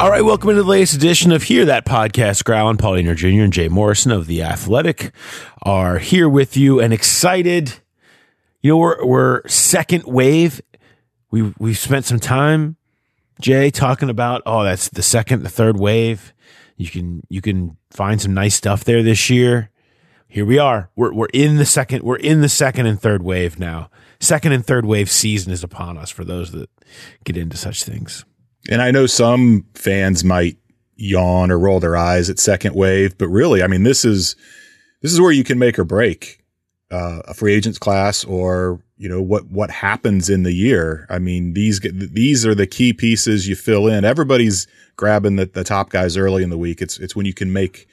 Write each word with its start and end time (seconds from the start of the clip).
All 0.00 0.08
right, 0.10 0.24
welcome 0.24 0.48
into 0.48 0.62
the 0.62 0.68
latest 0.70 0.94
edition 0.94 1.30
of 1.30 1.42
Hear 1.42 1.66
That 1.66 1.84
Podcast. 1.84 2.42
Growling, 2.44 2.78
Paul 2.78 2.94
Dehner 2.94 3.14
Jr. 3.14 3.42
and 3.42 3.52
Jay 3.52 3.68
Morrison 3.68 4.10
of 4.10 4.26
The 4.26 4.42
Athletic 4.42 5.12
are 5.60 5.98
here 5.98 6.26
with 6.26 6.56
you 6.56 6.80
and 6.80 6.94
excited. 6.94 7.74
You 8.62 8.70
know, 8.70 8.76
we're, 8.78 9.04
we're 9.04 9.46
second 9.46 10.04
wave. 10.04 10.62
We, 11.30 11.52
we've 11.58 11.76
spent 11.76 12.06
some 12.06 12.18
time, 12.18 12.78
Jay, 13.42 13.68
talking 13.70 14.08
about, 14.08 14.40
oh, 14.46 14.64
that's 14.64 14.88
the 14.88 15.02
second, 15.02 15.42
the 15.42 15.50
third 15.50 15.78
wave. 15.78 16.32
You 16.78 16.88
can, 16.88 17.22
you 17.28 17.42
can 17.42 17.76
find 17.90 18.22
some 18.22 18.32
nice 18.32 18.54
stuff 18.54 18.84
there 18.84 19.02
this 19.02 19.28
year. 19.28 19.68
Here 20.28 20.46
we 20.46 20.58
are. 20.58 20.88
We're, 20.96 21.12
we're 21.12 21.28
in 21.34 21.58
the 21.58 21.66
second, 21.66 22.04
we're 22.04 22.16
in 22.16 22.40
the 22.40 22.48
second 22.48 22.86
and 22.86 22.98
third 22.98 23.22
wave 23.22 23.58
now. 23.58 23.90
Second 24.18 24.52
and 24.52 24.64
third 24.64 24.86
wave 24.86 25.10
season 25.10 25.52
is 25.52 25.62
upon 25.62 25.98
us 25.98 26.08
for 26.08 26.24
those 26.24 26.52
that 26.52 26.70
get 27.22 27.36
into 27.36 27.58
such 27.58 27.84
things. 27.84 28.24
And 28.68 28.82
I 28.82 28.90
know 28.90 29.06
some 29.06 29.64
fans 29.74 30.24
might 30.24 30.56
yawn 30.96 31.50
or 31.50 31.58
roll 31.58 31.80
their 31.80 31.96
eyes 31.96 32.28
at 32.28 32.38
second 32.38 32.74
wave, 32.74 33.16
but 33.16 33.28
really, 33.28 33.62
I 33.62 33.66
mean, 33.66 33.84
this 33.84 34.04
is 34.04 34.36
this 35.00 35.12
is 35.12 35.20
where 35.20 35.32
you 35.32 35.44
can 35.44 35.58
make 35.58 35.78
or 35.78 35.84
break 35.84 36.44
uh, 36.90 37.22
a 37.26 37.34
free 37.34 37.54
agents 37.54 37.78
class, 37.78 38.24
or 38.24 38.82
you 38.98 39.08
know 39.08 39.22
what 39.22 39.46
what 39.50 39.70
happens 39.70 40.28
in 40.28 40.42
the 40.42 40.52
year. 40.52 41.06
I 41.08 41.18
mean, 41.18 41.54
these 41.54 41.80
these 41.80 42.46
are 42.46 42.54
the 42.54 42.66
key 42.66 42.92
pieces 42.92 43.48
you 43.48 43.56
fill 43.56 43.86
in. 43.88 44.04
Everybody's 44.04 44.66
grabbing 44.96 45.36
the, 45.36 45.46
the 45.46 45.64
top 45.64 45.90
guys 45.90 46.16
early 46.16 46.42
in 46.42 46.50
the 46.50 46.58
week. 46.58 46.82
It's 46.82 46.98
it's 46.98 47.16
when 47.16 47.26
you 47.26 47.34
can 47.34 47.52
make 47.52 47.88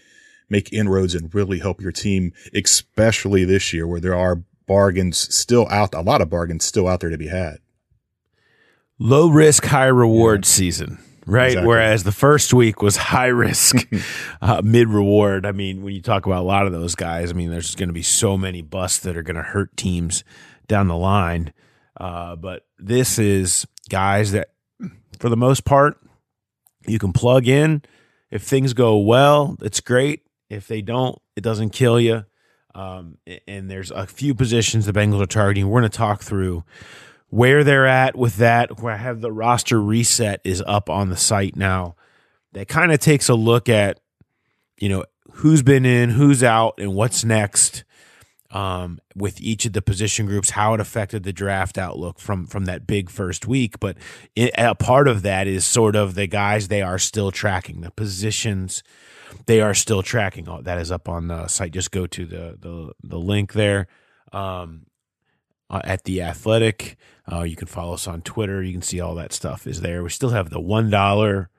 make 0.49 0.73
inroads 0.73 1.15
and 1.15 1.33
really 1.33 1.59
help 1.59 1.81
your 1.81 1.91
team, 1.91 2.33
especially 2.53 3.45
this 3.45 3.73
year 3.73 3.87
where 3.87 3.99
there 3.99 4.15
are 4.15 4.43
bargains 4.65 5.33
still 5.33 5.67
out, 5.69 5.93
a 5.93 6.01
lot 6.01 6.21
of 6.21 6.29
bargains 6.29 6.65
still 6.65 6.87
out 6.87 6.99
there 6.99 7.09
to 7.09 7.17
be 7.17 7.27
had. 7.27 7.57
Low 8.99 9.29
risk, 9.29 9.65
high 9.65 9.87
reward 9.87 10.45
season, 10.45 10.97
right? 11.25 11.47
Exactly. 11.47 11.67
Whereas 11.67 12.03
the 12.03 12.11
first 12.11 12.53
week 12.53 12.81
was 12.81 12.97
high 12.97 13.27
risk, 13.27 13.87
uh, 14.41 14.61
mid 14.63 14.89
reward. 14.89 15.45
I 15.45 15.51
mean, 15.51 15.83
when 15.83 15.93
you 15.93 16.01
talk 16.01 16.25
about 16.25 16.41
a 16.41 16.47
lot 16.47 16.65
of 16.65 16.73
those 16.73 16.95
guys, 16.95 17.31
I 17.31 17.33
mean, 17.33 17.51
there's 17.51 17.75
going 17.75 17.89
to 17.89 17.93
be 17.93 18.03
so 18.03 18.37
many 18.37 18.61
busts 18.61 18.99
that 18.99 19.17
are 19.17 19.23
going 19.23 19.35
to 19.35 19.43
hurt 19.43 19.75
teams 19.77 20.23
down 20.67 20.87
the 20.87 20.97
line. 20.97 21.53
Uh, 21.99 22.35
but 22.35 22.65
this 22.77 23.17
is 23.17 23.65
guys 23.89 24.31
that, 24.31 24.49
for 25.19 25.29
the 25.29 25.37
most 25.37 25.65
part, 25.65 25.99
you 26.85 26.99
can 26.99 27.13
plug 27.13 27.47
in. 27.47 27.81
If 28.29 28.43
things 28.43 28.73
go 28.73 28.97
well, 28.97 29.57
it's 29.61 29.79
great. 29.79 30.21
If 30.49 30.67
they 30.67 30.81
don't, 30.81 31.19
it 31.35 31.41
doesn't 31.41 31.71
kill 31.71 31.99
you. 31.99 32.25
Um, 32.75 33.17
and 33.47 33.71
there's 33.71 33.89
a 33.89 34.05
few 34.05 34.35
positions 34.35 34.85
the 34.85 34.93
Bengals 34.93 35.21
are 35.21 35.25
targeting. 35.25 35.67
We're 35.67 35.79
going 35.81 35.89
to 35.89 35.97
talk 35.97 36.21
through 36.21 36.63
where 37.29 37.63
they're 37.63 37.87
at 37.87 38.15
with 38.15 38.37
that. 38.37 38.79
Where 38.81 38.93
I 38.93 38.97
have 38.97 39.21
the 39.21 39.31
roster 39.31 39.81
reset 39.81 40.41
is 40.43 40.63
up 40.65 40.89
on 40.89 41.09
the 41.09 41.17
site 41.17 41.55
now. 41.55 41.95
That 42.53 42.67
kind 42.67 42.91
of 42.91 42.99
takes 42.99 43.29
a 43.29 43.35
look 43.35 43.69
at, 43.69 43.99
you 44.77 44.89
know, 44.89 45.05
who's 45.33 45.61
been 45.61 45.85
in, 45.85 46.11
who's 46.11 46.43
out, 46.43 46.75
and 46.77 46.95
what's 46.95 47.23
next 47.23 47.83
um, 48.51 48.99
with 49.15 49.41
each 49.41 49.65
of 49.65 49.73
the 49.73 49.81
position 49.81 50.25
groups, 50.25 50.51
how 50.51 50.73
it 50.73 50.79
affected 50.79 51.23
the 51.23 51.33
draft 51.33 51.77
outlook 51.77 52.19
from 52.19 52.47
from 52.47 52.65
that 52.65 52.87
big 52.87 53.09
first 53.09 53.47
week. 53.47 53.79
But 53.79 53.97
it, 54.35 54.51
a 54.57 54.75
part 54.75 55.07
of 55.07 55.21
that 55.23 55.47
is 55.47 55.65
sort 55.65 55.95
of 55.95 56.15
the 56.15 56.27
guys 56.27 56.67
they 56.67 56.81
are 56.81 56.99
still 56.99 57.31
tracking, 57.31 57.81
the 57.81 57.91
positions 57.91 58.83
they 59.45 59.61
are 59.61 59.73
still 59.73 60.01
tracking. 60.01 60.47
That 60.63 60.77
is 60.77 60.91
up 60.91 61.09
on 61.09 61.27
the 61.27 61.47
site. 61.47 61.71
Just 61.71 61.91
go 61.91 62.07
to 62.07 62.25
the 62.25 62.57
the, 62.59 62.93
the 63.03 63.19
link 63.19 63.53
there. 63.53 63.87
Um, 64.31 64.85
uh, 65.69 65.81
at 65.83 66.03
the 66.03 66.21
athletic. 66.21 66.97
Uh, 67.31 67.43
you 67.43 67.55
can 67.55 67.67
follow 67.67 67.93
us 67.93 68.07
on 68.07 68.21
twitter. 68.21 68.61
You 68.63 68.73
can 68.73 68.81
see 68.81 68.99
all 68.99 69.15
that 69.15 69.33
stuff 69.33 69.67
is 69.67 69.81
there. 69.81 70.03
We 70.03 70.09
still 70.09 70.29
have 70.29 70.49
the 70.49 70.59
one 70.59 70.89
dollar 70.89 71.49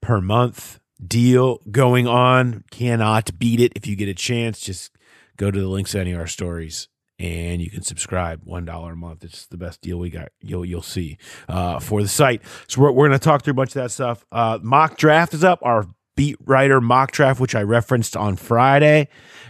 per 0.00 0.20
month 0.20 0.80
deal 1.04 1.60
going 1.70 2.06
on. 2.06 2.64
Cannot 2.70 3.38
beat 3.38 3.60
it. 3.60 3.72
If 3.76 3.86
you 3.86 3.96
get 3.96 4.08
a 4.08 4.14
chance 4.14 4.60
just 4.60 4.92
go 5.36 5.50
to 5.50 5.60
the 5.60 5.68
links 5.68 5.92
to 5.92 6.00
any 6.00 6.12
of 6.12 6.20
our 6.20 6.26
stories 6.26 6.88
and 7.18 7.60
you 7.60 7.70
can 7.70 7.82
subscribe. 7.82 8.42
One 8.44 8.64
dollar 8.64 8.92
a 8.92 8.96
month. 8.96 9.24
It's 9.24 9.46
the 9.46 9.58
best 9.58 9.80
deal 9.80 9.98
we 9.98 10.10
got. 10.10 10.30
You'll 10.40 10.64
you'll 10.64 10.82
see 10.82 11.18
uh, 11.48 11.78
for 11.78 12.02
the 12.02 12.08
site. 12.08 12.42
So 12.68 12.80
we're, 12.80 12.92
we're 12.92 13.08
going 13.08 13.18
to 13.18 13.24
talk 13.24 13.42
through 13.42 13.52
a 13.52 13.54
bunch 13.54 13.70
of 13.70 13.82
that 13.82 13.90
stuff. 13.90 14.24
Uh, 14.32 14.58
mock 14.62 14.96
draft 14.96 15.34
is 15.34 15.44
up. 15.44 15.60
Our 15.62 15.86
beat 16.16 16.36
writer 16.44 16.80
mock 16.80 17.10
draft 17.10 17.40
which 17.40 17.54
i 17.54 17.62
referenced 17.62 18.16
on 18.16 18.36
friday 18.36 19.08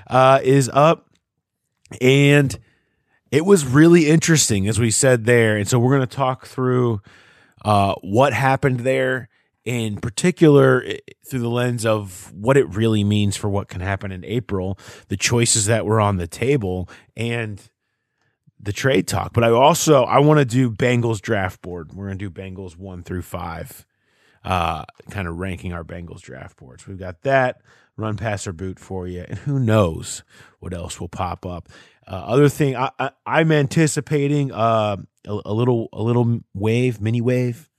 uh, 0.09 0.41
is 0.43 0.71
up. 0.73 1.09
And 2.01 2.59
it 3.32 3.47
was 3.47 3.66
really 3.66 4.09
interesting, 4.09 4.69
as 4.69 4.78
we 4.78 4.91
said 4.91 5.25
there. 5.25 5.56
And 5.56 5.66
so 5.66 5.78
we're 5.78 5.97
going 5.97 6.06
to 6.06 6.16
talk 6.16 6.47
through 6.47 7.00
uh, 7.65 7.94
what 8.03 8.34
happened 8.34 8.81
there, 8.81 9.31
in 9.65 9.97
particular, 9.97 10.84
through 11.26 11.41
the 11.41 11.48
lens 11.48 11.87
of 11.87 12.31
what 12.34 12.59
it 12.59 12.69
really 12.69 13.04
means 13.04 13.34
for 13.34 13.48
what 13.48 13.69
can 13.69 13.81
happen 13.81 14.12
in 14.12 14.22
April, 14.26 14.78
the 15.09 15.16
choices 15.16 15.65
that 15.66 15.87
were 15.87 15.98
on 15.98 16.19
the 16.19 16.26
table, 16.26 16.91
and 17.16 17.70
the 18.60 18.72
trade 18.72 19.09
talk. 19.09 19.32
But 19.32 19.44
I 19.44 19.50
also 19.50 20.04
I 20.04 20.19
want 20.19 20.38
to 20.38 20.44
do 20.44 20.70
Bengals 20.70 21.20
draft 21.22 21.62
board. 21.62 21.94
We're 21.94 22.06
going 22.06 22.19
to 22.19 22.28
do 22.28 22.31
Bengals 22.31 22.76
one 22.76 23.03
through 23.03 23.22
five, 23.22 23.87
uh, 24.44 24.84
kind 25.10 25.26
of 25.26 25.38
ranking 25.38 25.72
our 25.72 25.84
Bengals 25.84 26.20
draft 26.20 26.59
boards. 26.59 26.87
We've 26.87 26.99
got 26.99 27.22
that 27.22 27.62
run 27.97 28.16
passer 28.16 28.53
boot 28.53 28.78
for 28.78 29.06
you, 29.06 29.25
and 29.26 29.38
who 29.38 29.58
knows 29.58 30.23
what 30.61 30.75
else 30.75 31.00
will 31.00 31.08
pop 31.08 31.46
up. 31.46 31.69
Uh, 32.06 32.10
other 32.10 32.49
thing, 32.49 32.76
I, 32.76 32.90
I, 32.99 33.10
I'm 33.26 33.52
anticipating 33.52 34.52
uh, 34.52 34.96
a, 35.26 35.40
a 35.44 35.52
little 35.52 35.88
a 35.93 36.02
little 36.02 36.40
wave, 36.54 37.00
mini 37.00 37.20
wave 37.20 37.70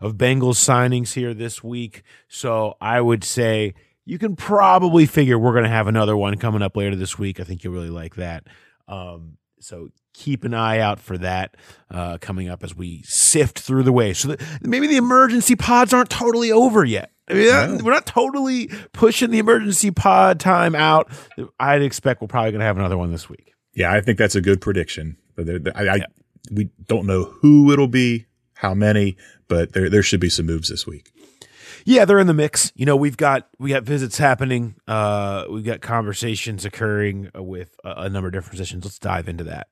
of 0.00 0.14
Bengals 0.14 0.56
signings 0.56 1.14
here 1.14 1.34
this 1.34 1.62
week. 1.62 2.02
So 2.28 2.76
I 2.80 3.00
would 3.00 3.24
say 3.24 3.74
you 4.04 4.18
can 4.18 4.36
probably 4.36 5.06
figure 5.06 5.38
we're 5.38 5.52
going 5.52 5.64
to 5.64 5.70
have 5.70 5.86
another 5.86 6.16
one 6.16 6.36
coming 6.38 6.62
up 6.62 6.76
later 6.76 6.96
this 6.96 7.18
week. 7.18 7.40
I 7.40 7.44
think 7.44 7.62
you'll 7.62 7.72
really 7.72 7.90
like 7.90 8.16
that. 8.16 8.44
Um, 8.88 9.36
so 9.60 9.90
keep 10.12 10.44
an 10.44 10.54
eye 10.54 10.80
out 10.80 10.98
for 10.98 11.16
that 11.18 11.56
uh, 11.90 12.18
coming 12.20 12.48
up 12.48 12.64
as 12.64 12.74
we 12.74 13.02
sift 13.04 13.60
through 13.60 13.84
the 13.84 13.92
way. 13.92 14.12
So 14.12 14.28
that 14.28 14.40
maybe 14.60 14.88
the 14.88 14.96
emergency 14.96 15.54
pods 15.56 15.92
aren't 15.94 16.10
totally 16.10 16.50
over 16.50 16.84
yet. 16.84 17.10
I 17.28 17.34
mean, 17.34 17.84
we're 17.84 17.92
not 17.92 18.04
totally 18.04 18.68
pushing 18.92 19.30
the 19.30 19.38
emergency 19.38 19.92
pod 19.92 20.40
time 20.40 20.74
out. 20.74 21.10
I'd 21.58 21.82
expect 21.82 22.20
we're 22.20 22.26
probably 22.26 22.50
going 22.50 22.60
to 22.60 22.66
have 22.66 22.76
another 22.76 22.98
one 22.98 23.12
this 23.12 23.28
week. 23.28 23.51
Yeah, 23.74 23.92
I 23.92 24.00
think 24.00 24.18
that's 24.18 24.34
a 24.34 24.40
good 24.40 24.60
prediction. 24.60 25.16
But 25.34 25.46
there, 25.46 25.60
I, 25.74 25.88
I 25.88 26.00
we 26.50 26.70
don't 26.86 27.06
know 27.06 27.24
who 27.24 27.72
it'll 27.72 27.88
be, 27.88 28.26
how 28.54 28.74
many, 28.74 29.16
but 29.48 29.72
there 29.72 29.88
there 29.88 30.02
should 30.02 30.20
be 30.20 30.28
some 30.28 30.46
moves 30.46 30.68
this 30.68 30.86
week. 30.86 31.10
Yeah, 31.84 32.04
they're 32.04 32.18
in 32.18 32.26
the 32.26 32.34
mix. 32.34 32.72
You 32.74 32.86
know, 32.86 32.96
we've 32.96 33.16
got 33.16 33.48
we 33.58 33.70
got 33.70 33.82
visits 33.82 34.18
happening. 34.18 34.76
Uh, 34.86 35.44
we've 35.50 35.64
got 35.64 35.80
conversations 35.80 36.64
occurring 36.64 37.30
with 37.34 37.74
a, 37.84 38.02
a 38.02 38.08
number 38.08 38.28
of 38.28 38.32
different 38.32 38.52
positions. 38.52 38.84
Let's 38.84 38.98
dive 38.98 39.28
into 39.28 39.44
that. 39.44 39.68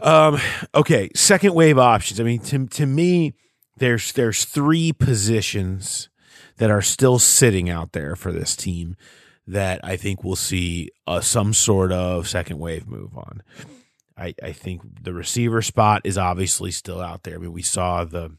Um, 0.00 0.38
okay, 0.74 1.10
second 1.14 1.54
wave 1.54 1.78
options. 1.78 2.20
I 2.20 2.24
mean, 2.24 2.40
to 2.40 2.66
to 2.66 2.86
me, 2.86 3.34
there's 3.76 4.12
there's 4.12 4.44
three 4.44 4.92
positions 4.92 6.08
that 6.56 6.70
are 6.70 6.82
still 6.82 7.18
sitting 7.18 7.68
out 7.68 7.92
there 7.92 8.16
for 8.16 8.32
this 8.32 8.56
team 8.56 8.96
that 9.46 9.80
I 9.84 9.96
think 9.96 10.24
we'll 10.24 10.36
see 10.36 10.90
uh, 11.06 11.20
some 11.20 11.52
sort 11.52 11.92
of 11.92 12.28
second 12.28 12.58
wave 12.58 12.86
move 12.86 13.16
on. 13.16 13.42
I, 14.16 14.34
I 14.42 14.52
think 14.52 14.82
the 15.02 15.12
receiver 15.12 15.60
spot 15.60 16.02
is 16.04 16.16
obviously 16.16 16.70
still 16.70 17.00
out 17.00 17.24
there. 17.24 17.34
I 17.34 17.38
mean, 17.38 17.52
we 17.52 17.62
saw 17.62 18.04
the 18.04 18.36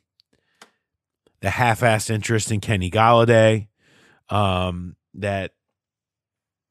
the 1.42 1.50
half-assed 1.52 2.10
interest 2.10 2.52
in 2.52 2.60
Kenny 2.60 2.90
Golladay 2.90 3.68
um, 4.30 4.96
that 5.13 5.52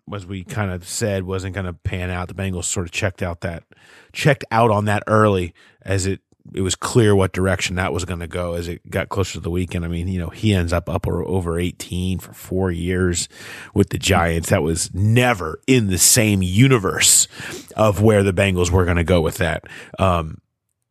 was 0.06 0.26
we 0.26 0.42
kind 0.42 0.70
of 0.70 0.86
said 0.86 1.22
wasn't 1.24 1.54
going 1.54 1.66
to 1.66 1.72
pan 1.72 2.10
out. 2.10 2.28
The 2.28 2.34
Bengals 2.34 2.64
sort 2.64 2.86
of 2.86 2.92
checked 2.92 3.22
out 3.22 3.42
that 3.42 3.64
checked 4.12 4.44
out 4.50 4.70
on 4.70 4.86
that 4.86 5.02
early 5.06 5.54
as 5.82 6.06
it 6.06 6.20
it 6.52 6.60
was 6.60 6.74
clear 6.74 7.16
what 7.16 7.32
direction 7.32 7.76
that 7.76 7.92
was 7.92 8.04
going 8.04 8.20
to 8.20 8.26
go 8.26 8.54
as 8.54 8.68
it 8.68 8.88
got 8.90 9.08
closer 9.08 9.34
to 9.34 9.40
the 9.40 9.50
weekend. 9.50 9.84
I 9.84 9.88
mean, 9.88 10.08
you 10.08 10.18
know, 10.18 10.28
he 10.28 10.52
ends 10.52 10.72
up 10.72 10.88
up 10.90 11.06
over 11.06 11.58
18 11.58 12.18
for 12.18 12.32
four 12.32 12.70
years 12.70 13.28
with 13.72 13.90
the 13.90 13.98
Giants. 13.98 14.50
That 14.50 14.62
was 14.62 14.92
never 14.94 15.60
in 15.66 15.88
the 15.88 15.98
same 15.98 16.42
universe 16.42 17.28
of 17.76 18.02
where 18.02 18.22
the 18.22 18.32
Bengals 18.32 18.70
were 18.70 18.84
going 18.84 18.98
to 18.98 19.04
go 19.04 19.20
with 19.20 19.38
that. 19.38 19.64
Um, 19.98 20.38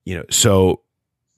you 0.06 0.18
know, 0.18 0.26
so 0.30 0.82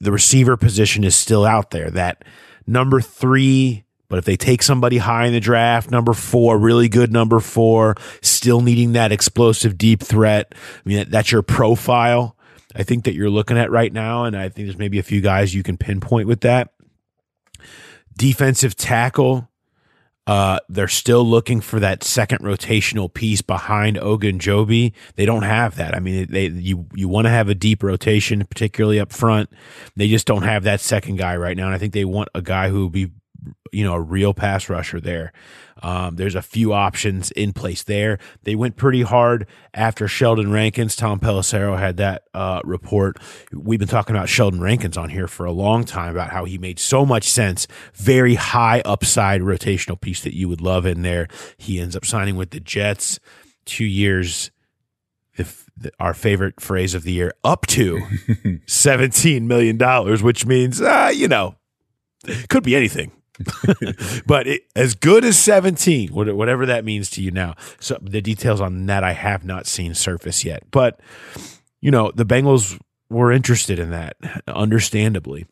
the 0.00 0.12
receiver 0.12 0.56
position 0.56 1.04
is 1.04 1.14
still 1.14 1.44
out 1.44 1.70
there. 1.70 1.90
That 1.90 2.24
number 2.66 3.00
three, 3.00 3.84
but 4.08 4.18
if 4.18 4.24
they 4.24 4.36
take 4.36 4.62
somebody 4.62 4.98
high 4.98 5.26
in 5.26 5.32
the 5.32 5.40
draft, 5.40 5.90
number 5.90 6.14
four, 6.14 6.58
really 6.58 6.88
good 6.88 7.12
number 7.12 7.40
four, 7.40 7.96
still 8.22 8.60
needing 8.60 8.92
that 8.92 9.12
explosive 9.12 9.76
deep 9.76 10.02
threat. 10.02 10.54
I 10.54 10.88
mean, 10.88 11.06
that's 11.10 11.32
your 11.32 11.42
profile. 11.42 12.35
I 12.76 12.82
think 12.82 13.04
that 13.04 13.14
you're 13.14 13.30
looking 13.30 13.58
at 13.58 13.70
right 13.70 13.92
now, 13.92 14.24
and 14.24 14.36
I 14.36 14.48
think 14.48 14.66
there's 14.66 14.78
maybe 14.78 14.98
a 14.98 15.02
few 15.02 15.20
guys 15.20 15.54
you 15.54 15.62
can 15.62 15.76
pinpoint 15.76 16.28
with 16.28 16.42
that. 16.42 16.72
Defensive 18.16 18.76
tackle, 18.76 19.48
uh, 20.26 20.58
they're 20.68 20.88
still 20.88 21.24
looking 21.24 21.60
for 21.60 21.78
that 21.78 22.02
second 22.02 22.40
rotational 22.40 23.12
piece 23.12 23.42
behind 23.42 23.96
Ogunjobi. 23.96 24.92
They 25.14 25.24
don't 25.24 25.44
have 25.44 25.76
that. 25.76 25.94
I 25.94 26.00
mean, 26.00 26.26
they 26.28 26.48
you 26.48 26.86
you 26.94 27.08
want 27.08 27.26
to 27.26 27.30
have 27.30 27.48
a 27.48 27.54
deep 27.54 27.82
rotation, 27.82 28.44
particularly 28.44 28.98
up 28.98 29.12
front. 29.12 29.50
They 29.94 30.08
just 30.08 30.26
don't 30.26 30.42
have 30.42 30.64
that 30.64 30.80
second 30.80 31.16
guy 31.16 31.36
right 31.36 31.56
now, 31.56 31.66
and 31.66 31.74
I 31.74 31.78
think 31.78 31.92
they 31.92 32.04
want 32.04 32.28
a 32.34 32.42
guy 32.42 32.70
who 32.70 32.80
will 32.80 32.90
be, 32.90 33.12
you 33.72 33.84
know, 33.84 33.94
a 33.94 34.00
real 34.00 34.34
pass 34.34 34.68
rusher 34.68 35.00
there. 35.00 35.32
Um, 35.82 36.16
there's 36.16 36.34
a 36.34 36.42
few 36.42 36.72
options 36.72 37.30
in 37.32 37.52
place 37.52 37.82
there. 37.82 38.18
They 38.44 38.54
went 38.54 38.76
pretty 38.76 39.02
hard 39.02 39.46
after 39.74 40.08
Sheldon 40.08 40.50
Rankins. 40.50 40.96
Tom 40.96 41.20
Pelissero 41.20 41.78
had 41.78 41.98
that 41.98 42.24
uh, 42.32 42.60
report. 42.64 43.18
We've 43.52 43.78
been 43.78 43.88
talking 43.88 44.16
about 44.16 44.28
Sheldon 44.28 44.60
Rankins 44.60 44.96
on 44.96 45.10
here 45.10 45.28
for 45.28 45.44
a 45.44 45.52
long 45.52 45.84
time 45.84 46.12
about 46.12 46.30
how 46.30 46.44
he 46.44 46.56
made 46.56 46.78
so 46.78 47.04
much 47.04 47.24
sense. 47.24 47.66
Very 47.94 48.36
high 48.36 48.80
upside 48.84 49.42
rotational 49.42 50.00
piece 50.00 50.22
that 50.22 50.34
you 50.34 50.48
would 50.48 50.62
love 50.62 50.86
in 50.86 51.02
there. 51.02 51.28
He 51.58 51.78
ends 51.78 51.94
up 51.94 52.06
signing 52.06 52.36
with 52.36 52.50
the 52.50 52.60
Jets 52.60 53.20
two 53.66 53.84
years. 53.84 54.50
If 55.38 55.68
our 56.00 56.14
favorite 56.14 56.62
phrase 56.62 56.94
of 56.94 57.02
the 57.02 57.12
year, 57.12 57.34
up 57.44 57.66
to 57.66 58.00
seventeen 58.66 59.46
million 59.46 59.76
dollars, 59.76 60.22
which 60.22 60.46
means, 60.46 60.80
uh, 60.80 61.12
you 61.14 61.28
know, 61.28 61.56
could 62.48 62.62
be 62.62 62.74
anything. 62.74 63.12
but 64.26 64.46
it, 64.46 64.62
as 64.74 64.94
good 64.94 65.24
as 65.24 65.38
17, 65.38 66.10
whatever 66.12 66.66
that 66.66 66.84
means 66.84 67.10
to 67.10 67.22
you 67.22 67.30
now. 67.30 67.54
So 67.80 67.98
the 68.00 68.20
details 68.20 68.60
on 68.60 68.86
that 68.86 69.04
I 69.04 69.12
have 69.12 69.44
not 69.44 69.66
seen 69.66 69.94
surface 69.94 70.44
yet. 70.44 70.62
But, 70.70 71.00
you 71.80 71.90
know, 71.90 72.12
the 72.14 72.26
Bengals 72.26 72.80
were 73.10 73.32
interested 73.32 73.78
in 73.78 73.90
that, 73.90 74.16
understandably. 74.46 75.46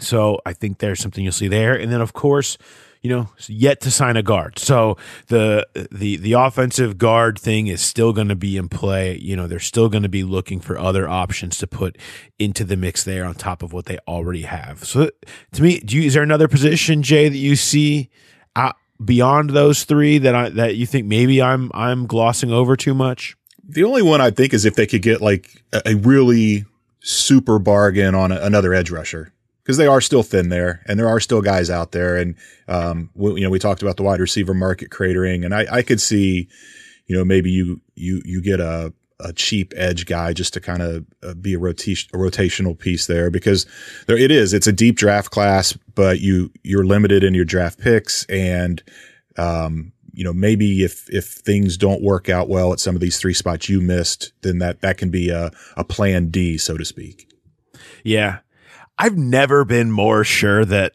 So 0.00 0.40
I 0.46 0.52
think 0.52 0.78
there's 0.78 1.00
something 1.00 1.24
you'll 1.24 1.32
see 1.32 1.48
there. 1.48 1.74
And 1.74 1.92
then, 1.92 2.00
of 2.00 2.12
course, 2.12 2.58
you 3.02 3.10
know, 3.10 3.28
yet 3.46 3.80
to 3.82 3.90
sign 3.90 4.16
a 4.16 4.22
guard. 4.22 4.58
So 4.58 4.96
the 5.28 5.66
the 5.92 6.16
the 6.16 6.32
offensive 6.32 6.98
guard 6.98 7.38
thing 7.38 7.68
is 7.68 7.80
still 7.80 8.12
going 8.12 8.28
to 8.28 8.36
be 8.36 8.56
in 8.56 8.68
play. 8.68 9.16
You 9.18 9.36
know, 9.36 9.46
they're 9.46 9.60
still 9.60 9.88
going 9.88 10.02
to 10.02 10.08
be 10.08 10.24
looking 10.24 10.60
for 10.60 10.78
other 10.78 11.08
options 11.08 11.58
to 11.58 11.66
put 11.66 11.96
into 12.38 12.64
the 12.64 12.76
mix 12.76 13.04
there 13.04 13.24
on 13.24 13.34
top 13.34 13.62
of 13.62 13.72
what 13.72 13.86
they 13.86 13.98
already 14.08 14.42
have. 14.42 14.84
So 14.84 15.10
to 15.52 15.62
me, 15.62 15.80
do 15.80 15.96
you, 15.96 16.02
is 16.04 16.14
there 16.14 16.22
another 16.22 16.48
position, 16.48 17.02
Jay, 17.02 17.28
that 17.28 17.36
you 17.36 17.56
see 17.56 18.10
out 18.56 18.76
beyond 19.04 19.50
those 19.50 19.84
three 19.84 20.18
that 20.18 20.34
I 20.34 20.48
that 20.50 20.76
you 20.76 20.86
think 20.86 21.06
maybe 21.06 21.40
I'm 21.40 21.70
I'm 21.74 22.06
glossing 22.06 22.52
over 22.52 22.76
too 22.76 22.94
much? 22.94 23.36
The 23.68 23.84
only 23.84 24.02
one 24.02 24.20
I 24.20 24.30
think 24.30 24.54
is 24.54 24.64
if 24.64 24.74
they 24.74 24.86
could 24.86 25.02
get 25.02 25.20
like 25.20 25.62
a, 25.72 25.94
really 25.94 26.64
super 27.00 27.58
bargain 27.58 28.14
on 28.14 28.32
a, 28.32 28.36
another 28.36 28.72
edge 28.72 28.90
rusher 28.90 29.32
because 29.68 29.76
they 29.76 29.86
are 29.86 30.00
still 30.00 30.22
thin 30.22 30.48
there 30.48 30.80
and 30.86 30.98
there 30.98 31.10
are 31.10 31.20
still 31.20 31.42
guys 31.42 31.68
out 31.68 31.92
there. 31.92 32.16
And, 32.16 32.36
um, 32.68 33.10
we, 33.14 33.34
you 33.34 33.40
know, 33.42 33.50
we 33.50 33.58
talked 33.58 33.82
about 33.82 33.98
the 33.98 34.02
wide 34.02 34.18
receiver 34.18 34.54
market 34.54 34.88
cratering 34.88 35.44
and 35.44 35.54
I, 35.54 35.66
I 35.70 35.82
could 35.82 36.00
see, 36.00 36.48
you 37.06 37.14
know, 37.14 37.22
maybe 37.22 37.50
you, 37.50 37.82
you, 37.94 38.22
you 38.24 38.40
get 38.40 38.60
a, 38.60 38.94
a 39.20 39.34
cheap 39.34 39.74
edge 39.76 40.06
guy 40.06 40.32
just 40.32 40.54
to 40.54 40.60
kind 40.62 40.80
of 40.80 41.04
uh, 41.22 41.34
be 41.34 41.52
a, 41.52 41.58
rotation, 41.58 42.08
a 42.14 42.16
rotational 42.16 42.78
piece 42.78 43.08
there 43.08 43.30
because 43.30 43.66
there 44.06 44.16
it 44.16 44.30
is. 44.30 44.54
It's 44.54 44.66
a 44.66 44.72
deep 44.72 44.96
draft 44.96 45.30
class, 45.30 45.74
but 45.94 46.20
you, 46.20 46.50
you're 46.62 46.86
limited 46.86 47.22
in 47.22 47.34
your 47.34 47.44
draft 47.44 47.78
picks 47.78 48.24
and, 48.24 48.82
um, 49.36 49.92
you 50.14 50.24
know, 50.24 50.32
maybe 50.32 50.82
if, 50.82 51.10
if 51.10 51.26
things 51.26 51.76
don't 51.76 52.02
work 52.02 52.30
out 52.30 52.48
well 52.48 52.72
at 52.72 52.80
some 52.80 52.94
of 52.94 53.02
these 53.02 53.20
three 53.20 53.34
spots 53.34 53.68
you 53.68 53.82
missed, 53.82 54.32
then 54.40 54.60
that, 54.60 54.80
that 54.80 54.96
can 54.96 55.10
be 55.10 55.28
a, 55.28 55.50
a 55.76 55.84
plan 55.84 56.30
D, 56.30 56.56
so 56.56 56.78
to 56.78 56.86
speak. 56.86 57.30
Yeah. 58.02 58.38
I've 58.98 59.16
never 59.16 59.64
been 59.64 59.90
more 59.90 60.24
sure 60.24 60.64
that 60.64 60.94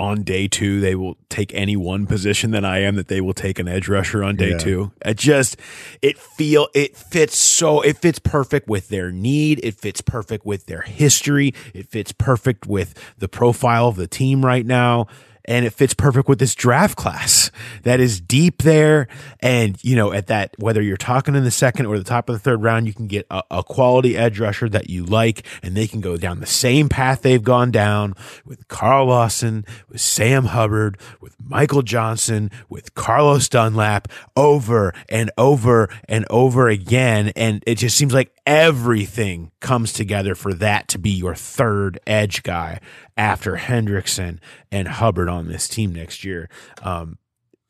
on 0.00 0.22
day 0.22 0.48
two 0.48 0.80
they 0.80 0.94
will 0.94 1.16
take 1.28 1.52
any 1.54 1.76
one 1.76 2.06
position 2.06 2.50
than 2.52 2.64
I 2.64 2.80
am 2.80 2.96
that 2.96 3.08
they 3.08 3.20
will 3.20 3.34
take 3.34 3.58
an 3.58 3.68
edge 3.68 3.86
rusher 3.86 4.24
on 4.24 4.36
day 4.36 4.52
yeah. 4.52 4.58
two. 4.58 4.92
It 5.04 5.18
just 5.18 5.58
it 6.00 6.18
feel 6.18 6.68
it 6.74 6.96
fits 6.96 7.36
so 7.36 7.82
it 7.82 7.98
fits 7.98 8.18
perfect 8.18 8.68
with 8.68 8.88
their 8.88 9.12
need. 9.12 9.60
It 9.62 9.74
fits 9.74 10.00
perfect 10.00 10.46
with 10.46 10.66
their 10.66 10.80
history. 10.80 11.54
It 11.74 11.88
fits 11.88 12.12
perfect 12.12 12.66
with 12.66 12.94
the 13.18 13.28
profile 13.28 13.88
of 13.88 13.96
the 13.96 14.08
team 14.08 14.44
right 14.44 14.64
now 14.64 15.06
and 15.44 15.64
it 15.66 15.70
fits 15.70 15.94
perfect 15.94 16.28
with 16.28 16.38
this 16.38 16.54
draft 16.54 16.96
class 16.96 17.50
that 17.82 18.00
is 18.00 18.20
deep 18.20 18.62
there. 18.62 19.08
And, 19.40 19.82
you 19.82 19.96
know, 19.96 20.12
at 20.12 20.26
that, 20.28 20.54
whether 20.58 20.82
you're 20.82 20.96
talking 20.96 21.34
in 21.34 21.44
the 21.44 21.50
second 21.50 21.86
or 21.86 21.98
the 21.98 22.04
top 22.04 22.28
of 22.28 22.34
the 22.34 22.38
third 22.38 22.62
round, 22.62 22.86
you 22.86 22.94
can 22.94 23.06
get 23.06 23.26
a, 23.30 23.42
a, 23.50 23.62
quality 23.62 24.16
edge 24.16 24.40
rusher 24.40 24.68
that 24.68 24.90
you 24.90 25.04
like, 25.04 25.46
and 25.62 25.76
they 25.76 25.86
can 25.86 26.00
go 26.00 26.16
down 26.16 26.40
the 26.40 26.46
same 26.46 26.88
path 26.88 27.22
they've 27.22 27.42
gone 27.42 27.70
down 27.70 28.14
with 28.44 28.66
Carl 28.68 29.06
Lawson, 29.06 29.64
with 29.88 30.00
Sam 30.00 30.46
Hubbard, 30.46 30.98
with 31.20 31.36
Michael 31.40 31.82
Johnson, 31.82 32.50
with 32.68 32.94
Carlos 32.94 33.48
Dunlap 33.48 34.08
over 34.36 34.92
and 35.08 35.30
over 35.38 35.88
and 36.08 36.26
over 36.30 36.68
again. 36.68 37.32
And 37.36 37.62
it 37.66 37.76
just 37.76 37.96
seems 37.96 38.12
like 38.12 38.32
everything 38.46 39.52
comes 39.60 39.92
together 39.92 40.34
for 40.34 40.52
that 40.54 40.88
to 40.88 40.98
be 40.98 41.10
your 41.10 41.34
third 41.34 42.00
edge 42.06 42.42
guy 42.42 42.80
after 43.16 43.56
Hendrickson 43.56 44.38
and 44.70 44.88
Hubbard 44.88 45.28
on 45.28 45.48
this 45.48 45.68
team 45.68 45.94
next 45.94 46.24
year. 46.24 46.48
Um, 46.82 47.18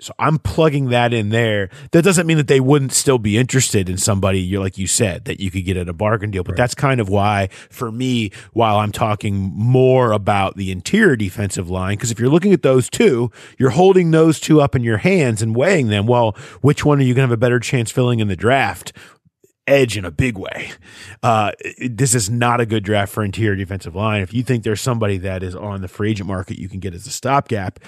so 0.00 0.14
I'm 0.18 0.38
plugging 0.38 0.88
that 0.88 1.12
in 1.12 1.28
there. 1.28 1.68
That 1.92 2.02
doesn't 2.02 2.26
mean 2.26 2.38
that 2.38 2.48
they 2.48 2.60
wouldn't 2.60 2.92
still 2.92 3.18
be 3.18 3.36
interested 3.36 3.88
in 3.88 3.98
somebody, 3.98 4.40
You're 4.40 4.62
like 4.62 4.78
you 4.78 4.86
said, 4.86 5.26
that 5.26 5.40
you 5.40 5.50
could 5.50 5.64
get 5.64 5.76
at 5.76 5.88
a 5.88 5.92
bargain 5.92 6.30
deal. 6.30 6.42
But 6.42 6.52
right. 6.52 6.56
that's 6.56 6.74
kind 6.74 7.00
of 7.00 7.08
why, 7.08 7.48
for 7.68 7.92
me, 7.92 8.30
while 8.52 8.78
I'm 8.78 8.92
talking 8.92 9.52
more 9.54 10.12
about 10.12 10.56
the 10.56 10.72
interior 10.72 11.16
defensive 11.16 11.68
line, 11.68 11.96
because 11.96 12.10
if 12.10 12.18
you're 12.18 12.30
looking 12.30 12.52
at 12.52 12.62
those 12.62 12.88
two, 12.88 13.30
you're 13.58 13.70
holding 13.70 14.10
those 14.10 14.40
two 14.40 14.60
up 14.60 14.74
in 14.74 14.82
your 14.82 14.98
hands 14.98 15.42
and 15.42 15.54
weighing 15.54 15.88
them. 15.88 16.06
Well, 16.06 16.32
which 16.62 16.84
one 16.84 16.98
are 16.98 17.04
you 17.04 17.14
going 17.14 17.26
to 17.26 17.30
have 17.30 17.32
a 17.32 17.36
better 17.36 17.60
chance 17.60 17.90
filling 17.90 18.20
in 18.20 18.28
the 18.28 18.36
draft? 18.36 18.92
Edge 19.70 19.96
in 19.96 20.04
a 20.04 20.10
big 20.10 20.36
way. 20.36 20.72
Uh, 21.22 21.52
this 21.78 22.14
is 22.14 22.28
not 22.28 22.60
a 22.60 22.66
good 22.66 22.84
draft 22.84 23.12
for 23.12 23.22
interior 23.22 23.56
defensive 23.56 23.94
line. 23.94 24.20
If 24.22 24.34
you 24.34 24.42
think 24.42 24.64
there's 24.64 24.80
somebody 24.80 25.16
that 25.18 25.42
is 25.42 25.54
on 25.54 25.80
the 25.80 25.88
free 25.88 26.10
agent 26.10 26.28
market 26.28 26.58
you 26.58 26.68
can 26.68 26.80
get 26.80 26.94
as 26.94 27.06
a 27.06 27.10
stopgap 27.10 27.78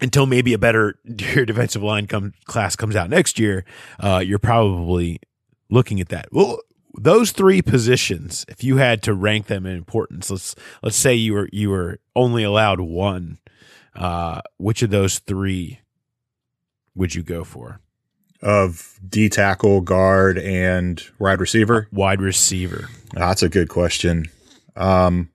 until 0.00 0.26
maybe 0.26 0.54
a 0.54 0.58
better 0.58 0.98
interior 1.04 1.44
defensive 1.44 1.82
line 1.82 2.06
come, 2.06 2.32
class 2.44 2.76
comes 2.76 2.96
out 2.96 3.10
next 3.10 3.38
year, 3.38 3.64
uh, 4.00 4.22
you're 4.24 4.38
probably 4.38 5.20
looking 5.68 6.00
at 6.00 6.08
that. 6.08 6.28
Well, 6.32 6.60
those 6.94 7.32
three 7.32 7.62
positions, 7.62 8.44
if 8.48 8.64
you 8.64 8.76
had 8.78 9.02
to 9.02 9.14
rank 9.14 9.46
them 9.46 9.66
in 9.66 9.76
importance, 9.76 10.30
let's 10.30 10.54
let's 10.82 10.96
say 10.96 11.14
you 11.14 11.34
were 11.34 11.48
you 11.52 11.70
were 11.70 12.00
only 12.16 12.42
allowed 12.42 12.80
one. 12.80 13.38
Uh, 13.94 14.40
which 14.58 14.82
of 14.82 14.90
those 14.90 15.18
three 15.18 15.80
would 16.94 17.14
you 17.14 17.22
go 17.22 17.44
for? 17.44 17.80
Of 18.42 18.98
D 19.08 19.28
tackle, 19.28 19.80
guard, 19.80 20.38
and 20.38 21.02
wide 21.18 21.40
receiver? 21.40 21.88
Wide 21.92 22.20
receiver. 22.20 22.88
That's 23.12 23.42
a 23.42 23.48
good 23.48 23.68
question. 23.68 24.26
Um, 24.76 25.30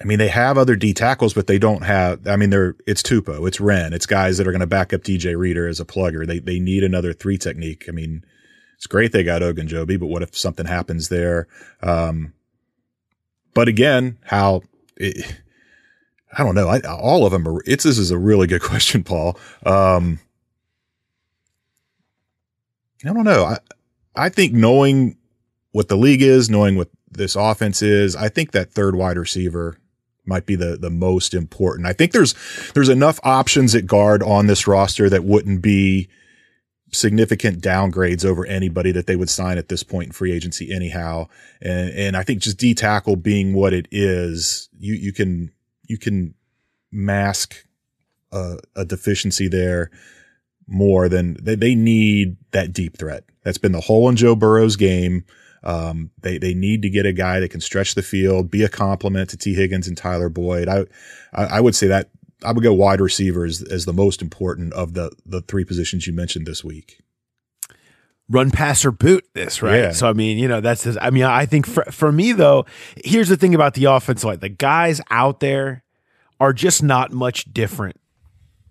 I 0.00 0.04
mean, 0.04 0.18
they 0.18 0.28
have 0.28 0.58
other 0.58 0.76
D 0.76 0.92
tackles, 0.92 1.32
but 1.34 1.46
they 1.46 1.58
don't 1.58 1.82
have. 1.82 2.26
I 2.26 2.36
mean, 2.36 2.50
they're 2.50 2.76
it's 2.86 3.02
Tupou, 3.02 3.46
it's 3.48 3.60
Wren, 3.60 3.92
it's 3.92 4.06
guys 4.06 4.38
that 4.38 4.46
are 4.46 4.52
going 4.52 4.60
to 4.60 4.66
back 4.66 4.92
up 4.92 5.02
DJ 5.02 5.36
Reader 5.36 5.66
as 5.66 5.80
a 5.80 5.84
plugger. 5.84 6.26
They 6.26 6.38
they 6.38 6.60
need 6.60 6.84
another 6.84 7.12
three 7.12 7.38
technique. 7.38 7.86
I 7.88 7.92
mean, 7.92 8.24
it's 8.76 8.86
great 8.86 9.12
they 9.12 9.24
got 9.24 9.42
Ogunjobi, 9.42 9.98
but 9.98 10.06
what 10.06 10.22
if 10.22 10.36
something 10.36 10.66
happens 10.66 11.08
there? 11.08 11.48
Um, 11.82 12.34
but 13.54 13.68
again, 13.68 14.18
how 14.22 14.62
it, 14.96 15.40
I 16.36 16.44
don't 16.44 16.54
know. 16.54 16.68
I, 16.68 16.80
all 16.80 17.24
of 17.24 17.32
them 17.32 17.48
are. 17.48 17.62
It's 17.66 17.84
this 17.84 17.98
is 17.98 18.10
a 18.10 18.18
really 18.18 18.46
good 18.46 18.62
question, 18.62 19.02
Paul. 19.02 19.38
Um, 19.64 20.20
I 23.04 23.12
don't 23.12 23.24
know. 23.24 23.44
I 23.44 23.58
I 24.14 24.28
think 24.28 24.52
knowing 24.52 25.16
what 25.72 25.88
the 25.88 25.96
league 25.96 26.22
is, 26.22 26.50
knowing 26.50 26.76
what 26.76 26.90
this 27.10 27.36
offense 27.36 27.82
is, 27.82 28.14
I 28.16 28.28
think 28.28 28.52
that 28.52 28.72
third 28.72 28.96
wide 28.96 29.16
receiver 29.16 29.78
might 30.26 30.44
be 30.44 30.56
the 30.56 30.76
the 30.76 30.90
most 30.90 31.32
important. 31.32 31.86
I 31.86 31.92
think 31.92 32.12
there's 32.12 32.34
there's 32.74 32.88
enough 32.88 33.18
options 33.22 33.74
at 33.74 33.86
guard 33.86 34.22
on 34.22 34.46
this 34.46 34.66
roster 34.66 35.08
that 35.08 35.24
wouldn't 35.24 35.62
be 35.62 36.08
significant 36.92 37.62
downgrades 37.62 38.24
over 38.24 38.46
anybody 38.46 38.92
that 38.92 39.06
they 39.06 39.16
would 39.16 39.30
sign 39.30 39.58
at 39.58 39.68
this 39.68 39.82
point 39.82 40.06
in 40.08 40.12
free 40.12 40.32
agency 40.32 40.72
anyhow. 40.72 41.28
And 41.62 41.90
and 41.90 42.16
I 42.16 42.22
think 42.22 42.40
just 42.40 42.58
D 42.58 42.74
tackle 42.74 43.16
being 43.16 43.54
what 43.54 43.72
it 43.72 43.88
is, 43.90 44.68
you 44.78 44.94
you 44.94 45.12
can 45.12 45.52
you 45.86 45.98
can 45.98 46.34
mask 46.92 47.66
a, 48.32 48.58
a 48.74 48.84
deficiency 48.84 49.48
there 49.48 49.90
more 50.66 51.08
than 51.08 51.36
they, 51.40 51.54
they 51.54 51.74
need 51.74 52.36
that 52.52 52.72
deep 52.72 52.96
threat. 52.96 53.24
That's 53.44 53.58
been 53.58 53.72
the 53.72 53.80
hole 53.80 54.08
in 54.08 54.16
Joe 54.16 54.34
Burrow's 54.34 54.76
game. 54.76 55.24
Um, 55.62 56.10
they 56.20 56.38
they 56.38 56.54
need 56.54 56.82
to 56.82 56.90
get 56.90 57.06
a 57.06 57.12
guy 57.12 57.40
that 57.40 57.50
can 57.50 57.60
stretch 57.60 57.94
the 57.94 58.02
field, 58.02 58.50
be 58.50 58.62
a 58.62 58.68
complement 58.68 59.30
to 59.30 59.36
Tee 59.36 59.54
Higgins 59.54 59.88
and 59.88 59.96
Tyler 59.96 60.28
Boyd. 60.28 60.68
I 60.68 60.86
I, 61.32 61.60
would 61.60 61.74
say 61.74 61.88
that 61.88 62.10
I 62.44 62.52
would 62.52 62.62
go 62.62 62.72
wide 62.72 63.00
receiver 63.00 63.44
as, 63.44 63.62
as 63.62 63.84
the 63.84 63.92
most 63.92 64.22
important 64.22 64.72
of 64.74 64.94
the 64.94 65.10
the 65.24 65.40
three 65.42 65.64
positions 65.64 66.06
you 66.06 66.12
mentioned 66.12 66.46
this 66.46 66.62
week. 66.62 67.00
Run 68.28 68.50
passer 68.50 68.90
boot 68.90 69.24
this 69.34 69.62
right. 69.62 69.76
Yeah. 69.76 69.92
So 69.92 70.08
I 70.08 70.12
mean, 70.12 70.38
you 70.38 70.48
know, 70.48 70.60
that's. 70.60 70.82
His, 70.82 70.98
I 71.00 71.10
mean, 71.10 71.22
I 71.22 71.46
think 71.46 71.66
for 71.66 71.84
for 71.84 72.10
me 72.10 72.32
though, 72.32 72.66
here's 73.04 73.28
the 73.28 73.36
thing 73.36 73.54
about 73.54 73.74
the 73.74 73.84
offense: 73.84 74.24
like 74.24 74.40
the 74.40 74.48
guys 74.48 75.00
out 75.10 75.40
there 75.40 75.84
are 76.40 76.52
just 76.52 76.82
not 76.82 77.12
much 77.12 77.44
different 77.52 78.00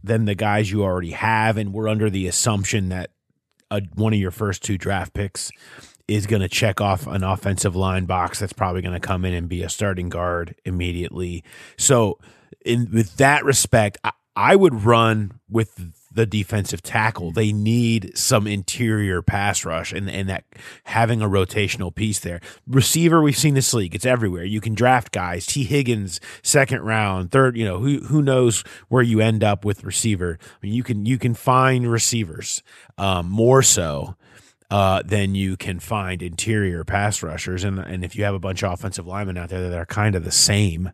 than 0.03 0.25
the 0.25 0.35
guys 0.35 0.71
you 0.71 0.83
already 0.83 1.11
have, 1.11 1.57
and 1.57 1.73
we're 1.73 1.87
under 1.87 2.09
the 2.09 2.27
assumption 2.27 2.89
that 2.89 3.11
a, 3.71 3.81
one 3.95 4.13
of 4.13 4.19
your 4.19 4.31
first 4.31 4.63
two 4.63 4.77
draft 4.77 5.13
picks 5.13 5.51
is 6.07 6.27
going 6.27 6.41
to 6.41 6.47
check 6.47 6.79
off 6.79 7.07
an 7.07 7.23
offensive 7.23 7.75
line 7.75 8.05
box 8.05 8.39
that's 8.39 8.53
probably 8.53 8.81
going 8.81 8.93
to 8.93 8.99
come 8.99 9.25
in 9.25 9.33
and 9.33 9.49
be 9.49 9.63
a 9.63 9.69
starting 9.69 10.09
guard 10.09 10.55
immediately. 10.65 11.43
So, 11.77 12.19
in 12.63 12.91
with 12.91 13.17
that 13.17 13.43
respect, 13.43 13.97
I, 14.03 14.11
I 14.35 14.55
would 14.55 14.83
run 14.83 15.39
with 15.49 15.93
the 16.15 16.25
defensive 16.25 16.81
tackle. 16.81 17.31
They 17.31 17.53
need 17.53 18.17
some 18.17 18.47
interior 18.47 19.21
pass 19.21 19.63
rush 19.63 19.93
and, 19.93 20.09
and 20.09 20.27
that 20.29 20.45
having 20.85 21.21
a 21.21 21.29
rotational 21.29 21.93
piece 21.93 22.19
there. 22.19 22.41
Receiver, 22.67 23.21
we've 23.21 23.37
seen 23.37 23.53
this 23.53 23.73
league. 23.73 23.93
It's 23.93 24.05
everywhere. 24.05 24.45
You 24.45 24.61
can 24.61 24.73
draft 24.73 25.11
guys. 25.11 25.45
Tee 25.45 25.65
Higgins, 25.65 26.19
second 26.41 26.81
round, 26.81 27.31
third, 27.31 27.57
you 27.57 27.65
know, 27.65 27.79
who 27.79 27.99
who 27.99 28.21
knows 28.21 28.63
where 28.87 29.03
you 29.03 29.19
end 29.19 29.43
up 29.43 29.63
with 29.63 29.83
receiver. 29.83 30.39
I 30.41 30.65
mean, 30.65 30.73
you 30.73 30.83
can 30.83 31.05
you 31.05 31.17
can 31.17 31.33
find 31.33 31.91
receivers 31.91 32.63
um, 32.97 33.29
more 33.29 33.61
so 33.61 34.15
uh, 34.71 35.03
you 35.09 35.57
can 35.57 35.79
find 35.79 36.21
interior 36.21 36.83
pass 36.83 37.21
rushers. 37.21 37.63
And, 37.63 37.79
and 37.79 38.03
if 38.03 38.15
you 38.15 38.23
have 38.23 38.35
a 38.35 38.39
bunch 38.39 38.63
of 38.63 38.73
offensive 38.73 39.05
linemen 39.05 39.37
out 39.37 39.49
there 39.49 39.69
that 39.69 39.77
are 39.77 39.85
kind 39.85 40.15
of 40.15 40.23
the 40.23 40.31
same 40.31 40.91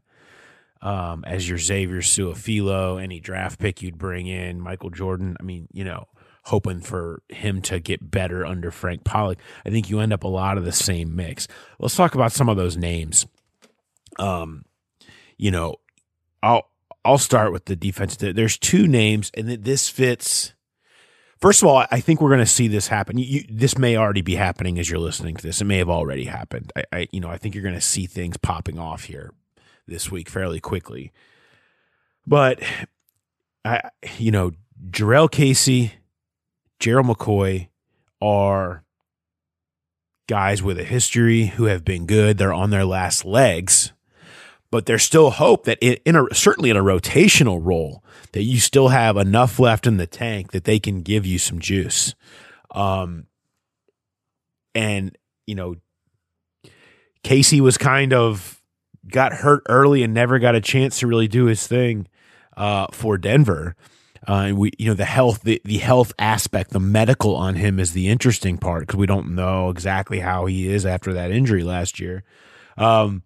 um, 0.81 1.23
as 1.25 1.47
your 1.47 1.57
Xavier 1.57 2.01
Su'a-Filo, 2.01 2.97
any 2.97 3.19
draft 3.19 3.59
pick 3.59 3.81
you'd 3.81 3.97
bring 3.97 4.27
in, 4.27 4.59
Michael 4.59 4.89
Jordan, 4.89 5.37
I 5.39 5.43
mean, 5.43 5.67
you 5.71 5.83
know, 5.83 6.07
hoping 6.45 6.81
for 6.81 7.21
him 7.29 7.61
to 7.61 7.79
get 7.79 8.09
better 8.09 8.45
under 8.45 8.71
Frank 8.71 9.03
Pollack, 9.03 9.37
I 9.65 9.69
think 9.69 9.89
you 9.89 9.99
end 9.99 10.13
up 10.13 10.23
a 10.23 10.27
lot 10.27 10.57
of 10.57 10.65
the 10.65 10.71
same 10.71 11.15
mix. 11.15 11.47
Let's 11.79 11.95
talk 11.95 12.15
about 12.15 12.31
some 12.31 12.49
of 12.49 12.57
those 12.57 12.77
names. 12.77 13.27
Um, 14.17 14.65
you 15.37 15.51
know, 15.51 15.75
I'll 16.41 16.67
I'll 17.05 17.17
start 17.17 17.51
with 17.51 17.65
the 17.65 17.75
defense. 17.75 18.15
There's 18.15 18.57
two 18.57 18.87
names, 18.87 19.31
and 19.35 19.49
this 19.49 19.89
fits 19.89 20.53
First 21.41 21.63
of 21.63 21.69
all, 21.69 21.83
I 21.89 21.99
think 21.99 22.21
we're 22.21 22.29
going 22.29 22.39
to 22.41 22.45
see 22.45 22.67
this 22.67 22.87
happen. 22.87 23.17
You, 23.17 23.43
this 23.49 23.75
may 23.75 23.97
already 23.97 24.21
be 24.21 24.35
happening 24.35 24.77
as 24.77 24.91
you're 24.91 24.99
listening 24.99 25.35
to 25.37 25.41
this. 25.41 25.59
It 25.59 25.65
may 25.65 25.79
have 25.79 25.89
already 25.89 26.25
happened. 26.25 26.71
I, 26.75 26.83
I 26.93 27.07
you 27.11 27.19
know, 27.19 27.29
I 27.29 27.37
think 27.37 27.55
you're 27.55 27.63
going 27.63 27.73
to 27.73 27.81
see 27.81 28.05
things 28.05 28.37
popping 28.37 28.77
off 28.77 29.05
here 29.05 29.31
this 29.87 30.11
week 30.11 30.29
fairly 30.29 30.59
quickly. 30.59 31.11
But 32.25 32.61
I, 33.65 33.89
you 34.17 34.31
know, 34.31 34.51
Jurrell 34.89 35.29
Casey, 35.29 35.93
Gerald 36.79 37.07
McCoy 37.07 37.67
are 38.21 38.83
guys 40.27 40.63
with 40.63 40.79
a 40.79 40.83
history 40.83 41.47
who 41.47 41.65
have 41.65 41.83
been 41.83 42.05
good. 42.05 42.37
They're 42.37 42.53
on 42.53 42.69
their 42.69 42.85
last 42.85 43.25
legs, 43.25 43.91
but 44.69 44.85
there's 44.85 45.03
still 45.03 45.31
hope 45.31 45.65
that 45.65 45.77
in 45.79 46.15
a 46.15 46.33
certainly 46.33 46.69
in 46.69 46.77
a 46.77 46.83
rotational 46.83 47.59
role 47.61 48.03
that 48.31 48.43
you 48.43 48.59
still 48.59 48.89
have 48.89 49.17
enough 49.17 49.59
left 49.59 49.85
in 49.85 49.97
the 49.97 50.07
tank 50.07 50.51
that 50.51 50.63
they 50.63 50.79
can 50.79 51.01
give 51.01 51.25
you 51.25 51.37
some 51.37 51.59
juice. 51.59 52.15
Um, 52.73 53.25
and 54.73 55.17
you 55.45 55.55
know, 55.55 55.75
Casey 57.23 57.59
was 57.59 57.77
kind 57.77 58.13
of 58.13 58.60
got 59.09 59.33
hurt 59.33 59.63
early 59.67 60.03
and 60.03 60.13
never 60.13 60.39
got 60.39 60.55
a 60.55 60.61
chance 60.61 60.99
to 60.99 61.07
really 61.07 61.27
do 61.27 61.45
his 61.45 61.65
thing 61.67 62.07
uh, 62.57 62.87
for 62.91 63.17
Denver. 63.17 63.75
Uh, 64.27 64.33
and 64.33 64.57
we, 64.57 64.71
you 64.77 64.85
know, 64.85 64.93
the 64.93 65.05
health, 65.05 65.41
the, 65.41 65.61
the 65.65 65.79
health 65.79 66.13
aspect, 66.19 66.71
the 66.71 66.79
medical 66.79 67.35
on 67.35 67.55
him 67.55 67.79
is 67.79 67.93
the 67.93 68.07
interesting 68.07 68.57
part 68.57 68.81
because 68.81 68.97
we 68.97 69.07
don't 69.07 69.33
know 69.33 69.69
exactly 69.69 70.19
how 70.19 70.45
he 70.45 70.71
is 70.71 70.85
after 70.85 71.13
that 71.13 71.31
injury 71.31 71.63
last 71.63 71.99
year. 71.99 72.23
Um, 72.77 73.23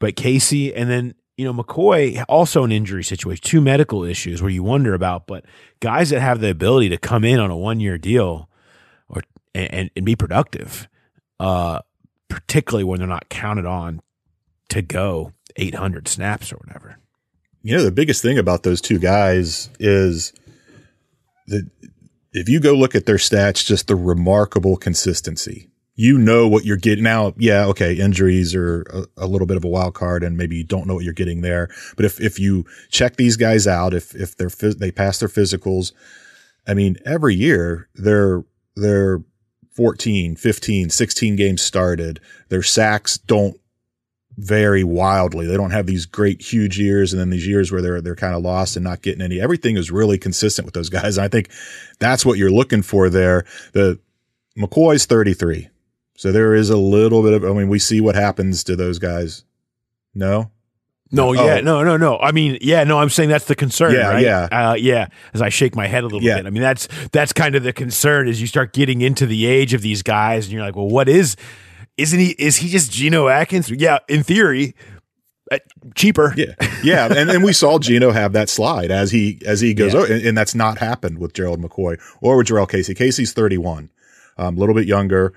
but 0.00 0.16
Casey, 0.16 0.74
and 0.74 0.90
then 0.90 1.14
you 1.38 1.44
know, 1.44 1.54
McCoy 1.54 2.22
also 2.28 2.64
an 2.64 2.72
injury 2.72 3.04
situation, 3.04 3.42
two 3.44 3.60
medical 3.60 4.02
issues 4.02 4.42
where 4.42 4.50
you 4.50 4.64
wonder 4.64 4.92
about, 4.92 5.28
but 5.28 5.44
guys 5.78 6.10
that 6.10 6.20
have 6.20 6.40
the 6.40 6.50
ability 6.50 6.88
to 6.88 6.98
come 6.98 7.24
in 7.24 7.38
on 7.38 7.48
a 7.48 7.56
one 7.56 7.78
year 7.78 7.96
deal 7.96 8.50
or 9.08 9.22
and, 9.54 9.88
and 9.94 10.04
be 10.04 10.16
productive, 10.16 10.88
uh, 11.38 11.78
particularly 12.28 12.82
when 12.82 12.98
they're 12.98 13.06
not 13.06 13.28
counted 13.28 13.66
on 13.66 14.02
to 14.68 14.82
go 14.82 15.32
800 15.56 16.08
snaps 16.08 16.52
or 16.52 16.56
whatever. 16.56 16.98
You 17.62 17.76
know, 17.76 17.84
the 17.84 17.90
biggest 17.90 18.22
thing 18.22 18.38
about 18.38 18.62
those 18.62 18.80
two 18.80 18.98
guys 18.98 19.68
is 19.80 20.32
that 21.48 21.68
if 22.32 22.48
you 22.48 22.60
go 22.60 22.72
look 22.74 22.94
at 22.94 23.06
their 23.06 23.16
stats, 23.16 23.64
just 23.64 23.88
the 23.88 23.96
remarkable 23.96 24.76
consistency 24.76 25.68
you 26.00 26.16
know 26.16 26.46
what 26.46 26.64
you're 26.64 26.76
getting 26.76 27.02
now. 27.02 27.34
Yeah. 27.36 27.66
Okay. 27.66 27.94
Injuries 27.94 28.54
are 28.54 28.82
a, 28.82 29.24
a, 29.24 29.26
little 29.26 29.48
bit 29.48 29.56
of 29.56 29.64
a 29.64 29.68
wild 29.68 29.94
card 29.94 30.22
and 30.22 30.36
maybe 30.36 30.56
you 30.56 30.62
don't 30.62 30.86
know 30.86 30.94
what 30.94 31.02
you're 31.02 31.12
getting 31.12 31.40
there. 31.40 31.70
But 31.96 32.04
if, 32.04 32.20
if 32.20 32.38
you 32.38 32.64
check 32.88 33.16
these 33.16 33.36
guys 33.36 33.66
out, 33.66 33.92
if, 33.92 34.14
if 34.14 34.36
they're, 34.36 34.48
they 34.48 34.92
pass 34.92 35.18
their 35.18 35.28
physicals, 35.28 35.90
I 36.68 36.74
mean, 36.74 36.98
every 37.04 37.34
year 37.34 37.88
they're, 37.96 38.44
they're 38.76 39.24
14, 39.72 40.36
15, 40.36 40.90
16 40.90 41.36
games 41.36 41.62
started. 41.62 42.20
Their 42.48 42.62
sacks 42.62 43.18
don't 43.18 43.60
vary 44.38 44.84
wildly. 44.84 45.46
They 45.46 45.56
don't 45.56 45.72
have 45.72 45.86
these 45.86 46.06
great, 46.06 46.40
huge 46.40 46.78
years 46.78 47.12
and 47.12 47.20
then 47.20 47.30
these 47.30 47.46
years 47.46 47.72
where 47.72 47.82
they're, 47.82 48.00
they're 48.00 48.14
kind 48.14 48.34
of 48.34 48.42
lost 48.42 48.76
and 48.76 48.84
not 48.84 49.02
getting 49.02 49.20
any. 49.20 49.40
Everything 49.40 49.76
is 49.76 49.90
really 49.90 50.16
consistent 50.16 50.64
with 50.64 50.74
those 50.74 50.88
guys. 50.88 51.18
And 51.18 51.24
I 51.24 51.28
think 51.28 51.50
that's 51.98 52.24
what 52.24 52.38
you're 52.38 52.50
looking 52.50 52.82
for 52.82 53.10
there. 53.10 53.44
The 53.72 53.98
McCoy's 54.56 55.06
33. 55.06 55.68
So 56.16 56.30
there 56.30 56.54
is 56.54 56.70
a 56.70 56.76
little 56.76 57.22
bit 57.22 57.32
of, 57.32 57.44
I 57.44 57.52
mean, 57.52 57.68
we 57.68 57.80
see 57.80 58.00
what 58.00 58.14
happens 58.14 58.62
to 58.64 58.76
those 58.76 59.00
guys. 59.00 59.44
No? 60.14 60.52
No, 61.10 61.32
yeah, 61.32 61.56
oh. 61.58 61.60
no, 61.62 61.82
no, 61.82 61.96
no. 61.96 62.18
I 62.18 62.32
mean, 62.32 62.58
yeah, 62.60 62.84
no. 62.84 62.98
I'm 62.98 63.08
saying 63.08 63.30
that's 63.30 63.46
the 63.46 63.54
concern, 63.54 63.94
yeah, 63.94 64.10
right? 64.10 64.22
Yeah, 64.22 64.48
uh, 64.52 64.74
yeah. 64.74 65.08
As 65.32 65.40
I 65.40 65.48
shake 65.48 65.74
my 65.74 65.86
head 65.86 66.02
a 66.02 66.06
little 66.06 66.22
yeah. 66.22 66.36
bit, 66.36 66.46
I 66.46 66.50
mean, 66.50 66.60
that's 66.60 66.86
that's 67.12 67.32
kind 67.32 67.54
of 67.54 67.62
the 67.62 67.72
concern 67.72 68.28
as 68.28 68.42
you 68.42 68.46
start 68.46 68.74
getting 68.74 69.00
into 69.00 69.24
the 69.24 69.46
age 69.46 69.72
of 69.72 69.80
these 69.80 70.02
guys, 70.02 70.44
and 70.44 70.52
you're 70.52 70.60
like, 70.60 70.76
well, 70.76 70.88
what 70.88 71.08
is? 71.08 71.34
Isn't 71.98 72.18
he? 72.18 72.30
Is 72.38 72.56
he 72.56 72.68
just 72.68 72.90
Geno 72.90 73.28
Atkins? 73.28 73.70
Yeah, 73.70 73.98
in 74.08 74.22
theory, 74.22 74.74
uh, 75.50 75.58
cheaper. 75.94 76.32
Yeah, 76.36 76.54
yeah, 76.82 77.12
and 77.12 77.30
and 77.30 77.44
we 77.44 77.52
saw 77.52 77.78
Geno 77.78 78.10
have 78.12 78.32
that 78.32 78.48
slide 78.48 78.90
as 78.90 79.10
he 79.10 79.40
as 79.44 79.60
he 79.60 79.74
goes, 79.74 79.92
yeah. 79.92 80.04
and, 80.04 80.26
and, 80.26 80.38
that's 80.38 80.54
not 80.54 80.78
happened 80.78 81.18
with 81.18 81.34
Gerald 81.34 81.60
McCoy 81.60 82.00
or 82.20 82.36
with 82.36 82.46
Jurrell 82.46 82.68
Casey. 82.68 82.94
Casey's 82.94 83.32
31, 83.32 83.78
um, 83.78 83.90
a 84.36 84.48
um, 84.48 84.56
little 84.56 84.74
bit 84.74 84.86
younger 84.86 85.34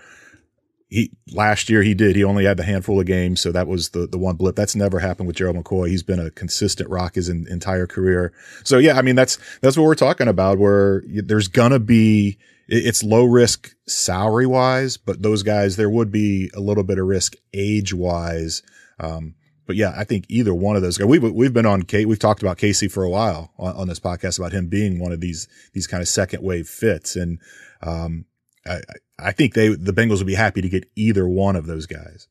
he 0.92 1.10
last 1.32 1.70
year 1.70 1.82
he 1.82 1.94
did. 1.94 2.18
He 2.18 2.24
only 2.24 2.44
had 2.44 2.58
the 2.58 2.64
handful 2.64 3.00
of 3.00 3.06
games, 3.06 3.40
so 3.40 3.52
that 3.54 3.66
was 3.66 3.90
the 3.90 4.06
the 4.06 4.18
one 4.18 4.36
blip. 4.36 4.58
That's 4.58 4.76
never 4.76 5.00
happened 5.00 5.26
with 5.26 5.38
Gerald 5.38 5.56
McCoy. 5.56 5.88
He's 5.88 6.04
been 6.04 6.20
a 6.20 6.30
consistent 6.30 6.90
rock 6.90 7.16
his 7.16 7.30
in, 7.30 7.48
entire 7.48 7.88
career. 7.88 8.34
So 8.66 8.78
yeah, 8.78 8.98
I 8.98 9.02
mean 9.02 9.16
that's 9.16 9.40
that's 9.62 9.78
what 9.78 9.86
we're 9.86 9.96
talking 9.96 10.28
about. 10.28 10.60
Where 10.60 11.02
there's 11.08 11.48
gonna 11.48 11.80
be 11.80 12.38
it's 12.68 13.04
low 13.04 13.26
risk 13.26 13.76
salary 13.88 14.46
wise, 14.46 14.98
but 14.98 15.22
those 15.22 15.44
guys 15.44 15.76
there 15.76 15.90
would 15.90 16.12
be 16.12 16.50
a 16.56 16.60
little 16.60 16.84
bit 16.84 17.00
of 17.00 17.06
risk 17.06 17.36
age 17.54 17.94
wise. 17.94 18.62
Um, 19.00 19.36
but 19.68 19.76
yeah, 19.76 19.94
I 19.96 20.04
think 20.04 20.26
either 20.30 20.54
one 20.54 20.76
of 20.76 20.82
those 20.82 20.98
guys. 20.98 21.08
We've 21.08 21.24
we've 21.24 21.54
been 21.54 21.66
on 21.66 21.84
Kate. 21.84 22.08
We've 22.08 22.20
talked 22.20 22.42
about 22.42 22.58
Casey 22.58 22.88
for 22.88 23.04
a 23.04 23.10
while 23.10 23.52
on, 23.58 23.76
on, 23.76 23.88
this 23.88 24.00
podcast 24.00 24.38
about 24.38 24.52
him 24.52 24.68
being 24.68 25.00
one 25.00 25.12
of 25.12 25.22
these 25.22 25.48
these 25.74 25.88
kind 25.88 26.02
of 26.02 26.08
second 26.08 26.44
wave 26.44 26.68
fits, 26.68 27.16
and 27.16 27.40
um, 27.82 28.26
I 28.66 28.82
I 29.18 29.32
think 29.32 29.54
they 29.54 29.70
the 29.70 29.94
Bengals 29.94 30.18
would 30.18 30.28
be 30.28 30.36
happy 30.36 30.62
to 30.62 30.70
get 30.70 30.90
either 30.96 31.28
one 31.28 31.56
of 31.56 31.68
those 31.68 31.86
guys. 31.86 32.28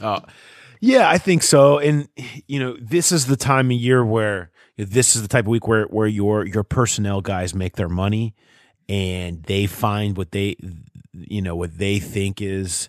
Uh, 0.00 0.20
yeah, 0.80 1.08
I 1.08 1.18
think 1.18 1.42
so. 1.42 1.78
And 1.78 2.08
you 2.46 2.58
know, 2.58 2.76
this 2.80 3.12
is 3.12 3.26
the 3.26 3.36
time 3.36 3.70
of 3.70 3.76
year 3.76 4.04
where 4.04 4.50
this 4.76 5.16
is 5.16 5.22
the 5.22 5.28
type 5.28 5.44
of 5.44 5.48
week 5.48 5.68
where 5.68 5.84
where 5.84 6.06
your 6.06 6.44
your 6.44 6.64
personnel 6.64 7.20
guys 7.20 7.54
make 7.54 7.76
their 7.76 7.88
money 7.88 8.34
and 8.88 9.42
they 9.44 9.66
find 9.66 10.16
what 10.16 10.30
they 10.32 10.56
you 11.12 11.42
know 11.42 11.56
what 11.56 11.78
they 11.78 11.98
think 11.98 12.40
is 12.40 12.88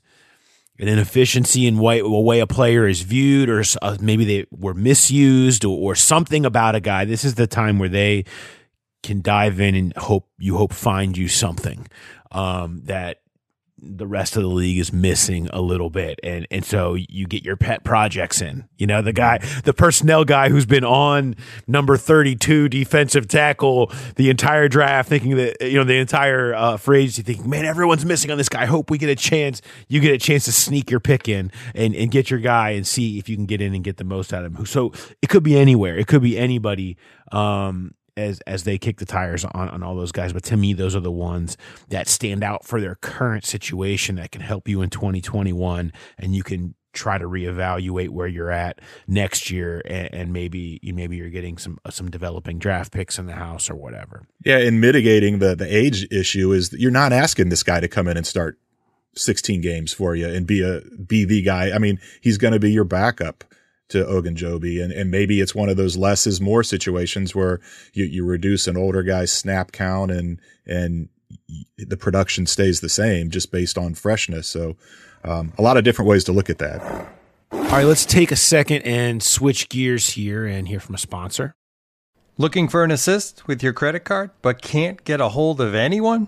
an 0.80 0.88
inefficiency 0.88 1.66
in 1.66 1.80
way, 1.80 2.00
a 2.00 2.08
way 2.08 2.40
a 2.40 2.48
player 2.48 2.88
is 2.88 3.02
viewed 3.02 3.50
or 3.50 3.64
uh, 3.82 3.98
maybe 4.00 4.26
they 4.26 4.46
were 4.52 4.76
misused 4.76 5.66
or, 5.66 5.76
or 5.76 5.96
something 5.96 6.46
about 6.46 6.76
a 6.76 6.80
guy. 6.80 7.04
This 7.04 7.26
is 7.26 7.36
the 7.36 7.48
time 7.48 7.80
where 7.80 7.90
they 7.90 8.26
can 9.02 9.22
dive 9.22 9.60
in 9.60 9.74
and 9.74 9.96
hope 9.98 10.30
you 10.38 10.58
hope 10.58 10.74
find 10.74 11.18
you 11.18 11.28
something 11.28 11.88
um, 12.32 12.82
that 12.86 13.22
the 13.80 14.08
rest 14.08 14.36
of 14.36 14.42
the 14.42 14.50
league 14.50 14.80
is 14.80 14.92
missing 14.92 15.50
a 15.54 15.62
little 15.62 15.90
bit. 15.90 16.20
And 16.24 16.48
and 16.50 16.66
so 16.66 16.96
you 16.96 17.28
get 17.28 17.44
your 17.44 17.56
pet 17.56 17.84
projects 17.84 18.42
in. 18.42 18.68
You 18.78 18.88
know 18.88 19.02
the 19.02 19.14
guy 19.14 19.40
the 19.64 19.74
personnel 19.74 20.26
guy 20.26 20.50
who's 20.50 20.66
been 20.66 20.84
on 20.84 21.36
number 21.68 21.98
32 21.98 22.70
defensive 22.70 23.28
tackle 23.28 23.92
the 24.16 24.30
entire 24.30 24.68
draft 24.68 25.10
thinking 25.10 25.36
that 25.38 25.62
you 25.62 25.78
know 25.78 25.84
the 25.84 25.98
entire 25.98 26.54
uh, 26.54 26.78
free 26.78 27.04
agency 27.04 27.22
thinking 27.22 27.50
man 27.50 27.66
everyone's 27.66 28.06
missing 28.06 28.32
on 28.32 28.38
this 28.38 28.50
guy. 28.50 28.64
I 28.64 28.66
hope 28.66 28.90
we 28.90 28.98
get 28.98 29.10
a 29.10 29.16
chance 29.16 29.62
you 29.88 30.00
get 30.00 30.14
a 30.14 30.18
chance 30.18 30.46
to 30.46 30.52
sneak 30.52 30.90
your 30.90 31.00
pick 31.00 31.30
in 31.30 31.52
and 31.76 31.96
and 31.96 32.10
get 32.10 32.32
your 32.32 32.40
guy 32.40 32.72
and 32.72 32.86
see 32.86 33.20
if 33.20 33.30
you 33.30 33.36
can 33.36 33.46
get 33.46 33.62
in 33.62 33.76
and 33.76 33.84
get 33.84 33.98
the 33.98 34.04
most 34.04 34.34
out 34.34 34.44
of 34.44 34.56
him. 34.56 34.66
So 34.66 34.92
it 35.22 35.30
could 35.30 35.44
be 35.44 35.58
anywhere. 35.58 35.98
It 35.98 36.08
could 36.08 36.22
be 36.22 36.38
anybody 36.38 36.98
um 37.32 37.94
as 38.18 38.42
as 38.42 38.64
they 38.64 38.78
kick 38.78 38.98
the 38.98 39.06
tires 39.06 39.46
on 39.46 39.70
on 39.70 39.84
all 39.84 39.96
those 39.96 40.12
guys. 40.12 40.34
But 40.34 40.44
to 40.46 40.58
me, 40.58 40.74
those 40.74 40.96
are 40.96 41.00
the 41.00 41.12
ones 41.12 41.58
that 41.90 42.08
stand 42.08 42.44
out 42.44 42.66
for 42.66 42.82
their 42.82 42.96
current 42.96 43.46
situation 43.46 44.16
that 44.16 44.32
can 44.32 44.42
help 44.42 44.68
you 44.68 44.82
in 44.82 44.90
2021, 44.90 45.94
and 46.18 46.36
you 46.36 46.44
can 46.44 46.76
try 46.94 47.18
to 47.18 47.26
reevaluate 47.26 48.10
where 48.10 48.28
you're 48.28 48.52
at 48.52 48.82
next 49.08 49.52
year, 49.52 49.82
and, 49.86 50.14
and 50.14 50.34
maybe 50.34 50.80
maybe 50.84 51.16
you're 51.16 51.30
getting 51.30 51.58
some 51.58 51.78
some 51.90 52.10
developing 52.10 52.60
draft 52.60 52.92
picks 52.92 53.20
in 53.20 53.28
the 53.28 53.34
house 53.34 53.70
or 53.70 53.76
whatever. 53.76 54.28
Yeah, 54.44 54.58
and 54.58 54.82
mitigating 54.82 55.40
the 55.40 55.56
the 55.56 55.74
age 55.74 56.08
issue 56.12 56.52
is 56.52 56.74
you're 56.74 56.92
not 56.92 57.14
asking 57.14 57.50
this 57.50 57.64
guy 57.64 57.80
to 57.80 57.88
come 57.88 58.08
in 58.08 58.18
and 58.18 58.26
start 58.26 58.60
16 59.16 59.62
games 59.62 59.94
for 59.94 60.16
you 60.16 60.28
and 60.28 60.46
be 60.46 60.62
a 60.62 60.82
be 61.06 61.26
the 61.26 61.42
guy. 61.42 61.72
I 61.72 61.78
mean, 61.78 62.00
he's 62.22 62.38
going 62.38 62.54
to 62.54 62.60
be 62.60 62.72
your 62.72 62.84
backup 62.84 63.44
to 63.90 64.04
Ogunjobi. 64.04 64.84
And, 64.84 64.92
and 64.92 65.12
maybe 65.12 65.42
it's 65.42 65.56
one 65.56 65.70
of 65.70 65.78
those 65.78 65.98
less 65.98 66.28
is 66.28 66.42
more 66.42 66.64
situations 66.64 67.34
where 67.34 67.60
you, 67.94 68.06
you 68.06 68.26
reduce 68.26 68.68
an 68.68 68.78
older 68.78 69.04
guy's 69.04 69.32
snap 69.32 69.72
count 69.72 70.12
and, 70.12 70.40
and 70.66 71.10
the 71.78 71.98
production 71.98 72.46
stays 72.46 72.82
the 72.82 72.90
same 72.90 73.30
just 73.30 73.52
based 73.52 73.78
on 73.78 73.94
freshness. 73.94 74.48
So, 74.48 74.76
um, 75.24 75.54
a 75.58 75.62
lot 75.62 75.78
of 75.78 75.84
different 75.84 76.10
ways 76.10 76.24
to 76.26 76.32
look 76.32 76.50
at 76.50 76.60
that. 76.60 76.82
All 77.52 77.60
right, 77.60 77.86
let's 77.86 78.06
take 78.06 78.32
a 78.32 78.36
second 78.36 78.84
and 78.84 79.22
switch 79.22 79.70
gears 79.70 80.12
here 80.12 80.46
and 80.46 80.68
hear 80.68 80.80
from 80.80 80.96
a 80.96 80.98
sponsor. 80.98 81.54
Looking 82.38 82.68
for 82.68 82.84
an 82.84 82.92
assist 82.92 83.48
with 83.48 83.64
your 83.64 83.74
credit 83.74 84.02
card, 84.02 84.32
but 84.42 84.62
can't 84.62 85.04
get 85.04 85.20
a 85.20 85.30
hold 85.30 85.60
of 85.60 85.74
anyone? 85.74 86.28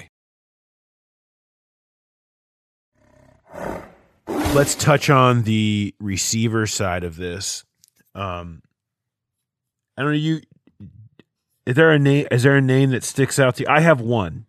Let's 4.53 4.75
touch 4.75 5.09
on 5.09 5.43
the 5.43 5.95
receiver 6.01 6.67
side 6.67 7.05
of 7.05 7.15
this. 7.15 7.63
Um, 8.13 8.61
I 9.97 10.01
don't 10.01 10.11
know 10.11 10.17
you. 10.17 10.41
Is 11.65 11.75
there 11.75 11.91
a 11.91 11.97
name? 11.97 12.27
Is 12.29 12.43
there 12.43 12.57
a 12.57 12.61
name 12.61 12.91
that 12.91 13.05
sticks 13.05 13.39
out 13.39 13.55
to 13.55 13.63
you? 13.63 13.69
I 13.69 13.79
have 13.79 14.01
one. 14.01 14.45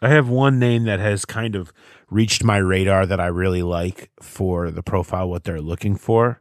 I 0.00 0.08
have 0.10 0.28
one 0.28 0.60
name 0.60 0.84
that 0.84 1.00
has 1.00 1.24
kind 1.24 1.56
of 1.56 1.72
reached 2.08 2.44
my 2.44 2.58
radar 2.58 3.06
that 3.06 3.18
I 3.18 3.26
really 3.26 3.62
like 3.62 4.10
for 4.22 4.70
the 4.70 4.84
profile 4.84 5.28
what 5.28 5.42
they're 5.42 5.60
looking 5.60 5.96
for. 5.96 6.40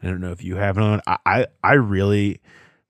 I 0.00 0.06
don't 0.06 0.20
know 0.20 0.30
if 0.30 0.44
you 0.44 0.54
have 0.54 0.76
one. 0.76 1.00
I 1.08 1.16
I, 1.26 1.46
I 1.64 1.72
really 1.72 2.40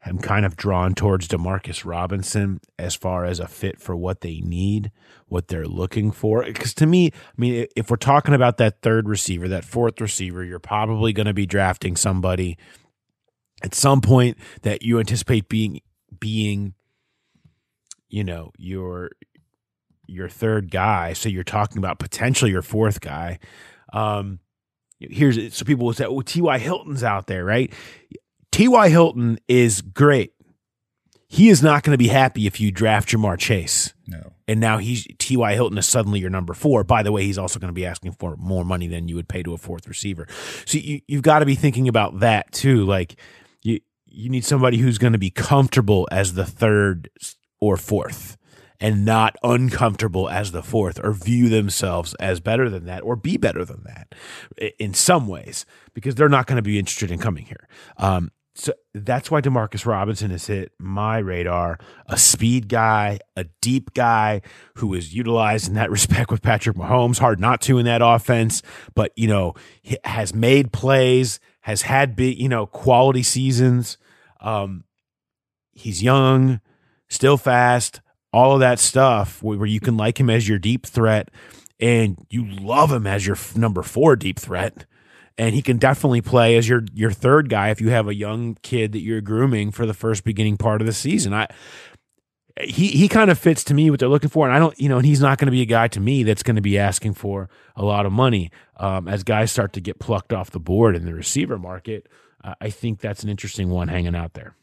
am 0.05 0.19
kind 0.19 0.45
of 0.45 0.57
drawn 0.57 0.95
towards 0.95 1.27
Demarcus 1.27 1.87
Robinson 1.87 2.61
as 2.79 2.95
far 2.95 3.25
as 3.25 3.41
a 3.41 3.49
fit 3.49 3.81
for 3.81 3.97
what 3.97 4.21
they 4.21 4.41
need, 4.41 4.93
what 5.35 5.49
they're 5.49 5.67
looking 5.67 6.13
for. 6.13 6.45
Because 6.45 6.73
to 6.75 6.87
me, 6.87 7.11
I 7.13 7.33
mean, 7.37 7.67
if 7.75 7.91
we're 7.91 7.97
talking 7.97 8.35
about 8.35 8.57
that 8.59 8.81
third 8.83 9.09
receiver, 9.09 9.49
that 9.49 9.65
fourth 9.65 10.01
receiver, 10.01 10.45
you're 10.45 10.61
probably 10.61 11.13
going 11.13 11.27
to 11.27 11.35
be 11.35 11.45
drafting 11.45 11.97
somebody 11.97 12.57
at 13.63 13.75
some 13.75 14.01
point 14.01 14.39
that 14.63 14.83
you 14.83 15.01
anticipate 15.01 15.49
being 15.49 15.81
being, 16.21 16.75
you 18.09 18.23
know, 18.23 18.53
your 18.57 19.11
your 20.07 20.29
third 20.29 20.71
guy. 20.71 21.15
So 21.15 21.29
you're 21.29 21.43
talking 21.43 21.79
about 21.79 21.99
potentially 21.99 22.53
your 22.53 22.63
fourth 22.63 23.01
guy. 23.01 23.41
Um, 23.93 24.39
here's 25.01 25.53
so 25.53 25.65
people 25.65 25.87
will 25.87 25.95
say, 25.95 26.05
"Oh, 26.05 26.21
T.Y. 26.21 26.59
Hilton's 26.59 27.03
out 27.03 27.27
there, 27.27 27.45
right?" 27.45 27.73
T.Y. 28.53 28.89
Hilton 28.89 29.41
is 29.49 29.83
great. 29.83 30.33
He 31.27 31.49
is 31.49 31.61
not 31.61 31.83
going 31.83 31.93
to 31.95 31.99
be 31.99 32.07
happy 32.07 32.47
if 32.47 32.61
you 32.61 32.71
draft 32.71 33.09
Ja'Marr 33.09 33.37
Chase. 33.37 33.93
No. 34.07 34.34
And 34.47 34.61
now 34.61 34.79
he's 34.79 35.07
T.Y. 35.19 35.55
Hilton 35.55 35.79
is 35.79 35.89
suddenly 35.89 36.21
your 36.21 36.31
number 36.31 36.55
four. 36.55 36.85
By 36.85 37.03
the 37.03 37.13
way, 37.13 37.25
he's 37.25 37.39
also 37.39 37.59
going 37.59 37.69
to 37.69 37.75
be 37.75 37.87
asking 37.87 38.13
for 38.13 38.37
more 38.37 38.65
money 38.65 38.87
than 38.87 39.09
you 39.09 39.17
would 39.17 39.29
pay 39.29 39.43
to 39.43 39.55
a 39.55 39.59
fourth 39.59 39.89
receiver. 39.89 40.27
So 40.67 40.79
you, 40.79 41.01
you've 41.09 41.23
got 41.23 41.39
to 41.39 41.47
be 41.47 41.55
thinking 41.55 41.89
about 41.89 42.21
that 42.21 42.53
too. 42.53 42.85
Like 42.85 43.19
you, 43.63 43.81
you 44.07 44.29
need 44.29 44.45
somebody 44.45 44.79
who's 44.79 44.99
going 44.99 45.15
to 45.15 45.19
be 45.19 45.31
comfortable 45.31 46.07
as 46.13 46.35
the 46.35 46.45
third 46.45 47.11
or 47.61 47.77
fourth 47.77 48.37
and 48.81 49.05
not 49.05 49.37
uncomfortable 49.43 50.29
as 50.29 50.53
the 50.53 50.63
fourth 50.63 51.01
or 51.03 51.13
view 51.13 51.49
themselves 51.49 52.15
as 52.15 52.41
better 52.41 52.69
than 52.69 52.85
that 52.85 53.03
or 53.03 53.17
be 53.17 53.37
better 53.37 53.65
than 53.65 53.85
that 53.85 54.15
in 54.79 54.93
some 54.93 55.27
ways 55.27 55.65
because 55.95 56.15
they're 56.15 56.29
not 56.29 56.47
going 56.47 56.57
to 56.57 56.63
be 56.63 56.79
interested 56.79 57.11
in 57.11 57.19
coming 57.19 57.47
here. 57.47 57.69
Um, 57.97 58.31
so 58.57 58.73
that's 58.95 59.31
why 59.31 59.41
Demarcus 59.41 59.85
Robinson 59.85 60.31
has 60.31 60.47
hit 60.47 60.73
my 60.79 61.19
radar. 61.19 61.79
A 62.07 62.17
speed 62.17 62.69
guy, 62.69 63.19
a 63.37 63.47
deep 63.61 63.95
guy 63.95 64.43
who 64.77 64.95
is 64.95 65.13
utilized 65.13 65.67
in 65.67 65.75
that 65.75 65.91
respect 65.91 66.31
with 66.31 66.43
Patrick 66.43 66.77
Mahomes. 66.77 67.19
Hard 67.19 67.41
not 67.41 67.61
to 67.63 67.79
in 67.79 67.87
that 67.87 68.03
offense, 68.03 68.63
but 68.95 69.13
you 69.17 69.27
know 69.27 69.55
has 70.05 70.33
made 70.35 70.73
plays, 70.73 71.41
has 71.63 71.83
had 71.83 72.15
big 72.15 72.39
you 72.39 72.49
know 72.49 72.67
quality 72.67 73.25
seasons. 73.25 73.99
Um, 74.41 74.85
he's 75.73 76.03
young, 76.03 76.61
still 77.09 77.37
fast, 77.37 78.01
all 78.33 78.55
of 78.55 78.61
that 78.61 78.79
stuff 78.79 79.43
where 79.43 79.67
you 79.67 79.81
can 79.81 79.97
like 79.97 80.21
him 80.21 80.31
as 80.31 80.49
your 80.49 80.61
deep 80.61 80.87
threat, 80.87 81.31
and 81.81 82.25
you 82.31 82.47
love 82.47 82.93
him 82.93 83.07
as 83.07 83.27
your 83.27 83.37
number 83.57 83.83
four 83.83 84.15
deep 84.15 84.39
threat 84.39 84.87
and 85.37 85.55
he 85.55 85.63
can 85.63 85.79
definitely 85.79 86.21
play 86.21 86.57
as 86.57 86.69
your 86.69 86.85
your 86.93 87.11
third 87.11 87.49
guy 87.49 87.71
if 87.71 87.81
you 87.81 87.91
have 87.91 88.09
a 88.09 88.15
young 88.15 88.57
kid 88.63 88.93
that 88.93 89.01
you're 89.01 89.21
grooming 89.21 89.71
for 89.71 89.87
the 89.87 89.95
first 89.95 90.25
beginning 90.25 90.57
part 90.57 90.81
of 90.81 90.87
the 90.87 90.93
season. 90.93 91.35
I 91.35 91.49
he 92.63 92.89
he 92.89 93.09
kind 93.09 93.31
of 93.31 93.39
fits 93.39 93.65
to 93.65 93.75
me 93.75 93.91
what 93.91 93.99
they're 93.99 94.09
looking 94.09 94.31
for, 94.31 94.47
and 94.47 94.55
I 94.55 94.59
don't 94.59 94.79
you 94.79 94.89
know, 94.89 94.99
and 94.99 95.07
he's 95.07 95.21
not 95.21 95.39
going 95.39 95.47
to 95.47 95.53
be 95.53 95.63
a 95.63 95.67
guy 95.67 95.89
to 95.89 96.01
me 96.01 96.23
that's 96.23 96.43
going 96.43 96.57
to 96.57 96.63
be 96.63 96.79
asking 96.79 97.15
for 97.15 97.49
a 97.75 97.85
lot 97.85 98.07
of 98.07 98.13
money 98.13 98.51
um, 98.77 99.09
as 99.09 99.25
guys 99.25 99.51
start 99.51 99.73
to 99.73 99.81
get 99.81 99.99
plucked 99.99 100.33
off 100.33 100.51
the 100.51 100.61
board 100.61 100.95
in 100.95 101.05
the 101.05 101.15
receiver 101.15 101.59
market. 101.59 102.09
Uh, 102.43 102.55
I 102.61 102.71
think 102.71 103.01
that's 103.01 103.23
an 103.23 103.29
interesting 103.29 103.71
one 103.71 103.89
hanging 103.89 104.15
out 104.15 104.35
there. 104.35 104.57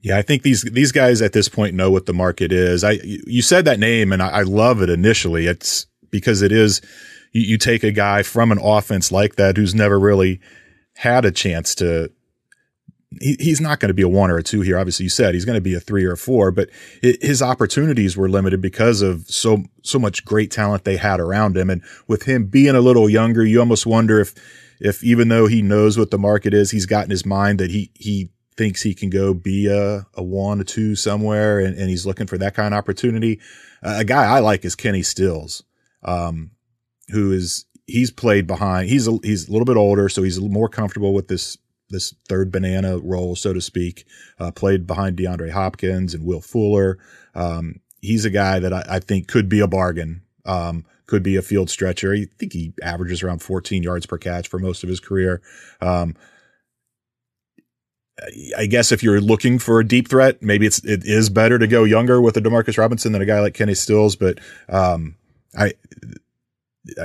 Yeah, 0.00 0.18
I 0.18 0.22
think 0.22 0.42
these 0.42 0.62
these 0.62 0.92
guys 0.92 1.20
at 1.20 1.32
this 1.32 1.48
point 1.48 1.74
know 1.74 1.90
what 1.90 2.06
the 2.06 2.14
market 2.14 2.52
is. 2.52 2.84
I 2.84 2.98
you 3.02 3.42
said 3.42 3.64
that 3.66 3.78
name 3.78 4.12
and 4.12 4.22
I, 4.22 4.28
I 4.28 4.42
love 4.42 4.80
it 4.80 4.88
initially. 4.88 5.46
It's 5.46 5.86
because 6.10 6.42
it 6.42 6.52
is 6.52 6.80
you, 7.34 7.42
you 7.42 7.58
take 7.58 7.84
a 7.84 7.92
guy 7.92 8.22
from 8.22 8.50
an 8.50 8.58
offense 8.58 9.12
like 9.12 9.36
that 9.36 9.58
who's 9.58 9.74
never 9.74 10.00
really 10.00 10.40
had 10.94 11.26
a 11.26 11.30
chance 11.30 11.74
to 11.74 12.10
he, 13.20 13.36
he's 13.38 13.60
not 13.60 13.80
going 13.80 13.88
to 13.88 13.94
be 13.94 14.02
a 14.02 14.08
one 14.08 14.30
or 14.30 14.38
a 14.38 14.42
two 14.42 14.62
here. 14.62 14.78
Obviously, 14.78 15.04
you 15.04 15.10
said 15.10 15.34
he's 15.34 15.44
going 15.44 15.56
to 15.56 15.60
be 15.60 15.74
a 15.74 15.80
three 15.80 16.04
or 16.04 16.12
a 16.12 16.16
four, 16.16 16.50
but 16.50 16.68
his 17.02 17.42
opportunities 17.42 18.16
were 18.16 18.28
limited 18.28 18.60
because 18.60 19.02
of 19.02 19.28
so 19.28 19.64
so 19.82 19.98
much 19.98 20.24
great 20.24 20.50
talent 20.50 20.84
they 20.84 20.96
had 20.96 21.20
around 21.20 21.56
him, 21.56 21.70
and 21.70 21.82
with 22.06 22.24
him 22.24 22.46
being 22.46 22.74
a 22.74 22.80
little 22.80 23.08
younger, 23.08 23.44
you 23.44 23.60
almost 23.60 23.86
wonder 23.86 24.20
if 24.20 24.34
if 24.80 25.04
even 25.04 25.28
though 25.28 25.46
he 25.46 25.62
knows 25.62 25.98
what 25.98 26.10
the 26.10 26.18
market 26.18 26.54
is, 26.54 26.70
he's 26.70 26.86
got 26.86 27.04
in 27.04 27.10
his 27.10 27.26
mind 27.26 27.60
that 27.60 27.70
he 27.70 27.90
he 27.94 28.30
thinks 28.56 28.82
he 28.82 28.94
can 28.94 29.10
go 29.10 29.34
be 29.34 29.66
a, 29.66 30.06
a 30.14 30.22
one, 30.22 30.60
a 30.60 30.64
two 30.64 30.94
somewhere, 30.94 31.58
and, 31.58 31.76
and 31.76 31.90
he's 31.90 32.06
looking 32.06 32.26
for 32.26 32.38
that 32.38 32.54
kind 32.54 32.72
of 32.72 32.78
opportunity. 32.78 33.40
Uh, 33.82 33.96
a 33.98 34.04
guy 34.04 34.24
I 34.24 34.40
like 34.40 34.64
is 34.64 34.74
Kenny 34.74 35.02
Stills, 35.02 35.62
um, 36.02 36.52
who 37.10 37.32
is 37.32 37.64
he's 37.86 38.10
played 38.10 38.46
behind. 38.46 38.88
He's 38.88 39.06
a, 39.06 39.18
he's 39.22 39.48
a 39.48 39.52
little 39.52 39.66
bit 39.66 39.76
older, 39.76 40.08
so 40.08 40.22
he's 40.22 40.40
more 40.40 40.68
comfortable 40.68 41.14
with 41.14 41.28
this 41.28 41.58
this 41.90 42.14
third 42.28 42.50
banana 42.50 42.98
role, 42.98 43.36
so 43.36 43.52
to 43.52 43.60
speak. 43.60 44.06
Uh, 44.38 44.50
played 44.50 44.86
behind 44.86 45.16
DeAndre 45.16 45.50
Hopkins 45.50 46.14
and 46.14 46.24
Will 46.24 46.40
Fuller. 46.40 46.98
Um, 47.34 47.80
he's 48.00 48.24
a 48.24 48.30
guy 48.30 48.58
that 48.58 48.72
I, 48.72 48.84
I, 48.88 48.98
think 49.00 49.28
could 49.28 49.48
be 49.48 49.60
a 49.60 49.68
bargain. 49.68 50.22
Um, 50.46 50.84
could 51.06 51.22
be 51.22 51.36
a 51.36 51.42
field 51.42 51.68
stretcher. 51.68 52.14
I 52.14 52.26
think 52.38 52.52
he 52.52 52.72
averages 52.82 53.22
around 53.22 53.42
14 53.42 53.82
yards 53.82 54.06
per 54.06 54.18
catch 54.18 54.48
for 54.48 54.58
most 54.58 54.82
of 54.82 54.88
his 54.88 55.00
career. 55.00 55.42
Um, 55.80 56.16
I 58.56 58.66
guess 58.66 58.92
if 58.92 59.02
you're 59.02 59.20
looking 59.20 59.58
for 59.58 59.80
a 59.80 59.86
deep 59.86 60.08
threat, 60.08 60.42
maybe 60.42 60.66
it's 60.66 60.82
it 60.84 61.04
is 61.04 61.28
better 61.30 61.58
to 61.58 61.66
go 61.66 61.84
younger 61.84 62.20
with 62.20 62.36
a 62.36 62.40
Demarcus 62.40 62.78
Robinson 62.78 63.12
than 63.12 63.22
a 63.22 63.26
guy 63.26 63.40
like 63.40 63.54
Kenny 63.54 63.74
Stills. 63.74 64.16
But 64.16 64.38
um, 64.68 65.16
I 65.56 65.74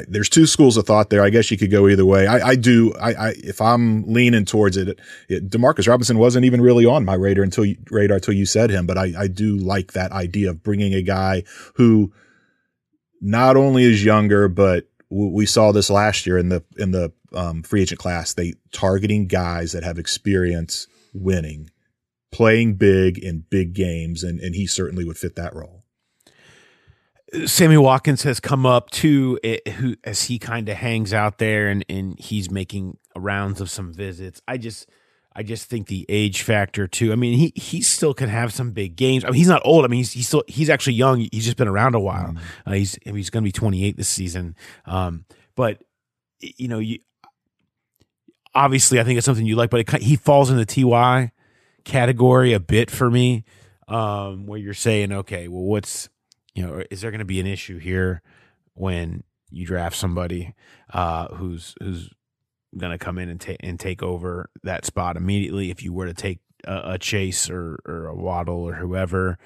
there's 0.07 0.29
two 0.29 0.45
schools 0.45 0.75
of 0.77 0.85
thought 0.85 1.09
there. 1.09 1.23
I 1.23 1.29
guess 1.29 1.49
you 1.51 1.57
could 1.57 1.71
go 1.71 1.87
either 1.87 2.05
way. 2.05 2.27
I, 2.27 2.49
I 2.49 2.55
do. 2.55 2.93
I, 2.95 3.13
I, 3.13 3.33
if 3.37 3.61
I'm 3.61 4.03
leaning 4.11 4.45
towards 4.45 4.75
it, 4.75 4.99
it, 5.29 5.49
Demarcus 5.49 5.87
Robinson 5.87 6.17
wasn't 6.17 6.45
even 6.45 6.61
really 6.61 6.85
on 6.85 7.05
my 7.05 7.13
radar 7.13 7.43
until 7.43 7.63
you, 7.65 7.77
radar 7.89 8.15
until 8.15 8.33
you 8.33 8.45
said 8.45 8.69
him. 8.69 8.85
But 8.85 8.97
I, 8.97 9.13
I 9.17 9.27
do 9.27 9.55
like 9.55 9.93
that 9.93 10.11
idea 10.11 10.49
of 10.49 10.63
bringing 10.63 10.93
a 10.93 11.01
guy 11.01 11.43
who 11.75 12.11
not 13.21 13.55
only 13.55 13.83
is 13.83 14.03
younger, 14.03 14.49
but 14.49 14.89
we 15.09 15.45
saw 15.45 15.71
this 15.71 15.89
last 15.89 16.25
year 16.25 16.37
in 16.37 16.49
the 16.49 16.63
in 16.77 16.91
the 16.91 17.13
um, 17.33 17.63
free 17.63 17.81
agent 17.81 17.99
class. 17.99 18.33
They 18.33 18.55
targeting 18.71 19.27
guys 19.27 19.71
that 19.71 19.83
have 19.83 19.97
experience 19.97 20.87
winning, 21.13 21.69
playing 22.31 22.75
big 22.75 23.17
in 23.17 23.45
big 23.49 23.73
games, 23.73 24.23
and 24.23 24.39
and 24.41 24.55
he 24.55 24.67
certainly 24.67 25.05
would 25.05 25.17
fit 25.17 25.35
that 25.37 25.55
role. 25.55 25.78
Sammy 27.45 27.77
Watkins 27.77 28.23
has 28.23 28.39
come 28.39 28.65
up 28.65 28.89
too, 28.89 29.39
it, 29.43 29.67
who 29.67 29.95
as 30.03 30.23
he 30.23 30.39
kind 30.39 30.67
of 30.69 30.77
hangs 30.77 31.13
out 31.13 31.37
there 31.37 31.67
and 31.67 31.85
and 31.89 32.19
he's 32.19 32.49
making 32.49 32.97
rounds 33.15 33.61
of 33.61 33.69
some 33.69 33.93
visits. 33.93 34.41
I 34.47 34.57
just 34.57 34.89
I 35.35 35.43
just 35.43 35.69
think 35.69 35.87
the 35.87 36.05
age 36.09 36.41
factor 36.41 36.87
too. 36.87 37.11
I 37.11 37.15
mean, 37.15 37.37
he 37.37 37.53
he 37.55 37.81
still 37.81 38.13
can 38.13 38.29
have 38.29 38.51
some 38.51 38.71
big 38.71 38.95
games. 38.95 39.23
I 39.23 39.27
mean, 39.27 39.35
he's 39.35 39.47
not 39.47 39.61
old. 39.63 39.85
I 39.85 39.87
mean, 39.87 39.99
he's 39.99 40.11
he's 40.11 40.27
still 40.27 40.43
he's 40.47 40.69
actually 40.69 40.93
young. 40.93 41.27
He's 41.31 41.45
just 41.45 41.57
been 41.57 41.67
around 41.67 41.95
a 41.95 41.99
while. 41.99 42.29
Mm-hmm. 42.29 42.69
Uh, 42.69 42.73
he's 42.73 42.97
he's 43.03 43.29
going 43.29 43.43
to 43.43 43.47
be 43.47 43.51
28 43.51 43.95
this 43.95 44.09
season. 44.09 44.55
Um, 44.85 45.25
but 45.55 45.81
you 46.39 46.67
know, 46.67 46.79
you 46.79 46.99
obviously 48.55 48.99
I 48.99 49.03
think 49.03 49.17
it's 49.17 49.25
something 49.25 49.45
you 49.45 49.55
like, 49.55 49.69
but 49.69 49.81
it, 49.81 50.01
he 50.01 50.15
falls 50.15 50.49
in 50.49 50.57
the 50.57 50.65
Ty 50.65 51.31
category 51.85 52.53
a 52.53 52.59
bit 52.59 52.89
for 52.89 53.09
me, 53.09 53.43
um, 53.87 54.47
where 54.47 54.59
you're 54.59 54.73
saying, 54.73 55.11
okay, 55.11 55.47
well, 55.47 55.63
what's 55.63 56.09
you 56.59 56.67
know, 56.67 56.83
is 56.91 56.99
there 56.99 57.09
going 57.09 57.19
to 57.19 57.25
be 57.25 57.39
an 57.39 57.47
issue 57.47 57.77
here 57.77 58.21
when 58.73 59.23
you 59.49 59.65
draft 59.65 59.95
somebody 59.95 60.53
uh, 60.93 61.33
who's 61.35 61.73
who's 61.81 62.09
going 62.77 62.91
to 62.91 62.97
come 62.97 63.17
in 63.17 63.29
and 63.29 63.39
take 63.39 63.57
and 63.61 63.79
take 63.79 64.03
over 64.03 64.49
that 64.63 64.85
spot 64.85 65.15
immediately 65.15 65.71
if 65.71 65.81
you 65.81 65.93
were 65.93 66.05
to 66.05 66.13
take 66.13 66.39
a, 66.65 66.95
a 66.95 66.97
Chase 66.97 67.49
or 67.49 67.79
or 67.85 68.07
a 68.07 68.15
Waddle 68.15 68.57
or 68.57 68.73
whoever, 68.73 69.37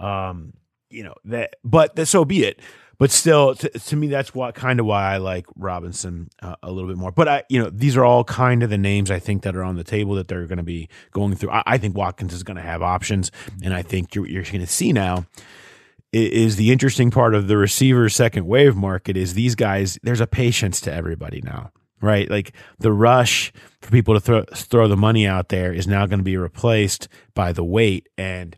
um, 0.00 0.54
you 0.90 1.04
know 1.04 1.14
that. 1.24 1.54
But 1.62 1.94
that, 1.94 2.06
so 2.06 2.24
be 2.24 2.42
it. 2.42 2.58
But 2.98 3.12
still, 3.12 3.54
to, 3.54 3.96
me, 3.96 4.08
that's 4.08 4.34
what 4.34 4.54
kind 4.54 4.80
of 4.80 4.86
why 4.86 5.04
I 5.04 5.18
like 5.18 5.44
Robinson 5.54 6.30
uh, 6.42 6.56
a 6.62 6.72
little 6.72 6.88
bit 6.88 6.96
more. 6.96 7.12
But 7.12 7.28
I, 7.28 7.42
you 7.50 7.62
know, 7.62 7.68
these 7.70 7.94
are 7.94 8.04
all 8.06 8.24
kind 8.24 8.62
of 8.62 8.70
the 8.70 8.78
names 8.78 9.10
I 9.10 9.18
think 9.18 9.42
that 9.42 9.54
are 9.54 9.62
on 9.62 9.76
the 9.76 9.84
table 9.84 10.14
that 10.14 10.28
they're 10.28 10.46
going 10.46 10.56
to 10.56 10.64
be 10.64 10.88
going 11.12 11.36
through. 11.36 11.50
I, 11.50 11.62
I 11.66 11.78
think 11.78 11.94
Watkins 11.94 12.32
is 12.32 12.42
going 12.42 12.56
to 12.56 12.62
have 12.62 12.80
options, 12.82 13.30
and 13.62 13.72
I 13.72 13.82
think 13.82 14.14
you're, 14.14 14.26
you're 14.26 14.42
going 14.42 14.60
to 14.60 14.66
see 14.66 14.94
now 14.94 15.26
is 16.16 16.56
the 16.56 16.72
interesting 16.72 17.10
part 17.10 17.34
of 17.34 17.48
the 17.48 17.56
receiver 17.56 18.08
second 18.08 18.46
wave 18.46 18.76
market 18.76 19.16
is 19.16 19.34
these 19.34 19.54
guys 19.54 19.98
there's 20.02 20.20
a 20.20 20.26
patience 20.26 20.80
to 20.80 20.92
everybody 20.92 21.40
now 21.42 21.70
right? 22.00 22.30
Like 22.30 22.52
the 22.78 22.92
rush 22.92 23.52
for 23.80 23.90
people 23.90 24.14
to 24.14 24.20
throw 24.20 24.44
throw 24.52 24.88
the 24.88 24.96
money 24.96 25.26
out 25.26 25.48
there 25.48 25.72
is 25.72 25.86
now 25.86 26.06
going 26.06 26.18
to 26.18 26.24
be 26.24 26.36
replaced 26.36 27.08
by 27.34 27.52
the 27.52 27.64
wait 27.64 28.08
and 28.18 28.56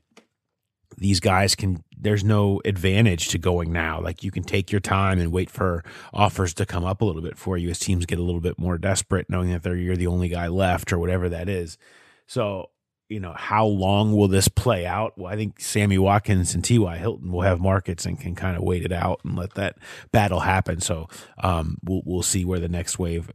these 0.97 1.21
guys 1.21 1.55
can 1.55 1.83
there's 1.97 2.25
no 2.25 2.61
advantage 2.64 3.29
to 3.29 3.38
going 3.38 3.73
now. 3.73 4.01
Like 4.01 4.23
you 4.23 4.31
can 4.31 4.42
take 4.42 4.71
your 4.71 4.81
time 4.81 5.18
and 5.18 5.33
wait 5.33 5.51
for 5.51 5.85
offers 6.12 6.55
to 6.55 6.66
come 6.66 6.85
up 6.85 7.01
a 7.01 7.05
little 7.05 7.23
bit 7.23 7.38
for 7.38 7.57
you 7.57 7.71
as 7.71 7.79
teams 7.79 8.07
get 8.07 8.18
a 8.18 8.23
little 8.23 8.40
bit 8.40 8.59
more 8.59 8.79
desperate 8.79 9.29
knowing 9.29 9.51
that 9.51 9.62
they're 9.62 9.77
you're 9.77 9.97
the 9.97 10.07
only 10.07 10.29
guy 10.29 10.49
left 10.49 10.92
or 10.92 10.99
whatever 10.99 11.29
that 11.29 11.49
is. 11.49 11.79
So 12.27 12.71
you 13.09 13.21
know, 13.21 13.33
how 13.33 13.66
long 13.66 14.14
will 14.14 14.29
this 14.29 14.49
play 14.49 14.85
out? 14.85 15.16
Well, 15.16 15.33
I 15.33 15.37
think 15.37 15.61
Sammy 15.61 15.97
Watkins 15.97 16.55
and 16.55 16.62
T.Y. 16.62 16.99
Hilton 16.99 17.33
will 17.33 17.40
have 17.40 17.59
markets 17.59 18.05
and 18.05 18.21
can 18.21 18.35
kind 18.35 18.57
of 18.57 18.62
wait 18.62 18.85
it 18.85 18.92
out 18.92 19.21
and 19.25 19.37
let 19.37 19.55
that 19.55 19.77
battle 20.12 20.40
happen. 20.40 20.81
So 20.81 21.09
um, 21.42 21.79
we'll, 21.83 22.03
we'll 22.05 22.23
see 22.23 22.44
where 22.44 22.61
the 22.61 22.68
next 22.68 22.99
wave 22.99 23.31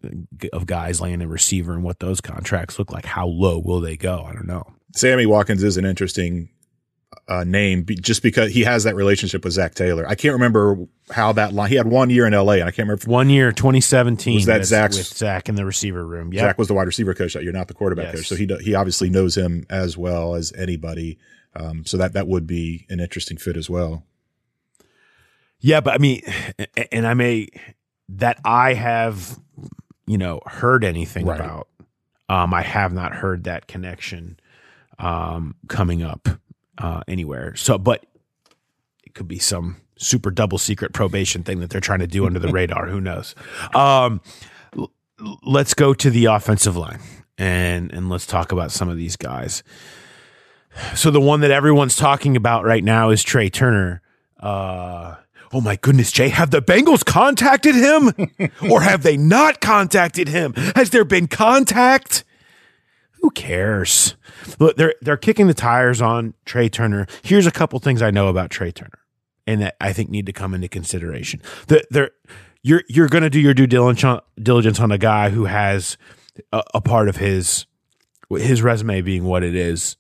of 0.54 0.68
guys 0.68 1.02
land 1.02 1.24
in 1.24 1.30
receiver 1.30 1.74
and 1.74 1.84
what 1.84 2.00
those 2.00 2.22
contracts 2.22 2.78
look 2.78 2.92
like. 2.92 3.06
How 3.06 3.26
low 3.26 3.60
will 3.60 3.82
they 3.82 3.98
go? 3.98 4.24
I 4.24 4.34
don't 4.34 4.48
know. 4.48 4.64
Sammy 4.96 5.26
Watkins 5.26 5.64
is 5.64 5.78
an 5.78 5.86
interesting 5.86 6.50
uh, 7.28 7.44
name 7.44 7.86
just 7.88 8.22
because 8.22 8.52
he 8.52 8.62
has 8.62 8.84
that 8.84 8.96
relationship 8.96 9.44
with 9.44 9.54
Zac 9.54 9.76
Taylor. 9.76 10.08
I 10.08 10.16
can't 10.16 10.34
remember 10.34 10.78
how 11.12 11.32
that 11.34 11.54
line. 11.54 11.70
He 11.70 11.76
had 11.76 11.88
one 11.88 12.10
year 12.10 12.26
in 12.26 12.34
L.A. 12.34 12.60
and 12.60 12.64
I 12.64 12.72
can't 12.72 12.88
remember 12.88 13.10
one 13.10 13.30
year, 13.30 13.52
2017. 13.52 14.36
Was 14.36 14.46
that 14.46 14.66
Zac's 14.66 14.98
with 14.98 15.08
Zac 15.08 15.50
in 15.50 15.56
the 15.56 15.66
receiver 15.66 16.06
room? 16.06 16.34
Yeah, 16.34 16.42
Zach 16.42 16.58
was 16.58 16.68
the 16.68 16.74
wide 16.74 16.88
receiver 16.88 17.14
coach 17.14 17.34
that 17.34 17.44
year, 17.44 17.52
not 17.52 17.68
the 17.68 17.74
quarterback 17.74 18.08
yes. 18.08 18.16
coach. 18.16 18.28
So 18.28 18.36
he 18.36 18.48
he 18.62 18.76
obviously 18.76 19.10
knows 19.10 19.38
him 19.38 19.66
as 19.70 19.98
well 19.98 20.36
as 20.36 20.54
anybody. 20.54 21.18
Um, 21.56 21.86
so 21.86 21.98
that 21.98 22.14
that 22.14 22.28
would 22.28 22.48
be 22.48 22.86
an 22.90 23.00
interesting 23.00 23.38
fit 23.38 23.58
as 23.58 23.70
well. 23.70 24.04
Yeah, 25.60 25.80
but 25.80 25.94
I 25.94 25.98
mean, 25.98 26.22
and 26.92 27.08
I 27.08 27.14
may 27.14 27.48
that 28.10 28.40
I 28.44 28.74
have 28.74 29.40
you 30.06 30.18
know 30.18 30.42
heard 30.46 30.84
anything 30.84 31.26
right. 31.26 31.40
about. 31.40 31.68
Um, 32.30 32.54
I 32.54 32.62
have 32.62 32.94
not 32.94 33.14
heard 33.14 33.44
that 33.44 33.68
connection 33.68 34.40
um, 34.98 35.56
coming 35.68 36.02
up 36.02 36.28
uh, 36.78 37.02
anywhere. 37.08 37.56
So, 37.56 37.78
but 37.78 38.06
it 39.04 39.14
could 39.14 39.28
be 39.28 39.40
some 39.40 39.78
super 39.98 40.32
double 40.32 40.58
secret 40.58 40.94
probation 40.94 41.44
thing 41.44 41.60
that 41.60 41.70
they're 41.70 41.82
trying 41.82 42.00
to 42.00 42.08
do 42.08 42.26
under 42.26 42.40
the 42.40 42.48
radar. 42.52 42.88
Who 42.88 43.00
knows? 43.02 43.36
Um, 43.74 44.22
l- 44.78 44.92
let's 45.44 45.74
go 45.74 45.94
to 45.94 46.10
the 46.10 46.26
offensive 46.26 46.76
line 46.76 47.00
and 47.38 47.92
and 47.92 48.10
let's 48.10 48.26
talk 48.26 48.52
about 48.52 48.72
some 48.72 48.90
of 48.90 48.98
these 48.98 49.16
guys. 49.16 49.64
So 50.96 51.12
the 51.12 51.22
one 51.22 51.42
that 51.42 51.52
everyone's 51.52 51.96
talking 51.96 52.36
about 52.36 52.66
right 52.66 52.84
now 52.84 53.12
is 53.12 53.24
Trai 53.24 53.52
Turner. 53.52 54.02
Uh, 54.40 55.16
oh 55.52 55.62
my 55.62 55.76
goodness, 55.76 56.12
Jay, 56.12 56.30
have 56.30 56.50
the 56.50 56.62
Bengals 56.62 57.06
contacted 57.06 57.76
him 57.76 58.12
or 58.72 58.82
have 58.82 59.04
they 59.04 59.16
not 59.16 59.62
contacted 59.62 60.28
him? 60.28 60.54
Has 60.76 60.90
there 60.90 61.06
been 61.06 61.28
contact? 61.28 62.24
Who 63.24 63.32
cares? 63.32 64.18
Look, 64.60 64.76
they're 64.76 64.96
they're 65.02 65.16
kicking 65.16 65.48
the 65.48 65.54
tires 65.54 66.02
on 66.02 66.34
Trai 66.46 66.70
Turner. 66.70 67.08
Here's 67.24 67.48
a 67.48 67.52
couple 67.52 67.80
things 67.80 68.02
I 68.02 68.12
know 68.12 68.28
about 68.28 68.50
Trai 68.50 68.74
Turner, 68.74 69.00
and 69.48 69.62
that 69.62 69.78
I 69.80 69.94
think 69.94 70.10
need 70.10 70.26
to 70.26 70.34
come 70.34 70.54
into 70.54 70.68
consideration. 70.68 71.42
The, 71.68 71.86
they're 71.90 72.12
you're 72.64 72.84
you're 72.90 73.08
going 73.08 73.24
to 73.24 73.30
do 73.30 73.40
your 73.40 73.54
due 73.54 73.66
diligence 73.66 74.80
on 74.82 74.92
a 74.92 74.98
guy 74.98 75.30
who 75.30 75.46
has 75.46 75.98
a, 76.52 76.64
a, 76.74 76.82
part 76.82 77.08
of 77.08 77.16
his 77.16 77.66
his 78.30 78.62
resume 78.62 79.00
being 79.02 79.24
what 79.24 79.42
it 79.42 79.56
is, 79.56 79.96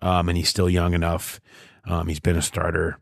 um, 0.00 0.28
and 0.28 0.38
he's 0.38 0.48
still 0.48 0.70
young 0.70 0.94
enough. 0.94 1.40
Um, 1.86 2.06
he's 2.06 2.20
been 2.20 2.36
a 2.36 2.42
starter. 2.42 2.98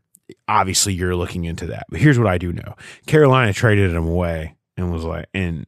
Obviously, 0.47 0.95
you're 0.95 1.15
looking 1.15 1.45
into 1.45 1.67
that. 1.67 1.85
But 1.91 1.99
here's 1.99 2.17
what 2.17 2.27
I 2.27 2.39
do 2.39 2.51
know: 2.51 2.73
Carolina 3.05 3.53
traded 3.53 3.91
him 3.91 4.07
away 4.07 4.55
and 4.77 4.91
was 4.91 5.03
like, 5.03 5.27
and 5.31 5.67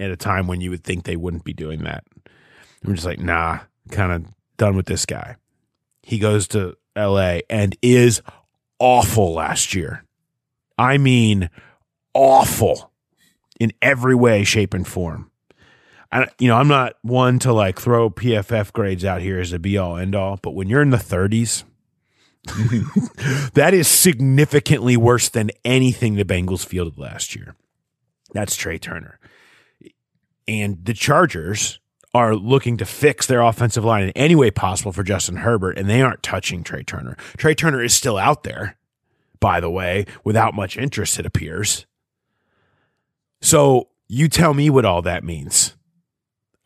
at 0.00 0.10
a 0.10 0.16
time 0.16 0.46
when 0.46 0.62
you 0.62 0.70
would 0.70 0.84
think 0.84 1.04
they 1.04 1.16
wouldn't 1.16 1.44
be 1.44 1.52
doing 1.52 1.84
that. 1.84 2.04
I'm 2.84 2.94
just 2.94 3.06
like, 3.06 3.20
nah, 3.20 3.60
kind 3.90 4.12
of 4.12 4.24
done 4.56 4.76
with 4.76 4.86
this 4.86 5.06
guy. 5.06 5.36
He 6.02 6.18
goes 6.18 6.48
to 6.48 6.76
LA 6.96 7.38
and 7.48 7.76
is 7.82 8.22
awful 8.78 9.34
last 9.34 9.74
year. 9.74 10.04
I 10.76 10.98
mean, 10.98 11.48
awful 12.14 12.90
in 13.60 13.72
every 13.80 14.14
way, 14.14 14.44
shape, 14.44 14.74
and 14.74 14.86
form. 14.86 15.30
I, 16.10 16.28
you 16.38 16.48
know, 16.48 16.56
I'm 16.56 16.68
not 16.68 16.96
one 17.02 17.38
to 17.40 17.52
like 17.52 17.80
throw 17.80 18.10
PFF 18.10 18.72
grades 18.72 19.04
out 19.04 19.22
here 19.22 19.40
as 19.40 19.52
a 19.52 19.58
be 19.58 19.78
all 19.78 19.96
end 19.96 20.14
all, 20.14 20.38
but 20.42 20.54
when 20.54 20.68
you're 20.68 20.82
in 20.82 20.90
the 20.90 20.96
30s, 20.96 21.64
that 23.54 23.72
is 23.72 23.86
significantly 23.86 24.96
worse 24.96 25.28
than 25.28 25.50
anything 25.64 26.16
the 26.16 26.24
Bengals 26.24 26.66
fielded 26.66 26.98
last 26.98 27.36
year. 27.36 27.54
That's 28.32 28.56
Trai 28.56 28.80
Turner. 28.80 29.20
And 30.48 30.84
the 30.84 30.92
Chargers 30.92 31.78
are 32.14 32.34
looking 32.36 32.76
to 32.76 32.84
fix 32.84 33.26
their 33.26 33.40
offensive 33.40 33.84
line 33.84 34.04
in 34.04 34.10
any 34.10 34.34
way 34.34 34.50
possible 34.50 34.92
for 34.92 35.02
Justin 35.02 35.36
Herbert, 35.36 35.78
and 35.78 35.88
they 35.88 36.02
aren't 36.02 36.22
touching 36.22 36.62
Trai 36.62 36.84
Turner. 36.86 37.16
Trai 37.38 37.56
Turner 37.56 37.82
is 37.82 37.94
still 37.94 38.18
out 38.18 38.42
there, 38.42 38.76
by 39.40 39.60
the 39.60 39.70
way, 39.70 40.04
without 40.24 40.54
much 40.54 40.76
interest, 40.76 41.18
it 41.18 41.24
appears. 41.26 41.86
So 43.40 43.88
you 44.08 44.28
tell 44.28 44.54
me 44.54 44.68
what 44.70 44.84
all 44.84 45.02
that 45.02 45.24
means 45.24 45.74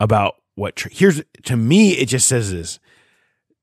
about 0.01 0.35
what 0.57 0.85
here's 0.91 1.23
to 1.45 1.57
me 1.57 1.93
it 1.93 2.07
just 2.07 2.27
says 2.27 2.51
this 2.53 2.79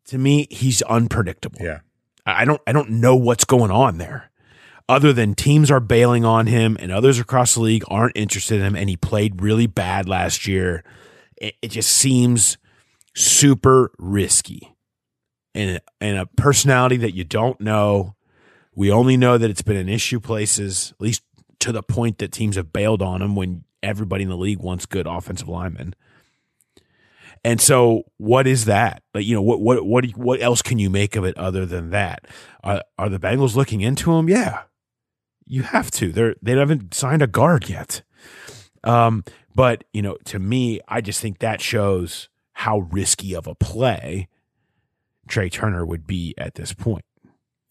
to 0.06 0.18
me 0.18 0.48
he's 0.50 0.82
unpredictable 0.84 1.60
Yeah. 1.62 1.80
i 2.26 2.46
don't 2.46 2.62
i 2.66 2.72
don't 2.72 2.90
know 2.90 3.16
what's 3.16 3.46
going 3.46 3.72
on 3.72 3.98
there 3.98 4.32
other 4.88 5.12
than 5.12 5.36
teams 5.36 5.70
are 5.70 5.80
bailing 5.80 6.24
on 6.24 6.48
him 6.48 6.78
and 6.80 6.92
others 6.92 7.20
across 7.20 7.56
the 7.56 7.62
league 7.62 7.84
aren't 7.88 8.16
interested 8.18 8.60
in 8.60 8.66
him 8.66 8.76
and 8.76 8.90
he 8.90 8.96
played 8.98 9.42
really 9.42 9.68
bad 9.68 10.08
last 10.08 10.48
year 10.48 10.84
it, 11.44 11.56
it 11.62 11.68
just 11.68 11.90
seems 11.90 12.58
super 13.14 13.92
risky 14.00 14.74
and 15.54 15.80
and 16.02 16.18
a 16.18 16.26
personality 16.26 16.98
that 16.98 17.14
you 17.14 17.24
don't 17.24 17.62
know 17.62 18.16
we 18.76 18.90
only 18.90 19.18
know 19.18 19.38
that 19.38 19.52
it's 19.52 19.62
been 19.62 19.78
an 19.78 19.90
issue 19.90 20.20
places 20.20 20.94
at 20.96 21.02
least 21.02 21.22
to 21.60 21.72
the 21.72 21.84
point 21.84 22.18
that 22.18 22.32
teams 22.32 22.56
have 22.56 22.74
bailed 22.74 23.04
on 23.04 23.22
him 23.22 23.36
when 23.36 23.64
everybody 23.84 24.24
in 24.24 24.30
the 24.30 24.38
league 24.38 24.60
wants 24.60 24.88
good 24.88 25.06
offensive 25.06 25.48
linemen 25.48 25.94
and 27.46 27.60
so, 27.60 28.04
what 28.16 28.48
is 28.48 28.66
that? 28.66 29.04
Like, 29.14 29.26
you 29.26 29.36
know, 29.36 29.42
what 29.42 29.60
what 29.60 29.86
what 29.86 30.06
what 30.12 30.42
else 30.42 30.62
can 30.62 30.80
you 30.80 30.90
make 30.90 31.18
of 31.18 31.26
it 31.26 31.38
other 31.38 31.66
than 31.66 31.90
that? 31.90 32.26
Are 32.64 32.82
are 32.98 33.10
the 33.10 33.20
Bengals 33.20 33.56
looking 33.56 33.82
into 33.82 34.14
him? 34.14 34.30
Yeah, 34.30 34.62
you 35.46 35.64
have 35.64 35.92
to. 35.92 36.14
They're 36.14 36.36
they 36.42 36.54
haven't 36.54 36.94
signed 36.94 37.22
a 37.22 37.28
guard 37.28 37.68
yet. 37.68 38.02
Um, 38.84 39.24
but 39.56 39.84
you 39.94 40.02
know, 40.02 40.18
to 40.26 40.40
me, 40.40 40.80
I 40.88 41.02
just 41.02 41.22
think 41.22 41.40
that 41.40 41.62
shows 41.62 42.30
how 42.54 42.80
risky 42.80 43.36
of 43.36 43.48
a 43.48 43.56
play 43.56 44.28
Trai 45.28 45.52
Turner 45.52 45.86
would 45.86 46.06
be 46.06 46.34
at 46.38 46.56
this 46.56 46.74
point. 46.74 47.06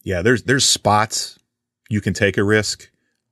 Yeah, 0.03 0.21
there's 0.21 0.43
there's 0.43 0.65
spots 0.65 1.37
you 1.89 2.01
can 2.01 2.13
take 2.13 2.37
a 2.37 2.43
risk. 2.43 2.89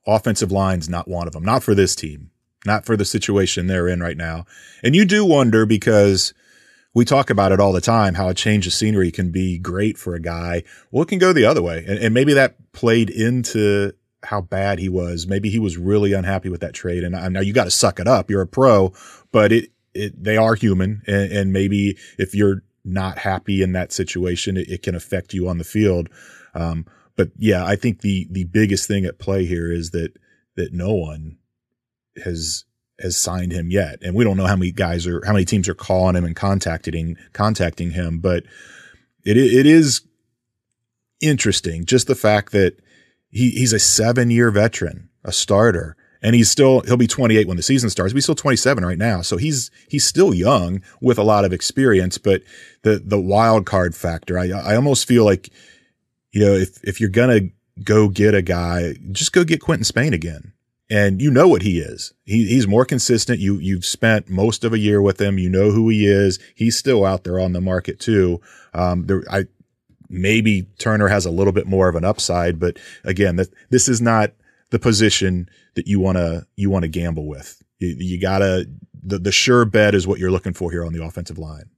Offensive 0.08 0.52
line's 0.52 0.90
not 0.90 1.08
one 1.08 1.28
of 1.28 1.34
them. 1.34 1.44
Not 1.44 1.64
for 1.64 1.76
this 1.76 1.96
team. 1.96 2.32
Not 2.66 2.86
for 2.86 2.96
the 2.96 3.06
situation 3.06 3.68
they're 3.68 3.88
in 3.88 4.02
right 4.02 4.18
now. 4.18 4.46
And 4.84 4.96
you 4.96 5.06
do 5.06 5.26
wonder 5.26 5.66
because 5.66 6.34
we 6.94 7.06
talk 7.06 7.30
about 7.30 7.52
it 7.52 7.60
all 7.60 7.72
the 7.72 7.82
time 7.82 8.16
how 8.16 8.28
a 8.28 8.34
change 8.34 8.68
of 8.68 8.74
scenery 8.74 9.12
can 9.12 9.32
be 9.32 9.58
great 9.58 9.98
for 9.98 10.14
a 10.14 10.22
guy. 10.22 10.64
Well, 10.92 11.04
it 11.04 11.10
can 11.10 11.20
go 11.20 11.34
the 11.34 11.46
other 11.46 11.62
way. 11.62 11.84
And, 11.88 11.98
and 12.00 12.14
maybe 12.14 12.34
that 12.34 12.72
played 12.72 13.10
into 13.10 13.94
how 14.24 14.42
bad 14.42 14.80
he 14.80 14.90
was. 14.90 15.28
Maybe 15.28 15.50
he 15.50 15.60
was 15.60 15.78
really 15.78 16.14
unhappy 16.14 16.50
with 16.50 16.62
that 16.62 16.74
trade. 16.74 17.04
And 17.04 17.16
I 17.16 17.28
know 17.30 17.42
you 17.42 17.54
got 17.54 17.66
to 17.66 17.72
suck 17.72 18.00
it 18.00 18.08
up. 18.08 18.30
You're 18.30 18.42
a 18.42 18.48
pro, 18.48 18.94
but 19.32 19.52
it, 19.52 19.72
it 19.94 20.24
they 20.24 20.38
are 20.38 20.56
human. 20.56 21.02
And, 21.08 21.32
and 21.32 21.54
maybe 21.54 21.98
if 22.18 22.36
you're 22.36 22.64
not 22.84 23.20
happy 23.20 23.62
in 23.62 23.74
that 23.74 23.92
situation, 23.92 24.58
it, 24.58 24.70
it 24.70 24.84
can 24.84 24.96
affect 24.96 25.34
you 25.34 25.48
on 25.48 25.58
the 25.58 25.64
field. 25.64 26.10
Um, 26.54 26.86
but 27.16 27.32
yeah, 27.38 27.66
I 27.66 27.76
think 27.76 28.02
the 28.02 28.28
the 28.32 28.46
biggest 28.46 28.88
thing 28.88 29.06
at 29.06 29.20
play 29.20 29.46
here 29.46 29.72
is 29.72 29.92
that 29.92 30.14
that 30.56 30.74
no 30.74 30.94
one 30.94 31.38
has 32.24 32.66
has 33.00 33.18
signed 33.18 33.52
him 33.52 33.72
yet, 33.72 34.00
and 34.02 34.16
we 34.16 34.24
don't 34.24 34.38
know 34.38 34.48
how 34.48 34.56
many 34.56 34.72
guys 34.72 35.08
are 35.08 35.24
how 35.26 35.34
many 35.34 35.46
teams 35.46 35.68
are 35.68 35.76
calling 35.76 36.16
him 36.16 36.26
and 36.26 36.36
contacting 36.36 37.18
contacting 37.34 37.92
him. 37.92 38.20
But 38.20 38.44
it 39.24 39.38
it 39.38 39.66
is 39.66 40.02
interesting 41.22 41.86
just 41.86 42.08
the 42.08 42.16
fact 42.16 42.52
that 42.52 42.78
he 43.32 43.52
he's 43.52 43.74
a 43.74 43.80
seven 43.80 44.30
year 44.30 44.52
veteran, 44.52 45.10
a 45.24 45.32
starter, 45.32 45.96
and 46.22 46.36
he's 46.36 46.52
still 46.52 46.82
he'll 46.82 46.98
be 46.98 47.08
28 47.08 47.48
when 47.48 47.58
the 47.58 47.64
season 47.64 47.90
starts. 47.90 48.14
He's 48.14 48.24
still 48.24 48.36
27 48.36 48.86
right 48.86 48.98
now, 48.98 49.22
so 49.22 49.38
he's 49.38 49.72
he's 49.88 50.06
still 50.06 50.34
young 50.34 50.82
with 51.02 51.18
a 51.18 51.24
lot 51.24 51.46
of 51.46 51.54
experience. 51.54 52.18
But 52.18 52.42
the 52.84 53.02
the 53.04 53.20
wild 53.20 53.66
card 53.66 53.96
factor, 53.96 54.38
I 54.38 54.50
I 54.50 54.76
almost 54.76 55.08
feel 55.08 55.26
like 55.26 55.50
you 56.32 56.42
know 56.42 56.54
if 56.54 56.84
if 56.84 57.00
you're 57.00 57.10
gonna 57.10 57.50
go 57.84 58.10
get 58.10 58.36
a 58.36 58.42
guy, 58.42 58.96
just 59.12 59.34
go 59.34 59.44
get 59.44 59.62
Quinton 59.62 59.86
Spain 59.86 60.14
again. 60.14 60.54
And 60.90 61.22
you 61.22 61.32
know 61.32 61.48
what 61.48 61.62
he 61.62 61.80
is. 61.80 62.14
He, 62.26 62.48
he's 62.48 62.68
more 62.68 62.84
consistent. 62.84 63.40
You, 63.40 63.56
you've 63.60 63.86
spent 63.86 64.30
most 64.30 64.66
of 64.66 64.74
a 64.74 64.78
year 64.78 65.02
with 65.02 65.22
him. 65.22 65.38
You 65.38 65.50
know 65.50 65.72
who 65.72 65.88
he 65.88 66.06
is. 66.06 66.38
He's 66.54 66.78
still 66.78 67.06
out 67.06 67.24
there 67.24 67.40
on 67.40 67.54
the 67.54 67.62
market 67.62 67.98
too. 67.98 68.42
Um, 68.74 69.06
there, 69.06 69.24
I, 69.32 69.46
maybe 70.12 70.64
Turner 70.78 71.08
has 71.08 71.26
a 71.26 71.32
little 71.32 71.54
bit 71.54 71.68
more 71.68 71.90
of 71.90 71.96
an 71.96 72.06
upside, 72.06 72.60
but 72.60 72.78
again, 73.04 73.40
this 73.70 73.88
is 73.88 74.02
not 74.02 74.32
the 74.70 74.80
position 74.80 75.50
that 75.76 75.88
you 75.88 76.00
want 76.00 76.18
to, 76.18 76.46
you 76.56 76.70
want 76.70 76.84
to 76.84 76.90
gamble 76.90 77.28
with. 77.28 77.62
You, 77.80 77.96
you 77.98 78.22
gotta, 78.22 78.68
the, 79.04 79.20
the 79.20 79.32
sure 79.32 79.66
bet 79.66 79.96
is 79.96 80.06
what 80.06 80.20
you're 80.20 80.32
looking 80.32 80.54
for 80.54 80.72
here 80.72 80.86
on 80.86 80.94
the 80.94 81.04
offensive 81.04 81.38
line. 81.38 81.70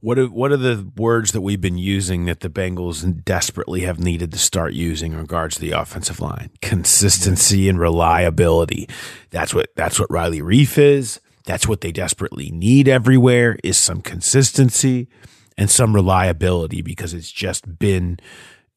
What 0.00 0.18
are, 0.18 0.26
what 0.26 0.52
are 0.52 0.58
the 0.58 0.90
words 0.96 1.32
that 1.32 1.40
we've 1.40 1.60
been 1.60 1.78
using 1.78 2.26
that 2.26 2.40
the 2.40 2.50
Bengals 2.50 3.24
desperately 3.24 3.82
have 3.82 3.98
needed 3.98 4.32
to 4.32 4.38
start 4.38 4.74
using 4.74 5.12
in 5.12 5.18
regards 5.18 5.54
to 5.54 5.62
the 5.62 5.70
offensive 5.70 6.20
line? 6.20 6.50
Consistency 6.60 7.70
and 7.70 7.78
reliability. 7.80 8.86
That's 9.30 9.54
what 9.54 9.74
that's 9.76 9.98
what 9.98 10.10
Riley 10.10 10.40
Reiff 10.40 10.76
is. 10.76 11.20
That's 11.46 11.66
what 11.66 11.80
they 11.80 11.90
desperately 11.90 12.50
need 12.50 12.86
everywhere 12.86 13.56
is 13.64 13.78
some 13.78 14.02
consistency 14.02 15.08
and 15.56 15.70
some 15.70 15.94
reliability 15.94 16.82
because 16.82 17.14
it's 17.14 17.30
just 17.30 17.78
been 17.78 18.18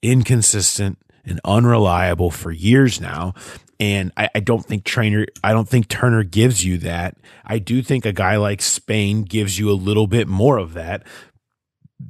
inconsistent 0.02 1.00
and 1.26 1.40
unreliable 1.44 2.32
for 2.32 2.52
years 2.52 3.02
now. 3.02 3.34
And 3.80 4.12
I, 4.18 4.30
I, 4.34 4.40
don't 4.40 4.66
think 4.66 4.86
trainer, 4.86 5.28
I 5.44 5.54
don't 5.54 5.70
think 5.70 5.88
Turner 5.88 6.24
gives 6.24 6.64
you 6.64 6.78
that. 6.80 7.18
I 7.46 7.60
do 7.60 7.84
think 7.84 8.06
a 8.06 8.14
guy 8.14 8.38
like 8.38 8.62
Spain 8.62 9.24
gives 9.24 9.60
you 9.60 9.70
a 9.70 9.74
little 9.74 10.08
bit 10.08 10.28
more 10.28 10.58
of 10.58 10.74
that. 10.74 11.06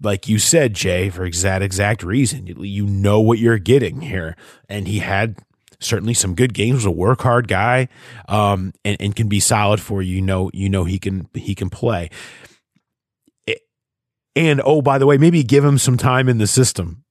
Like 0.02 0.30
you 0.30 0.38
said, 0.38 0.74
Jay, 0.74 1.10
for 1.10 1.30
that 1.30 1.62
exact 1.62 2.04
reason, 2.04 2.48
you 2.48 2.86
know 2.86 3.20
what 3.20 3.40
you're 3.40 3.58
getting 3.58 4.02
here. 4.02 4.36
And 4.70 4.88
he 4.88 5.00
had 5.00 5.38
certainly 5.80 6.14
some 6.14 6.36
good 6.36 6.54
games. 6.54 6.76
Was 6.76 6.86
a 6.86 6.92
work 6.92 7.22
hard 7.22 7.48
guy, 7.48 7.88
um, 8.28 8.74
and, 8.84 8.98
and 9.00 9.16
can 9.16 9.28
be 9.28 9.40
solid 9.40 9.80
for 9.80 10.02
you. 10.02 10.16
You 10.16 10.22
know, 10.22 10.52
you 10.54 10.70
know 10.70 10.84
he 10.84 11.00
can 11.00 11.30
he 11.34 11.56
can 11.56 11.70
play. 11.70 12.10
And 14.38 14.62
oh, 14.64 14.82
by 14.82 14.98
the 14.98 15.06
way, 15.06 15.18
maybe 15.18 15.44
give 15.44 15.66
him 15.66 15.78
some 15.78 15.98
time 15.98 16.30
in 16.30 16.38
the 16.38 16.48
system, 16.48 17.04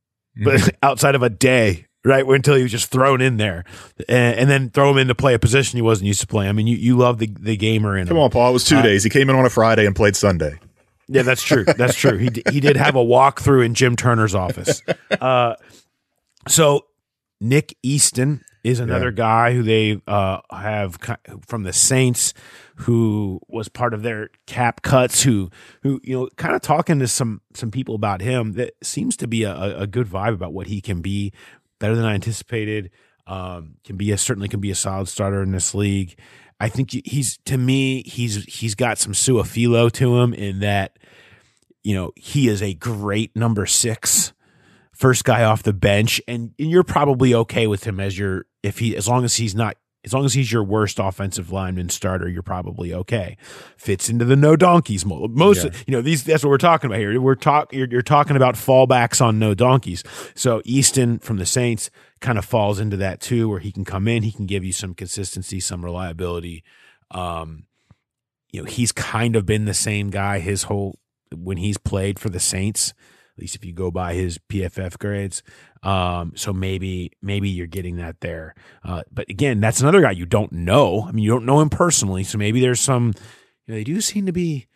but 0.44 0.70
outside 0.82 1.14
of 1.14 1.22
a 1.22 1.30
day, 1.30 1.86
right? 2.04 2.24
Until 2.26 2.54
he 2.54 2.62
was 2.62 2.72
just 2.72 2.90
thrown 2.90 3.20
in 3.20 3.36
there, 3.36 3.64
and, 4.08 4.38
and, 4.38 4.50
then 4.50 4.70
throw 4.70 4.90
him 4.90 4.98
in 4.98 5.08
to 5.08 5.14
play 5.14 5.34
a 5.34 5.38
position 5.38 5.76
he 5.76 5.82
wasn't 5.82 6.06
used 6.06 6.20
to 6.20 6.26
play. 6.26 6.48
I 6.48 6.52
mean, 6.52 6.66
you, 6.66 6.76
you 6.76 6.96
love 6.96 7.18
the 7.18 7.26
the 7.40 7.56
gamer 7.56 7.96
in 7.96 8.06
it. 8.06 8.08
Come 8.08 8.16
him. 8.16 8.22
on, 8.24 8.30
Paul. 8.30 8.50
It 8.50 8.52
was 8.52 8.64
two 8.64 8.76
Uh, 8.76 8.82
days. 8.82 9.02
He 9.02 9.10
came 9.10 9.28
in 9.28 9.36
on 9.36 9.44
a 9.44 9.50
Friday 9.50 9.86
and 9.86 9.96
played 9.96 10.14
Sunday. 10.16 10.58
Yeah, 11.08 11.22
that's 11.22 11.42
true. 11.42 11.64
That's 11.64 11.94
true. 11.94 12.16
He 12.18 12.30
d- 12.30 12.42
he 12.50 12.60
did 12.60 12.76
have 12.76 12.96
a 12.96 13.04
walkthrough 13.04 13.64
in 13.64 13.74
Jim 13.74 13.96
Turner's 13.96 14.34
office. 14.34 14.82
Uh, 15.20 15.54
so 16.48 16.84
Nick 17.40 17.76
Easton 17.82 18.42
is 18.66 18.80
another 18.80 19.06
Yeah. 19.06 19.12
guy 19.12 19.52
who 19.54 19.62
they 19.62 20.00
uh, 20.06 20.40
have 20.50 20.98
from 21.46 21.62
the 21.62 21.72
Saints, 21.72 22.34
who 22.76 23.40
was 23.48 23.68
part 23.68 23.94
of 23.94 24.02
their 24.02 24.30
cap 24.46 24.82
cuts. 24.82 25.22
Who 25.22 25.50
who 25.82 26.00
you 26.02 26.16
know, 26.18 26.28
kind 26.36 26.54
of 26.54 26.62
talking 26.62 26.98
to 26.98 27.06
some 27.08 27.40
some 27.54 27.70
people 27.70 27.94
about 27.94 28.20
him. 28.20 28.52
That 28.54 28.74
seems 28.82 29.16
to 29.18 29.28
be 29.28 29.44
a, 29.44 29.54
a- 29.54 29.86
good 29.86 30.08
vibe 30.08 30.34
about 30.34 30.52
what 30.52 30.66
he 30.66 30.80
can 30.80 31.00
be. 31.00 31.32
Better 31.78 31.94
than 31.94 32.04
I 32.04 32.14
anticipated. 32.14 32.90
Um, 33.28 33.76
can 33.84 33.96
be 33.96 34.10
a 34.12 34.18
certainly 34.18 34.48
can 34.48 34.60
be 34.60 34.70
a 34.70 34.74
solid 34.74 35.08
starter 35.08 35.42
in 35.42 35.52
this 35.52 35.74
league. 35.74 36.16
I 36.60 36.68
think 36.68 36.90
he's 37.06 37.38
to 37.46 37.58
me 37.58 38.02
he's 38.04 38.44
he's 38.44 38.74
got 38.74 38.98
some 38.98 39.12
Su'a-Filo 39.12 39.88
to 39.90 40.16
him 40.18 40.32
in 40.32 40.60
that 40.60 40.98
you 41.84 41.94
know 41.94 42.12
he 42.16 42.48
is 42.48 42.62
a 42.62 42.74
great 42.74 43.34
number 43.36 43.66
six 43.66 44.25
first 44.96 45.24
guy 45.24 45.44
off 45.44 45.62
the 45.62 45.72
bench 45.72 46.20
and, 46.26 46.54
and 46.58 46.70
you're 46.70 46.82
probably 46.82 47.34
okay 47.34 47.66
with 47.66 47.84
him 47.84 48.00
as 48.00 48.18
your 48.18 48.46
if 48.62 48.78
he 48.78 48.96
as 48.96 49.06
long 49.06 49.24
as 49.24 49.36
he's 49.36 49.54
not 49.54 49.76
as 50.04 50.14
long 50.14 50.24
as 50.24 50.34
he's 50.34 50.52
your 50.52 50.62
worst 50.62 50.98
offensive 50.98 51.52
lineman 51.52 51.88
starter 51.88 52.28
you're 52.28 52.42
probably 52.42 52.94
okay. 52.94 53.36
Fits 53.76 54.08
into 54.08 54.24
the 54.24 54.36
no 54.36 54.56
donkeys 54.56 55.04
mold 55.04 55.36
most 55.36 55.64
Yeah. 55.64 55.70
you 55.86 55.92
know 55.92 56.00
these 56.00 56.24
that's 56.24 56.42
what 56.42 56.50
we're 56.50 56.58
talking 56.58 56.88
about 56.88 56.98
here. 56.98 57.20
We're 57.20 57.34
talk 57.34 57.72
you're, 57.72 57.88
you're 57.88 58.02
talking 58.02 58.36
about 58.36 58.54
fallbacks 58.54 59.20
on 59.20 59.38
no 59.38 59.52
donkeys. 59.52 60.02
So 60.34 60.62
easton 60.64 61.18
from 61.18 61.36
the 61.36 61.46
saints 61.46 61.90
kind 62.20 62.38
of 62.38 62.44
falls 62.44 62.80
into 62.80 62.96
that 62.96 63.20
too 63.20 63.48
where 63.48 63.60
he 63.60 63.72
can 63.72 63.84
come 63.84 64.08
in 64.08 64.22
he 64.22 64.32
can 64.32 64.46
give 64.46 64.64
you 64.64 64.72
some 64.72 64.94
consistency 64.94 65.60
some 65.60 65.84
reliability. 65.84 66.64
Um 67.10 67.64
you 68.50 68.62
know 68.62 68.66
he's 68.66 68.92
kind 68.92 69.36
of 69.36 69.44
been 69.44 69.66
the 69.66 69.74
same 69.74 70.08
guy 70.08 70.38
his 70.38 70.62
whole 70.64 70.98
when 71.34 71.58
he's 71.58 71.76
played 71.76 72.18
for 72.18 72.30
the 72.30 72.40
saints 72.40 72.94
at 73.36 73.40
least 73.40 73.54
if 73.54 73.64
you 73.64 73.72
go 73.74 73.90
by 73.90 74.14
his 74.14 74.38
PFF 74.38 74.98
grades. 74.98 75.42
Um, 75.82 76.32
so 76.36 76.52
maybe 76.54 77.12
maybe 77.20 77.50
you're 77.50 77.66
getting 77.66 77.96
that 77.96 78.20
there. 78.20 78.54
Uh, 78.82 79.02
but 79.12 79.28
again, 79.28 79.60
that's 79.60 79.80
another 79.80 80.00
guy 80.00 80.12
you 80.12 80.24
don't 80.24 80.52
know. 80.52 81.04
I 81.06 81.12
mean, 81.12 81.22
you 81.22 81.30
don't 81.30 81.44
know 81.44 81.60
him 81.60 81.68
personally, 81.68 82.24
so 82.24 82.38
maybe 82.38 82.60
there's 82.60 82.80
some 82.80 83.12
you 83.66 83.72
know, 83.72 83.74
they 83.74 83.84
do 83.84 84.00
seem 84.00 84.26
to 84.26 84.32
be 84.32 84.66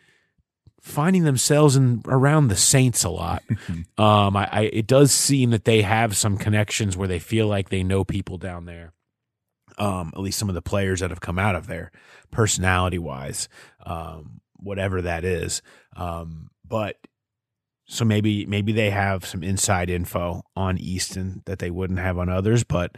finding 0.79 1.23
themselves 1.23 1.75
in 1.75 2.01
around 2.05 2.47
the 2.47 2.55
Saints 2.55 3.03
a 3.03 3.09
lot. 3.09 3.43
um, 3.97 4.37
I, 4.37 4.49
I 4.51 4.61
it 4.73 4.87
does 4.87 5.11
seem 5.11 5.49
that 5.51 5.65
they 5.65 5.81
have 5.81 6.15
some 6.15 6.37
connections 6.37 6.95
where 6.95 7.07
they 7.07 7.19
feel 7.19 7.47
like 7.47 7.69
they 7.69 7.83
know 7.83 8.03
people 8.03 8.37
down 8.37 8.65
there. 8.65 8.93
Um, 9.77 10.11
at 10.13 10.19
least 10.19 10.37
some 10.37 10.49
of 10.49 10.55
the 10.55 10.61
players 10.61 10.99
that 10.99 11.09
have 11.09 11.21
come 11.21 11.39
out 11.39 11.55
of 11.55 11.65
there, 11.65 11.91
personality 12.29 12.99
wise, 12.99 13.49
um, 13.83 14.41
whatever 14.57 15.01
that 15.01 15.23
is. 15.23 15.63
Um, 15.95 16.49
but 16.67 16.97
so 17.91 18.05
maybe 18.05 18.45
maybe 18.45 18.71
they 18.71 18.89
have 18.89 19.25
some 19.25 19.43
inside 19.43 19.89
info 19.89 20.43
on 20.55 20.77
Easton 20.77 21.43
that 21.45 21.59
they 21.59 21.69
wouldn't 21.69 21.99
have 21.99 22.17
on 22.17 22.29
others, 22.29 22.63
but 22.63 22.97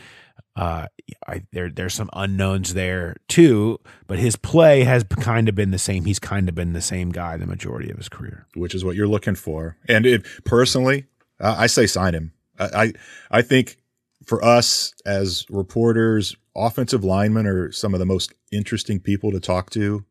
uh, 0.56 0.86
I, 1.28 1.42
there 1.52 1.72
there's 1.72 1.96
some 1.96 2.12
unknowns 2.14 2.76
there 2.76 3.16
too. 3.28 3.80
But 4.06 4.20
his 4.20 4.36
play 4.36 4.84
has 4.84 5.04
kind 5.04 5.50
of 5.50 5.56
been 5.56 5.72
the 5.72 5.80
same. 5.80 6.06
He's 6.06 6.20
kind 6.20 6.48
of 6.48 6.54
been 6.54 6.74
the 6.74 6.82
same 6.82 7.12
guy 7.12 7.38
the 7.38 7.48
majority 7.48 7.90
of 7.90 7.98
his 7.98 8.08
career, 8.08 8.46
which 8.54 8.76
is 8.76 8.86
what 8.86 8.96
you're 8.96 9.08
looking 9.08 9.34
for. 9.34 9.78
And 9.90 10.06
if 10.06 10.44
personally, 10.44 11.08
uh, 11.40 11.56
I 11.58 11.66
say 11.66 11.88
sign 11.88 12.14
him. 12.14 12.34
I, 12.60 12.66
I 12.84 12.94
I 13.40 13.42
think 13.42 13.78
for 14.24 14.46
us 14.46 14.94
as 15.08 15.48
reporters, 15.50 16.36
offensive 16.56 17.04
linemen 17.04 17.48
are 17.48 17.72
some 17.72 17.96
of 17.96 18.00
the 18.00 18.06
most 18.06 18.32
interesting 18.52 19.00
people 19.00 19.32
to 19.32 19.40
talk 19.40 19.72
to 19.72 20.06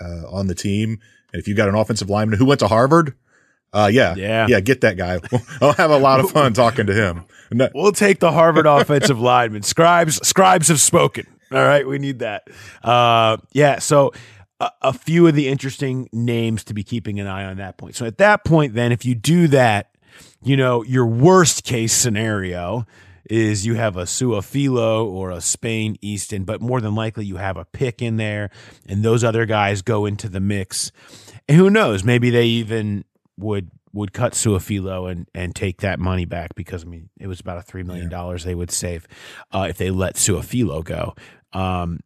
uh, 0.00 0.28
on 0.28 0.48
the 0.48 0.56
team. 0.56 0.98
And 1.32 1.40
if 1.40 1.46
you've 1.46 1.56
got 1.56 1.68
an 1.68 1.76
offensive 1.76 2.10
lineman 2.10 2.40
who 2.40 2.46
went 2.46 2.58
to 2.60 2.68
Harvard, 2.68 3.14
uh, 3.74 3.90
yeah, 3.92 4.14
yeah, 4.14 4.46
yeah, 4.48 4.60
get 4.60 4.80
that 4.82 4.96
guy. 4.96 5.20
I'll 5.60 5.72
have 5.74 5.90
a 5.90 5.98
lot 5.98 6.20
of 6.20 6.30
fun 6.30 6.52
talking 6.52 6.86
to 6.86 6.94
him. 6.94 7.24
No. 7.52 7.68
We'll 7.72 7.92
take 7.92 8.18
the 8.18 8.32
Harvard 8.32 8.66
offensive 8.66 9.20
lineman. 9.20 9.62
Scribes, 9.62 10.16
scribes 10.26 10.68
have 10.68 10.80
spoken. 10.80 11.26
All 11.52 11.62
right, 11.62 11.86
we 11.86 11.98
need 11.98 12.20
that. 12.20 12.48
Uh, 12.82 13.36
yeah, 13.52 13.78
so 13.78 14.12
a, 14.58 14.70
a 14.82 14.92
few 14.92 15.28
of 15.28 15.36
the 15.36 15.46
interesting 15.46 16.08
names 16.10 16.64
to 16.64 16.74
be 16.74 16.82
keeping 16.82 17.20
an 17.20 17.28
eye 17.28 17.44
on 17.44 17.58
that 17.58 17.76
point. 17.76 17.94
So 17.94 18.06
at 18.06 18.18
that 18.18 18.44
point, 18.44 18.74
then, 18.74 18.90
if 18.90 19.04
you 19.04 19.14
do 19.14 19.46
that, 19.48 19.90
you 20.42 20.56
know, 20.56 20.82
your 20.82 21.06
worst 21.06 21.62
case 21.62 21.92
scenario 21.92 22.86
is 23.30 23.64
you 23.64 23.74
have 23.74 23.96
a 23.96 24.02
Su'a-Filo 24.02 25.06
or 25.06 25.30
a 25.30 25.40
Spain 25.40 25.96
Easton, 26.00 26.44
but 26.44 26.60
more 26.60 26.80
than 26.80 26.94
likely 26.94 27.24
you 27.24 27.36
have 27.36 27.56
a 27.56 27.64
pick 27.66 28.02
in 28.02 28.16
there, 28.16 28.50
and 28.86 29.02
those 29.02 29.22
other 29.22 29.46
guys 29.46 29.82
go 29.82 30.06
into 30.06 30.28
the 30.28 30.40
mix. 30.40 30.90
And 31.48 31.56
who 31.58 31.70
knows? 31.70 32.04
Maybe 32.04 32.30
they 32.30 32.46
even 32.46 33.04
would 33.36 33.70
would 33.92 34.12
cut 34.12 34.32
Su'a-Filo 34.32 35.06
and 35.10 35.28
and 35.34 35.54
take 35.54 35.80
that 35.80 35.98
money 35.98 36.24
back 36.24 36.54
because 36.54 36.84
I 36.84 36.86
mean 36.86 37.10
it 37.18 37.26
was 37.26 37.40
about 37.40 37.58
a 37.58 37.62
three 37.62 37.82
million 37.82 38.08
dollars 38.08 38.42
yeah. 38.42 38.50
they 38.50 38.54
would 38.54 38.70
save 38.70 39.06
uh, 39.52 39.66
if 39.70 39.78
they 39.78 39.90
let 39.90 40.16
Su'a-Filo 40.16 40.82
go. 40.82 41.14
Um, 41.52 42.00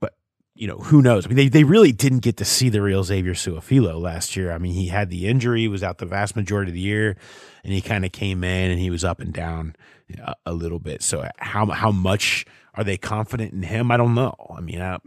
but 0.00 0.14
you 0.54 0.66
know 0.66 0.78
who 0.78 1.02
knows? 1.02 1.26
I 1.26 1.28
mean 1.28 1.36
they 1.36 1.48
they 1.48 1.64
really 1.64 1.92
didn't 1.92 2.20
get 2.20 2.36
to 2.38 2.44
see 2.44 2.68
the 2.68 2.82
real 2.82 3.02
Xavier 3.02 3.34
Su'a-Filo 3.34 3.98
last 3.98 4.36
year. 4.36 4.52
I 4.52 4.58
mean 4.58 4.74
he 4.74 4.88
had 4.88 5.10
the 5.10 5.26
injury, 5.26 5.68
was 5.68 5.82
out 5.82 5.98
the 5.98 6.06
vast 6.06 6.36
majority 6.36 6.70
of 6.70 6.74
the 6.74 6.80
year, 6.80 7.16
and 7.64 7.72
he 7.72 7.80
kind 7.80 8.04
of 8.04 8.12
came 8.12 8.44
in 8.44 8.70
and 8.70 8.80
he 8.80 8.90
was 8.90 9.04
up 9.04 9.20
and 9.20 9.32
down 9.32 9.74
a, 10.18 10.34
a, 10.46 10.52
little 10.52 10.78
bit. 10.78 11.02
So 11.02 11.28
how 11.38 11.66
how 11.66 11.90
much 11.90 12.46
are 12.74 12.84
they 12.84 12.96
confident 12.96 13.52
in 13.52 13.62
him? 13.62 13.90
I 13.90 13.96
don't 13.96 14.14
know. 14.14 14.34
I 14.56 14.60
mean. 14.60 14.80
I, 14.80 14.98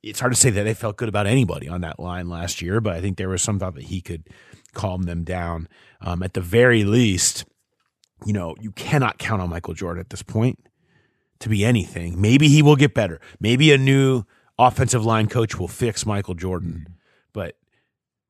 it's 0.00 0.20
hard 0.20 0.32
to 0.32 0.38
say 0.38 0.50
that 0.50 0.62
they 0.62 0.74
felt 0.74 0.96
good 0.96 1.08
about 1.08 1.26
anybody 1.26 1.68
on 1.68 1.80
that 1.80 1.98
line 1.98 2.28
last 2.28 2.62
year, 2.62 2.80
but 2.80 2.94
I 2.94 3.00
think 3.00 3.16
there 3.16 3.28
was 3.28 3.42
some 3.42 3.58
thought 3.58 3.74
that 3.74 3.84
he 3.84 4.00
could 4.00 4.28
calm 4.74 5.04
them 5.04 5.24
down. 5.24 5.68
Um, 6.00 6.22
at 6.22 6.34
the 6.34 6.40
very 6.40 6.84
least, 6.84 7.44
you 8.24 8.32
know, 8.32 8.54
you 8.60 8.72
cannot 8.72 9.18
count 9.18 9.42
on 9.42 9.50
Michael 9.50 9.74
Jordan 9.74 10.00
at 10.00 10.10
this 10.10 10.22
point 10.22 10.58
to 11.40 11.48
be 11.48 11.64
anything. 11.64 12.20
Maybe 12.20 12.48
he 12.48 12.62
will 12.62 12.76
get 12.76 12.94
better. 12.94 13.20
Maybe 13.40 13.72
a 13.72 13.78
new 13.78 14.24
offensive 14.58 15.04
line 15.04 15.28
coach 15.28 15.58
will 15.58 15.68
fix 15.68 16.04
Michael 16.04 16.34
Jordan. 16.34 16.96
But 17.32 17.56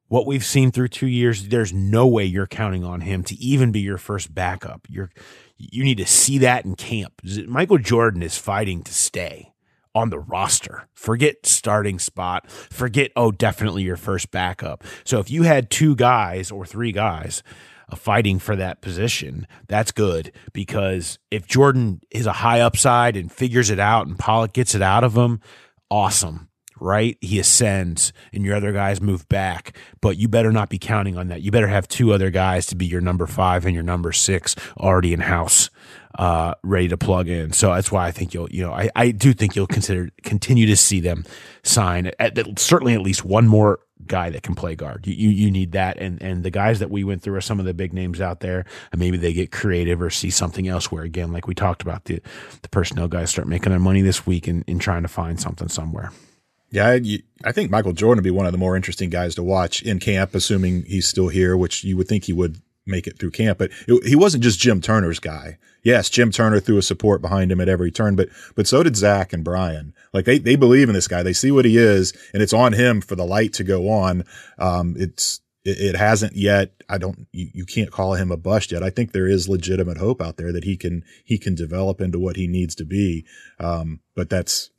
what 0.08 0.26
we've 0.26 0.44
seen 0.44 0.70
through 0.70 0.88
two 0.88 1.06
years, 1.06 1.48
there's 1.48 1.72
no 1.72 2.06
way 2.06 2.24
you're 2.24 2.46
counting 2.46 2.84
on 2.84 3.02
him 3.02 3.22
to 3.24 3.34
even 3.36 3.72
be 3.72 3.80
your 3.80 3.98
first 3.98 4.34
backup. 4.34 4.86
You're 4.88 5.10
you 5.56 5.82
need 5.82 5.98
to 5.98 6.06
see 6.06 6.38
that 6.38 6.64
in 6.64 6.76
camp. 6.76 7.20
Michael 7.46 7.78
Jordan 7.78 8.22
is 8.22 8.38
fighting 8.38 8.82
to 8.84 8.94
stay 8.94 9.52
on 9.98 10.10
the 10.10 10.18
roster. 10.18 10.88
Forget 10.94 11.44
starting 11.44 11.98
spot. 11.98 12.50
Forget, 12.50 13.10
oh, 13.16 13.32
definitely 13.32 13.82
your 13.82 13.96
first 13.96 14.30
backup. 14.30 14.84
So 15.04 15.18
if 15.18 15.30
you 15.30 15.42
had 15.42 15.70
two 15.70 15.96
guys 15.96 16.50
or 16.50 16.64
three 16.64 16.92
guys 16.92 17.42
uh, 17.90 17.96
fighting 17.96 18.38
for 18.38 18.56
that 18.56 18.80
position, 18.80 19.46
that's 19.66 19.92
good 19.92 20.32
because 20.52 21.18
if 21.30 21.46
Jordan 21.46 22.00
is 22.10 22.26
a 22.26 22.32
high 22.32 22.60
upside 22.60 23.16
and 23.16 23.30
figures 23.30 23.70
it 23.70 23.80
out 23.80 24.06
and 24.06 24.18
Pollack 24.18 24.52
gets 24.52 24.74
it 24.74 24.82
out 24.82 25.04
of 25.04 25.16
him, 25.16 25.40
awesome. 25.90 26.47
Right? 26.80 27.16
He 27.20 27.38
ascends 27.38 28.12
and 28.32 28.44
your 28.44 28.56
other 28.56 28.72
guys 28.72 29.00
move 29.00 29.28
back, 29.28 29.76
but 30.00 30.16
you 30.16 30.28
better 30.28 30.52
not 30.52 30.68
be 30.68 30.78
counting 30.78 31.16
on 31.16 31.28
that. 31.28 31.42
You 31.42 31.50
better 31.50 31.68
have 31.68 31.88
two 31.88 32.12
other 32.12 32.30
guys 32.30 32.66
to 32.66 32.76
be 32.76 32.86
your 32.86 33.00
number 33.00 33.26
five 33.26 33.64
and 33.64 33.74
your 33.74 33.82
number 33.82 34.12
six 34.12 34.54
already 34.78 35.12
in 35.12 35.20
house 35.20 35.70
uh, 36.18 36.54
ready 36.62 36.88
to 36.88 36.96
plug 36.96 37.28
in. 37.28 37.52
So 37.52 37.72
that's 37.72 37.92
why 37.92 38.06
I 38.06 38.10
think 38.10 38.34
you'll, 38.34 38.50
you 38.50 38.62
know, 38.62 38.72
I, 38.72 38.90
I 38.96 39.10
do 39.10 39.32
think 39.32 39.54
you'll 39.54 39.66
consider 39.66 40.10
continue 40.22 40.66
to 40.66 40.76
see 40.76 41.00
them 41.00 41.24
sign 41.62 42.06
at, 42.18 42.38
at, 42.38 42.58
certainly 42.58 42.94
at 42.94 43.02
least 43.02 43.24
one 43.24 43.46
more 43.46 43.80
guy 44.06 44.30
that 44.30 44.42
can 44.42 44.54
play 44.54 44.74
guard. 44.74 45.06
You, 45.06 45.14
you, 45.14 45.28
you 45.28 45.50
need 45.50 45.72
that, 45.72 45.98
and 45.98 46.20
and 46.22 46.42
the 46.42 46.50
guys 46.50 46.78
that 46.78 46.90
we 46.90 47.04
went 47.04 47.22
through 47.22 47.36
are 47.36 47.40
some 47.40 47.60
of 47.60 47.66
the 47.66 47.74
big 47.74 47.92
names 47.92 48.20
out 48.20 48.40
there, 48.40 48.64
and 48.90 48.98
maybe 48.98 49.16
they 49.16 49.32
get 49.32 49.52
creative 49.52 50.00
or 50.00 50.10
see 50.10 50.30
something 50.30 50.66
else. 50.66 50.90
Where 50.90 51.04
again, 51.04 51.32
like 51.32 51.46
we 51.46 51.54
talked 51.54 51.82
about, 51.82 52.04
the 52.04 52.20
the 52.62 52.68
personnel 52.68 53.08
guys 53.08 53.30
start 53.30 53.46
making 53.46 53.70
their 53.70 53.78
money 53.78 54.02
this 54.02 54.26
week 54.26 54.48
and 54.48 54.64
in 54.66 54.78
trying 54.78 55.02
to 55.02 55.08
find 55.08 55.40
something 55.40 55.68
somewhere. 55.68 56.10
Yeah, 56.70 56.98
I, 57.44 57.52
think 57.52 57.70
Michael 57.70 57.94
Jordan 57.94 58.18
would 58.18 58.28
be 58.28 58.30
one 58.30 58.44
of 58.44 58.52
the 58.52 58.58
more 58.58 58.76
interesting 58.76 59.08
guys 59.08 59.34
to 59.36 59.42
watch 59.42 59.82
in 59.82 59.98
camp, 59.98 60.34
assuming 60.34 60.84
he's 60.84 61.08
still 61.08 61.28
here, 61.28 61.56
which 61.56 61.82
you 61.82 61.96
would 61.96 62.08
think 62.08 62.24
he 62.24 62.32
would 62.34 62.60
make 62.84 63.06
it 63.06 63.18
through 63.18 63.30
camp. 63.30 63.58
But 63.58 63.70
it, 63.86 64.06
he 64.06 64.14
wasn't 64.14 64.42
just 64.42 64.60
Jim 64.60 64.80
Turner's 64.80 65.18
guy. 65.18 65.58
Yes, 65.82 66.10
Jim 66.10 66.30
Turner 66.30 66.60
threw 66.60 66.76
a 66.76 66.82
support 66.82 67.22
behind 67.22 67.50
him 67.50 67.60
at 67.60 67.68
every 67.68 67.90
turn, 67.90 68.16
but 68.16 68.28
but 68.54 68.66
so 68.66 68.82
did 68.82 68.96
Zac 68.96 69.32
and 69.32 69.44
Brian. 69.44 69.94
Like 70.12 70.26
they 70.26 70.38
they 70.38 70.56
believe 70.56 70.88
in 70.88 70.94
this 70.94 71.08
guy. 71.08 71.22
They 71.22 71.32
see 71.32 71.50
what 71.50 71.64
he 71.64 71.78
is, 71.78 72.12
and 72.34 72.42
it's 72.42 72.52
on 72.52 72.74
him 72.74 73.00
for 73.00 73.16
the 73.16 73.24
light 73.24 73.54
to 73.54 73.64
go 73.64 73.88
on. 73.88 74.24
Um, 74.58 74.94
it's 74.98 75.40
it, 75.64 75.80
it 75.80 75.96
hasn't 75.96 76.36
yet. 76.36 76.72
I 76.88 76.98
don't. 76.98 77.28
You, 77.32 77.48
you 77.54 77.64
can't 77.64 77.92
call 77.92 78.14
him 78.14 78.30
a 78.30 78.36
bust 78.36 78.72
yet. 78.72 78.82
I 78.82 78.90
think 78.90 79.12
there 79.12 79.28
is 79.28 79.48
legitimate 79.48 79.96
hope 79.96 80.20
out 80.20 80.36
there 80.36 80.52
that 80.52 80.64
he 80.64 80.76
can 80.76 81.02
he 81.24 81.38
can 81.38 81.54
develop 81.54 82.02
into 82.02 82.18
what 82.18 82.36
he 82.36 82.46
needs 82.46 82.74
to 82.74 82.84
be. 82.84 83.24
Um, 83.58 84.00
but 84.14 84.28
that's 84.28 84.70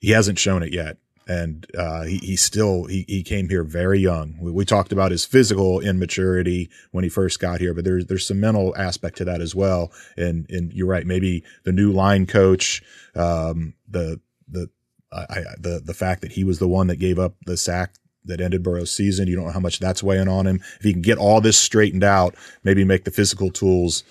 he 0.00 0.10
hasn't 0.10 0.40
shown 0.40 0.64
it 0.64 0.72
yet 0.72 0.96
and 1.28 1.66
uh, 1.76 2.02
he, 2.04 2.18
he 2.18 2.36
still 2.36 2.84
he, 2.84 3.04
he 3.08 3.22
came 3.22 3.48
here 3.48 3.64
very 3.64 3.98
young. 3.98 4.36
We, 4.40 4.50
we, 4.50 4.64
talked 4.64 4.92
about 4.92 5.10
his 5.10 5.24
physical 5.24 5.80
immaturity 5.80 6.70
when 6.90 7.04
he 7.04 7.10
first 7.10 7.40
got 7.40 7.60
here, 7.60 7.74
but 7.74 7.84
there's 7.84 8.06
there's 8.06 8.26
some 8.26 8.40
mental 8.40 8.74
aspect 8.76 9.18
to 9.18 9.24
that 9.24 9.40
as 9.40 9.54
well. 9.54 9.92
And 10.16 10.50
and 10.50 10.72
you're 10.72 10.86
right, 10.86 11.06
maybe 11.06 11.44
the 11.64 11.72
new 11.72 11.92
line 11.92 12.26
coach, 12.26 12.82
um, 13.14 13.74
the 13.88 14.20
the 14.48 14.68
I, 15.12 15.42
the 15.58 15.80
the 15.84 15.94
fact 15.94 16.22
that 16.22 16.32
he 16.32 16.44
was 16.44 16.58
the 16.58 16.68
one 16.68 16.86
that 16.88 16.96
gave 16.96 17.18
up 17.18 17.34
the 17.46 17.56
sack 17.56 17.94
that 18.24 18.40
ended 18.40 18.62
Burrow's 18.62 18.90
season. 18.90 19.28
You 19.28 19.36
don't 19.36 19.46
know 19.46 19.52
how 19.52 19.60
much 19.60 19.78
that's 19.78 20.02
weighing 20.02 20.28
on 20.28 20.46
him. 20.46 20.60
If 20.78 20.82
he 20.82 20.92
can 20.92 21.02
get 21.02 21.18
all 21.18 21.40
this 21.40 21.58
straightened 21.58 22.04
out, 22.04 22.34
maybe 22.64 22.84
make 22.84 23.04
the 23.04 23.10
physical 23.10 23.50
tools 23.50 24.04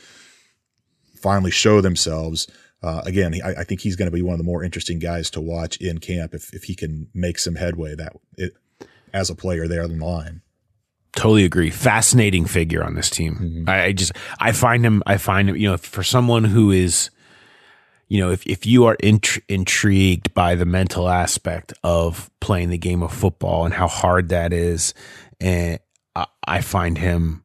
finally 1.16 1.52
show 1.52 1.82
themselves 1.82 2.48
uh, 2.84 3.02
again, 3.06 3.36
I, 3.44 3.56
I, 3.60 3.64
think 3.64 3.82
he's 3.82 3.96
going 3.96 4.10
to 4.10 4.16
be 4.16 4.24
one 4.24 4.34
of 4.34 4.40
the 4.40 4.44
more 4.44 4.64
interesting 4.64 4.98
guys 4.98 5.30
to 5.32 5.42
watch 5.42 5.78
in 5.78 6.00
camp 6.00 6.34
if, 6.34 6.54
if 6.54 6.64
he 6.64 6.74
can 6.74 7.08
make 7.14 7.38
some 7.38 7.56
headway 7.56 7.94
that 7.96 8.14
it, 8.38 8.54
as 9.14 9.30
a 9.30 9.36
player 9.36 9.68
there 9.68 9.84
on 9.84 10.00
the 10.00 10.06
line. 10.06 10.42
Totally 11.14 11.44
agree. 11.44 11.70
Fascinating 11.70 12.46
figure 12.46 12.84
on 12.84 12.96
this 12.96 13.10
team. 13.10 13.36
Mm-hmm. 13.36 13.70
I, 13.70 13.84
I, 13.84 13.92
just 13.92 14.14
I 14.40 14.52
find 14.52 14.84
him. 14.86 15.04
I 15.06 15.18
find 15.18 15.50
him. 15.50 15.58
You 15.58 15.72
know, 15.72 15.78
for 15.78 16.04
someone 16.04 16.46
who 16.46 16.72
is, 16.72 17.10
you 18.08 18.20
know, 18.20 18.32
if 18.32 18.48
if 18.48 18.66
you 18.66 18.86
are 18.86 18.96
int- 18.96 19.44
intrigued 19.50 20.34
by 20.34 20.56
the 20.56 20.66
mental 20.66 21.10
aspect 21.10 21.74
of 21.84 22.32
playing 22.40 22.70
the 22.70 22.78
game 22.78 23.04
of 23.04 23.14
football 23.14 23.66
and 23.66 23.74
how 23.74 23.90
hard 23.90 24.30
that 24.30 24.54
is, 24.54 24.94
and 25.42 25.80
I, 26.16 26.28
I 26.48 26.62
find 26.62 26.98
him 26.98 27.44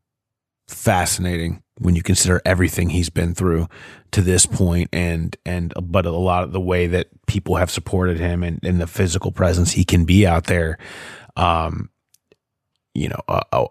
fascinating 0.69 1.63
when 1.79 1.95
you 1.95 2.03
consider 2.03 2.41
everything 2.45 2.91
he's 2.91 3.11
been 3.11 3.35
through 3.35 3.69
to 4.13 4.23
this 4.23 4.47
point 4.47 4.89
and 4.93 5.37
and 5.45 5.73
but 5.83 6.07
a 6.07 6.11
lot 6.11 6.43
of 6.43 6.53
the 6.53 6.61
way 6.61 6.87
that 6.87 7.09
people 7.27 7.57
have 7.57 7.71
supported 7.71 8.19
him 8.19 8.43
and, 8.43 8.61
and 8.65 8.81
the 8.81 8.87
physical 8.87 9.31
presence 9.31 9.73
he 9.73 9.85
can 9.85 10.05
be 10.05 10.27
out 10.27 10.45
there 10.45 10.79
um 11.37 11.91
you 12.95 13.09
know 13.09 13.21
uh, 13.29 13.43
uh, 13.53 13.67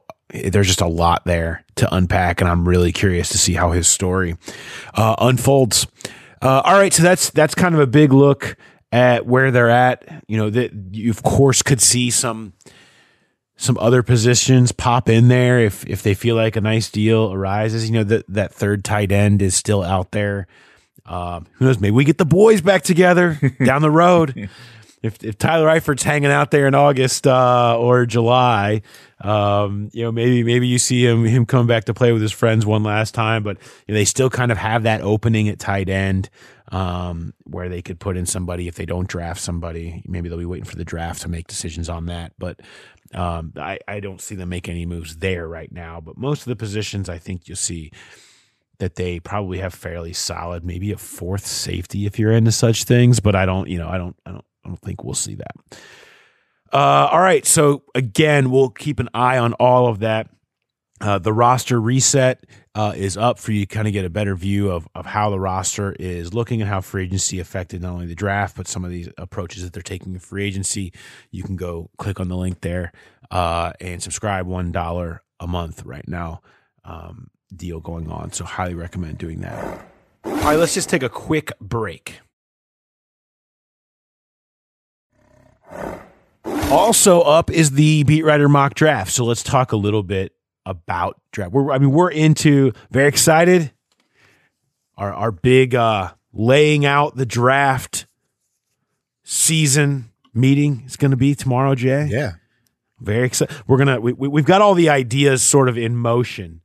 there's 0.51 0.68
just 0.68 0.82
a 0.82 0.88
lot 0.88 1.26
there 1.26 1.64
to 1.76 1.95
unpack 1.95 2.41
and 2.41 2.49
i'm 2.49 2.68
really 2.68 2.91
curious 2.91 3.30
to 3.30 3.38
see 3.38 3.53
how 3.53 3.72
his 3.72 3.88
story 3.88 4.36
uh, 4.93 5.16
unfolds. 5.20 5.88
Uh, 6.41 6.62
all 6.64 6.74
right. 6.74 6.93
So 6.93 7.03
that's 7.03 7.30
that's 7.32 7.56
kind 7.56 7.74
of 7.74 7.82
a 7.82 7.88
big 7.88 8.14
look 8.14 8.58
at 8.91 9.26
where 9.26 9.51
they're 9.51 9.70
at. 9.70 10.24
You 10.28 10.38
know 10.38 10.49
that 10.49 10.72
you 10.91 11.10
of 11.10 11.24
course 11.24 11.62
could 11.62 11.82
see 11.82 12.10
some 12.10 12.53
some 13.58 13.78
other 13.78 14.03
positions 14.03 14.72
pop 14.72 15.08
in 15.10 15.28
there 15.28 15.60
if 15.60 15.86
if 15.88 16.03
they 16.03 16.14
feel 16.14 16.36
like 16.36 16.56
a 16.56 16.62
nice 16.62 16.89
deal 16.89 17.32
arises. 17.32 17.89
You 17.89 17.95
know 17.95 18.03
that 18.03 18.26
that 18.28 18.53
third 18.53 18.84
tight 18.84 19.12
end 19.12 19.41
is 19.41 19.56
still 19.56 19.84
out 19.84 20.12
there. 20.12 20.47
Um, 21.06 21.45
who 21.53 21.66
knows? 21.66 21.80
Maybe 21.80 21.91
we 21.91 22.03
get 22.03 22.18
the 22.18 22.26
boys 22.26 22.62
back 22.62 22.84
together 22.84 23.39
down 23.64 23.82
the 23.82 23.91
road. 23.91 24.49
If 25.06 25.24
if 25.24 25.38
Tyler 25.38 25.68
Eifert's 25.68 26.03
hanging 26.03 26.32
out 26.32 26.51
there 26.51 26.68
in 26.68 26.76
August 26.76 27.28
uh, 27.28 27.78
or 27.78 28.06
July, 28.06 28.82
um, 29.22 29.89
you 29.93 30.03
know, 30.03 30.12
maybe 30.12 30.43
maybe 30.43 30.68
you 30.68 30.80
see 30.80 31.06
him 31.06 31.24
him 31.26 31.45
come 31.45 31.68
back 31.68 31.86
to 31.86 31.93
play 31.93 32.12
with 32.12 32.22
his 32.22 32.32
friends 32.32 32.66
one 32.66 32.84
last 32.84 33.14
time, 33.14 33.43
but 33.43 33.58
you 33.88 33.93
know, 33.93 33.99
they 33.99 34.06
still 34.06 34.30
kind 34.30 34.51
of 34.51 34.58
have 34.58 34.84
that 34.84 35.01
opening 35.01 35.47
at 35.49 35.60
tight 35.60 35.89
end 35.89 36.30
um, 36.72 37.34
where 37.43 37.70
they 37.70 37.82
could 37.82 37.99
put 37.99 38.18
in 38.18 38.26
somebody 38.26 38.68
if 38.68 38.76
they 38.76 38.86
don't 38.86 39.08
draft 39.08 39.39
somebody. 39.39 40.01
Maybe 40.06 40.28
they'll 40.28 40.38
be 40.38 40.45
waiting 40.45 40.66
for 40.66 40.76
the 40.76 40.86
draft 40.86 41.22
to 41.22 41.30
make 41.30 41.47
decisions 41.47 41.89
on 41.89 42.08
that, 42.08 42.34
but. 42.38 42.60
Um, 43.14 43.53
I, 43.56 43.78
I 43.88 44.01
don't 44.01 44.20
see 44.20 44.36
them 44.36 44.49
make 44.49 44.68
any 44.68 44.86
moves 44.86 45.18
there 45.18 45.47
right 45.47 45.72
now, 45.72 46.01
but 46.01 46.18
most 46.18 46.41
of 46.41 46.45
the 46.47 46.56
positions 46.56 47.08
I 47.08 47.18
think 47.18 47.47
you'll 47.47 47.56
see 47.56 47.91
that 48.80 48.95
they 48.95 49.20
probably 49.20 49.60
have 49.60 49.74
fairly 49.74 50.14
solid, 50.14 50.66
maybe 50.66 50.91
a 50.91 50.97
fourth 50.97 51.45
safety 51.45 52.06
if 52.06 52.20
you're 52.20 52.32
into 52.32 52.51
such 52.51 52.84
things, 52.84 53.20
but 53.20 53.36
I 53.36 53.45
don't, 53.45 53.70
you 53.70 53.78
know, 53.78 53.88
I 53.88 53.97
don't, 53.97 54.16
I 54.26 54.32
don't, 54.32 54.45
I 54.66 54.70
don't 54.70 54.82
think 54.82 55.03
we'll 55.03 55.13
see 55.13 55.36
that. 55.36 55.55
Uh, 56.74 57.07
all 57.11 57.22
right, 57.22 57.45
so 57.45 57.84
again, 57.93 58.49
we'll 58.49 58.70
keep 58.70 58.99
an 58.99 59.09
eye 59.13 59.38
on 59.38 59.53
all 59.53 59.88
of 59.88 59.99
that. 59.99 60.30
Uh, 61.01 61.20
the 61.20 61.32
roster 61.32 61.80
reset 61.80 62.45
uh, 62.74 62.93
is 62.95 63.18
up 63.18 63.38
for 63.38 63.51
you 63.51 63.66
to 63.66 63.66
kind 63.66 63.88
of 63.88 63.93
get 63.93 64.05
a 64.05 64.09
better 64.09 64.36
view 64.36 64.72
of, 64.72 64.88
of 64.95 65.05
how 65.05 65.30
the 65.30 65.39
roster 65.39 65.93
is 65.99 66.34
looking 66.34 66.61
and 66.61 66.70
how 66.70 66.82
free 66.82 67.03
agency 67.03 67.39
affected 67.39 67.82
not 67.82 67.91
only 67.91 68.05
the 68.05 68.16
draft, 68.16 68.57
but 68.57 68.68
some 68.68 68.84
of 68.84 68.91
these 68.91 69.09
approaches 69.18 69.63
that 69.63 69.74
they're 69.74 69.84
taking 69.84 70.13
in 70.13 70.20
free 70.20 70.45
agency. 70.45 70.93
You 71.32 71.43
can 71.43 71.57
go 71.57 71.89
click 71.97 72.20
on 72.20 72.30
the 72.30 72.38
link 72.38 72.61
there 72.61 72.91
uh, 73.30 73.74
and 73.80 74.01
subscribe 74.01 74.47
$1 74.47 75.20
a 75.41 75.47
month 75.47 75.84
right 75.86 76.07
now. 76.07 76.41
Um, 76.84 77.30
deal 77.55 77.80
going 77.80 78.09
on. 78.09 78.32
So, 78.32 78.45
highly 78.45 78.74
recommend 78.74 79.18
doing 79.18 79.41
that. 79.41 79.86
All 80.24 80.34
right, 80.34 80.57
let's 80.57 80.74
just 80.74 80.89
take 80.89 81.03
a 81.03 81.09
quick 81.09 81.51
break. 81.59 82.20
Also 86.72 87.22
up 87.22 87.50
is 87.50 87.72
the 87.72 88.04
beat 88.04 88.24
writer 88.24 88.50
mock 88.50 88.74
draft. 88.74 89.12
So 89.12 89.26
let's 89.26 89.44
talk 89.44 89.72
a 89.72 89.78
little 89.78 90.04
bit 90.04 90.34
about 90.66 91.22
draft. 91.32 91.52
We're, 91.52 91.72
I 91.72 91.78
mean, 91.78 91.92
we're 91.92 92.12
into 92.12 92.74
very 92.92 93.08
excited. 93.08 93.72
Our 94.98 95.14
our 95.14 95.32
big 95.32 95.76
uh, 95.76 96.14
laying 96.34 96.86
out 96.86 97.16
the 97.16 97.26
draft 97.26 98.08
season 99.24 100.12
meeting 100.34 100.84
is 100.86 100.96
going 100.96 101.12
to 101.12 101.18
be 101.18 101.36
tomorrow, 101.36 101.76
Jay. 101.76 102.08
Yeah. 102.10 102.34
Very 103.00 103.26
excited. 103.28 103.56
We're 103.68 103.78
gonna 103.78 104.00
we, 104.00 104.14
we 104.14 104.28
we've 104.28 104.46
got 104.46 104.62
all 104.62 104.74
the 104.74 104.90
ideas 104.90 105.44
sort 105.44 105.68
of 105.68 105.78
in 105.78 105.98
motion, 105.98 106.62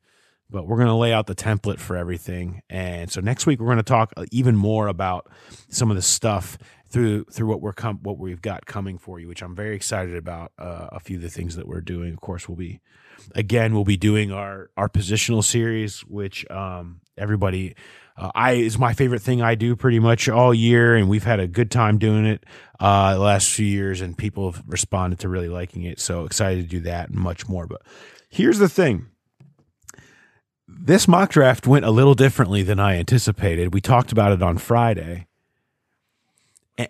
but 0.49 0.67
we're 0.67 0.79
gonna 0.79 0.97
lay 0.97 1.13
out 1.13 1.27
the 1.27 1.35
template 1.35 1.79
for 1.79 1.97
everything. 1.97 2.63
And 2.71 3.11
so 3.11 3.21
next 3.21 3.47
week 3.47 3.59
we're 3.59 3.69
gonna 3.69 3.83
talk 3.83 4.13
even 4.31 4.55
more 4.55 4.87
about 4.87 5.29
some 5.69 5.91
of 5.91 5.97
the 5.97 6.03
stuff 6.03 6.57
through 6.91 7.25
through 7.25 7.47
what 7.47 7.61
we're 7.61 7.73
com- 7.73 8.01
what 8.03 8.19
we've 8.19 8.43
got 8.43 8.67
coming 8.67 8.99
for 8.99 9.21
you, 9.21 9.29
which 9.29 9.43
I'm 9.43 9.55
very 9.55 9.77
excited 9.77 10.17
about. 10.17 10.53
Uh, 10.59 10.89
a 10.93 11.01
few 11.01 11.17
of 11.17 11.23
the 11.23 11.31
things 11.31 11.57
that 11.57 11.67
we're 11.69 11.81
doing. 11.81 12.13
Of 12.13 12.21
course, 12.21 12.49
we'll 12.49 12.57
be 12.57 12.81
again 13.35 13.75
we'll 13.75 13.85
be 13.85 13.97
doing 13.97 14.33
our 14.33 14.71
our 14.77 14.89
positional 14.89 15.45
series, 15.45 16.01
which 16.01 16.49
um, 16.51 17.01
everybody. 17.17 17.75
Uh, 18.17 18.31
I 18.35 18.53
is 18.53 18.79
my 18.79 18.93
favorite 18.93 19.23
thing 19.23 19.41
I 19.41 19.55
do 19.55 19.75
pretty 19.77 19.99
much 19.99 20.29
all 20.29 20.53
year, 20.53 20.95
and 20.95 21.09
we've 21.09 21.25
had 21.25 21.41
a 21.41 21.47
good 21.47 21.71
time 21.71 21.97
doing 21.97 22.27
it 22.27 22.45
uh, 22.79 23.15
the 23.15 23.21
last 23.21 23.51
few 23.51 23.65
years, 23.65 24.01
and 24.03 24.19
people 24.19 24.51
have 24.53 24.63
responded 24.67 25.21
to 25.21 25.29
really 25.29 25.49
liking 25.49 25.85
it. 25.85 26.01
So 26.01 26.25
excited 26.25 26.65
to 26.65 26.69
do 26.69 26.81
that 26.81 27.09
and 27.09 27.19
much 27.19 27.49
more. 27.49 27.67
But 27.67 27.81
here's 28.29 28.59
the 28.59 28.69
thing: 28.69 29.07
this 30.69 31.09
mock 31.09 31.31
draft 31.31 31.67
went 31.67 31.85
a 31.85 31.91
little 31.91 32.15
differently 32.15 32.63
than 32.63 32.79
I 32.79 32.99
anticipated. 32.99 33.73
We 33.73 33.81
talked 33.81 34.13
about 34.13 34.33
it 34.33 34.43
on 34.43 34.59
Friday, 34.59 35.27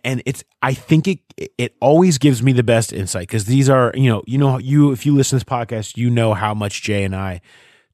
and 0.05 0.23
it's 0.27 0.45
I 0.63 0.75
think 0.75 1.09
it 1.09 1.19
it 1.59 1.77
always 1.81 2.19
gives 2.19 2.43
me 2.43 2.53
the 2.53 2.63
best 2.63 2.93
insight 2.93 3.29
because 3.29 3.45
these 3.45 3.69
are 3.69 3.93
you 3.95 4.11
know 4.11 4.23
you 4.27 4.39
know 4.39 4.59
you 4.59 4.93
if 4.93 5.07
you 5.07 5.15
listen 5.15 5.39
to 5.39 5.45
this 5.45 5.51
podcast 5.51 5.97
you 5.97 6.11
know 6.11 6.35
how 6.35 6.55
much 6.55 6.83
Jay 6.83 7.05
and 7.05 7.15
I 7.15 7.41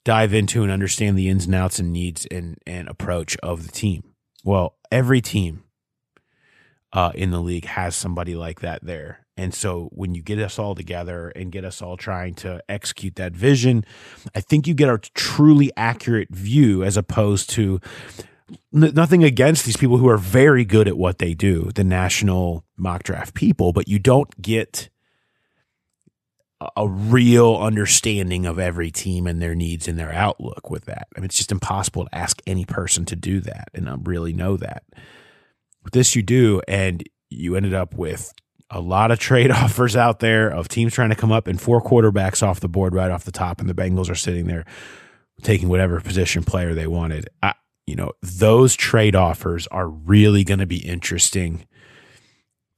dive 0.04 0.32
into 0.32 0.62
and 0.62 0.70
understand 0.70 1.18
the 1.18 1.28
ins 1.28 1.46
and 1.46 1.54
outs 1.54 1.78
and 1.78 1.92
needs 1.92 2.26
and 2.26 2.58
and 2.66 2.88
approach 2.88 3.36
of 3.38 3.66
the 3.66 3.72
team. 3.72 4.02
Well, 4.44 4.76
every 4.90 5.20
team 5.20 5.64
uh, 6.92 7.12
in 7.14 7.30
the 7.30 7.40
league 7.40 7.66
has 7.66 7.96
somebody 7.96 8.34
like 8.34 8.60
that 8.60 8.84
there. 8.84 9.26
And 9.36 9.52
so 9.52 9.90
when 9.92 10.14
you 10.14 10.22
get 10.22 10.38
us 10.38 10.58
all 10.58 10.74
together 10.74 11.28
and 11.36 11.52
get 11.52 11.64
us 11.64 11.82
all 11.82 11.96
trying 11.96 12.34
to 12.36 12.62
execute 12.68 13.16
that 13.16 13.34
vision, 13.34 13.84
I 14.34 14.40
think 14.40 14.66
you 14.66 14.72
get 14.72 14.88
a 14.88 14.98
truly 14.98 15.70
accurate 15.76 16.30
view 16.30 16.82
as 16.82 16.96
opposed 16.96 17.50
to 17.50 17.80
n- 18.50 18.92
nothing 18.94 19.24
against 19.24 19.64
these 19.64 19.76
people 19.76 19.98
who 19.98 20.08
are 20.08 20.18
very 20.18 20.64
good 20.64 20.88
at 20.88 20.96
what 20.96 21.18
they 21.18 21.34
do, 21.34 21.70
the 21.74 21.84
national 21.84 22.64
mock 22.76 23.02
draft 23.02 23.34
people, 23.34 23.72
but 23.72 23.88
you 23.88 23.98
don't 23.98 24.40
get 24.40 24.88
a- 26.76 26.88
real 26.88 27.56
understanding 27.56 28.46
of 28.46 28.58
every 28.58 28.90
team 28.90 29.26
and 29.26 29.40
their 29.42 29.54
needs 29.54 29.88
and 29.88 29.98
their 29.98 30.12
outlook 30.12 30.70
with 30.70 30.84
that. 30.86 31.08
I 31.16 31.20
mean, 31.20 31.26
it's 31.26 31.36
just 31.36 31.52
impossible 31.52 32.04
to 32.04 32.14
ask 32.14 32.40
any 32.46 32.64
person 32.64 33.04
to 33.06 33.16
do 33.16 33.40
that 33.40 33.68
and 33.74 33.84
not 33.84 34.06
really 34.06 34.32
know 34.32 34.56
that. 34.56 34.84
With 35.82 35.92
this, 35.92 36.16
you 36.16 36.22
do, 36.22 36.60
and 36.66 37.02
you 37.30 37.56
ended 37.56 37.74
up 37.74 37.94
with 37.94 38.32
a 38.70 38.80
lot 38.80 39.10
of 39.10 39.18
trade 39.20 39.50
offers 39.50 39.96
out 39.96 40.20
there 40.20 40.48
of 40.48 40.68
teams 40.68 40.94
trying 40.94 41.10
to 41.10 41.16
come 41.16 41.32
up 41.32 41.46
and 41.46 41.60
four 41.60 41.82
quarterbacks 41.82 42.42
off 42.42 42.60
the 42.60 42.68
board 42.68 42.94
right 42.94 43.10
off 43.10 43.24
the 43.24 43.32
top, 43.32 43.60
and 43.60 43.68
the 43.68 43.74
Bengals 43.74 44.10
are 44.10 44.14
sitting 44.14 44.46
there 44.46 44.64
taking 45.42 45.68
whatever 45.68 46.00
position 46.00 46.42
player 46.42 46.72
they 46.74 46.86
wanted. 46.86 47.28
I, 47.42 47.52
you 47.86 47.94
know, 47.94 48.12
those 48.20 48.74
trade 48.74 49.14
offers 49.14 49.66
are 49.68 49.88
really 49.88 50.44
going 50.44 50.58
to 50.58 50.66
be 50.66 50.84
interesting. 50.84 51.66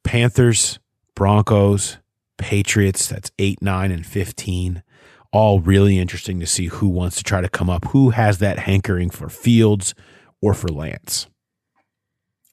Panthers, 0.05 0.79
Broncos, 1.15 1.99
Patriots, 2.37 3.09
that's 3.09 3.31
8, 3.39 3.63
9, 3.63 3.91
and 3.91 4.07
15. 4.07 4.83
All 5.33 5.61
really 5.61 5.99
interesting 5.99 6.41
to 6.41 6.47
see 6.47 6.67
who 6.67 6.89
wants 6.89 7.17
to 7.17 7.25
try 7.25 7.41
to 7.41 7.49
come 7.49 7.69
up, 7.69 7.87
who 7.87 8.11
has 8.11 8.39
that 8.39 8.61
hankering 8.61 9.11
for 9.11 9.29
Fields 9.29 9.95
or 10.41 10.55
for 10.55 10.69
Lance. 10.69 11.27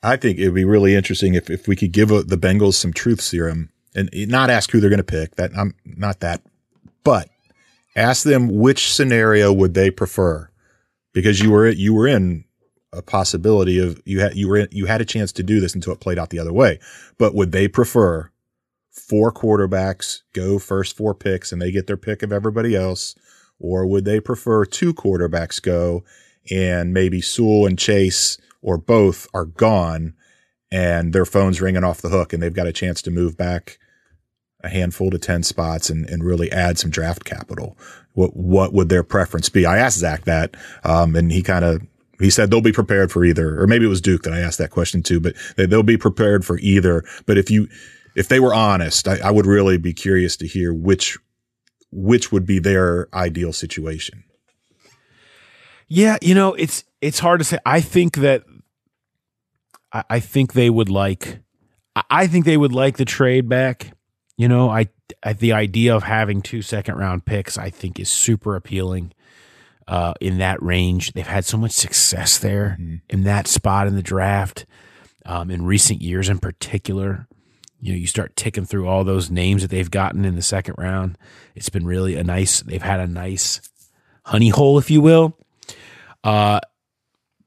I 0.01 0.17
think 0.17 0.37
it 0.37 0.45
would 0.45 0.55
be 0.55 0.65
really 0.65 0.95
interesting 0.95 1.33
if, 1.33 1.49
if 1.49 1.67
we 1.67 1.75
could 1.75 1.91
give 1.91 2.11
uh 2.11 2.23
the 2.25 2.37
Bengals 2.37 2.75
some 2.75 2.93
truth 2.93 3.21
serum 3.21 3.69
and 3.95 4.09
not 4.13 4.49
ask 4.49 4.69
who 4.71 4.79
they're 4.79 4.89
going 4.89 4.97
to 4.97 5.03
pick. 5.03 5.35
That 5.35 5.51
I'm 5.57 5.73
not 5.83 6.19
that, 6.19 6.41
but 7.03 7.29
ask 7.95 8.23
them 8.23 8.59
which 8.59 8.93
scenario 8.93 9.51
would 9.51 9.73
they 9.73 9.89
prefer, 9.89 10.49
because 11.13 11.39
you 11.39 11.51
were 11.51 11.69
you 11.69 11.93
were 11.93 12.07
in 12.07 12.44
a 12.95 13.01
possibility 13.01 13.79
of 13.79 14.01
you 14.05 14.19
had 14.21 14.35
you 14.35 14.47
were 14.47 14.57
in, 14.57 14.67
you 14.71 14.85
had 14.85 15.01
a 15.01 15.05
chance 15.05 15.31
to 15.33 15.43
do 15.43 15.59
this 15.59 15.75
until 15.75 15.93
it 15.93 15.99
played 15.99 16.19
out 16.19 16.29
the 16.29 16.39
other 16.39 16.53
way. 16.53 16.79
But 17.17 17.35
would 17.35 17.51
they 17.51 17.67
prefer 17.67 18.31
four 18.91 19.31
quarterbacks 19.31 20.21
go 20.33 20.57
first 20.57 20.95
four 20.95 21.13
picks 21.13 21.51
and 21.51 21.61
they 21.61 21.71
get 21.71 21.87
their 21.87 21.97
pick 21.97 22.23
of 22.23 22.31
everybody 22.31 22.75
else, 22.75 23.15
or 23.59 23.85
would 23.85 24.05
they 24.05 24.19
prefer 24.19 24.65
two 24.65 24.93
quarterbacks 24.93 25.61
go 25.61 26.03
and 26.49 26.93
maybe 26.93 27.21
Sewell 27.21 27.65
and 27.65 27.77
Chase 27.77 28.37
or 28.61 28.77
both 28.77 29.27
are 29.33 29.45
gone 29.45 30.13
and 30.71 31.13
their 31.13 31.25
phone's 31.25 31.61
ringing 31.61 31.83
off 31.83 32.01
the 32.01 32.09
hook 32.09 32.33
and 32.33 32.41
they've 32.41 32.53
got 32.53 32.67
a 32.67 32.73
chance 32.73 33.01
to 33.03 33.11
move 33.11 33.37
back 33.37 33.77
a 34.63 34.69
handful 34.69 35.11
to 35.11 35.19
10 35.19 35.43
spots 35.43 35.89
and, 35.89 36.09
and 36.09 36.23
really 36.23 36.51
add 36.51 36.77
some 36.77 36.89
draft 36.89 37.23
capital. 37.23 37.77
What, 38.13 38.35
what 38.35 38.73
would 38.73 38.89
their 38.89 39.03
preference 39.03 39.49
be? 39.49 39.65
I 39.65 39.77
asked 39.77 39.99
Zac 39.99 40.25
that, 40.25 40.55
um, 40.83 41.15
and 41.15 41.31
he 41.31 41.43
kind 41.43 41.63
of, 41.63 41.81
he 42.19 42.29
said 42.29 42.49
they'll 42.49 42.61
be 42.61 42.71
prepared 42.71 43.11
for 43.11 43.23
either, 43.25 43.61
or 43.61 43.67
maybe 43.67 43.85
it 43.85 43.89
was 43.89 44.01
Duke 44.01 44.23
that 44.23 44.33
I 44.33 44.39
asked 44.39 44.57
that 44.59 44.71
question 44.71 45.03
to, 45.03 45.19
but 45.19 45.35
they, 45.57 45.65
they'll 45.65 45.83
be 45.83 45.97
prepared 45.97 46.45
for 46.45 46.57
either. 46.59 47.03
But 47.25 47.37
if 47.37 47.49
you, 47.51 47.67
if 48.15 48.27
they 48.27 48.39
were 48.39 48.53
honest, 48.53 49.07
I, 49.07 49.17
I 49.17 49.31
would 49.31 49.45
really 49.45 49.77
be 49.77 49.93
curious 49.93 50.37
to 50.37 50.47
hear 50.47 50.73
which, 50.73 51.17
which 51.91 52.31
would 52.31 52.45
be 52.45 52.59
their 52.59 53.07
ideal 53.13 53.51
situation. 53.53 54.23
Yeah, 55.87 56.17
you 56.21 56.33
know, 56.33 56.53
it's 56.53 56.83
it's 57.01 57.19
hard 57.19 57.39
to 57.39 57.43
say. 57.43 57.59
I 57.65 57.79
think 57.81 58.17
that 58.17 58.43
I, 59.91 60.03
I 60.09 60.19
think 60.19 60.53
they 60.53 60.69
would 60.69 60.89
like 60.89 61.39
I- 61.95 62.03
I 62.09 62.27
think 62.27 62.45
they 62.45 62.57
would 62.57 62.73
like 62.73 62.97
the 62.97 63.05
trade 63.05 63.47
back. 63.47 63.91
You 64.37 64.47
know, 64.47 64.69
I, 64.69 64.89
I 65.23 65.33
the 65.33 65.53
idea 65.53 65.95
of 65.95 66.03
having 66.03 66.41
two 66.41 66.61
second 66.61 66.95
round 66.97 67.25
picks 67.25 67.57
I 67.57 67.69
think 67.69 67.99
is 67.99 68.09
super 68.09 68.55
appealing. 68.55 69.13
Uh, 69.87 70.13
in 70.19 70.39
that 70.39 70.61
range, 70.63 71.13
they've 71.13 71.27
had 71.27 71.45
so 71.45 71.57
much 71.57 71.71
success 71.71 72.39
there 72.39 72.77
in 73.09 73.23
that 73.23 73.47
spot 73.47 73.87
in 73.87 73.95
the 73.95 74.01
draft. 74.01 74.65
Um, 75.27 75.49
in 75.49 75.65
recent 75.65 76.01
years, 76.01 76.29
in 76.29 76.37
particular, 76.37 77.27
you 77.79 77.91
know, 77.93 77.97
you 77.97 78.07
start 78.07 78.35
ticking 78.35 78.65
through 78.65 78.87
all 78.87 79.03
those 79.03 79.29
names 79.29 79.61
that 79.61 79.69
they've 79.69 79.89
gotten 79.89 80.25
in 80.25 80.35
the 80.35 80.41
second 80.41 80.75
round. 80.77 81.17
It's 81.55 81.69
been 81.69 81.85
really 81.85 82.15
a 82.15 82.23
nice. 82.23 82.61
They've 82.61 82.81
had 82.81 82.99
a 82.99 83.07
nice 83.07 83.61
honey 84.23 84.49
hole, 84.49 84.77
if 84.77 84.89
you 84.89 85.01
will. 85.01 85.37
Uh, 86.23 86.61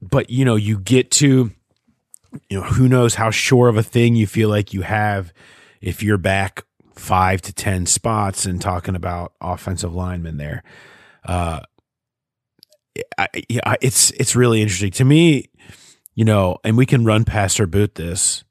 but 0.00 0.30
you 0.30 0.44
know, 0.44 0.56
you 0.56 0.78
get 0.78 1.10
to, 1.12 1.50
you 2.48 2.60
know, 2.60 2.62
who 2.62 2.88
knows 2.88 3.16
how 3.16 3.30
sure 3.30 3.68
of 3.68 3.76
a 3.76 3.82
thing 3.82 4.14
you 4.14 4.26
feel 4.26 4.48
like 4.48 4.72
you 4.72 4.82
have 4.82 5.32
if 5.80 6.02
you're 6.02 6.18
back 6.18 6.64
five 6.94 7.40
to 7.42 7.52
ten 7.52 7.86
spots 7.86 8.44
and 8.44 8.60
talking 8.60 8.94
about 8.94 9.32
offensive 9.40 9.94
linemen 9.94 10.36
there. 10.36 10.62
Uh, 11.24 11.60
I, 13.16 13.28
it's 13.80 14.10
it's 14.12 14.36
really 14.36 14.62
interesting 14.62 14.90
to 14.92 15.04
me, 15.04 15.50
you 16.14 16.24
know, 16.24 16.58
and 16.64 16.76
we 16.76 16.86
can 16.86 17.04
run 17.04 17.24
past 17.24 17.60
or 17.60 17.66
boot 17.66 17.94
this. 17.94 18.44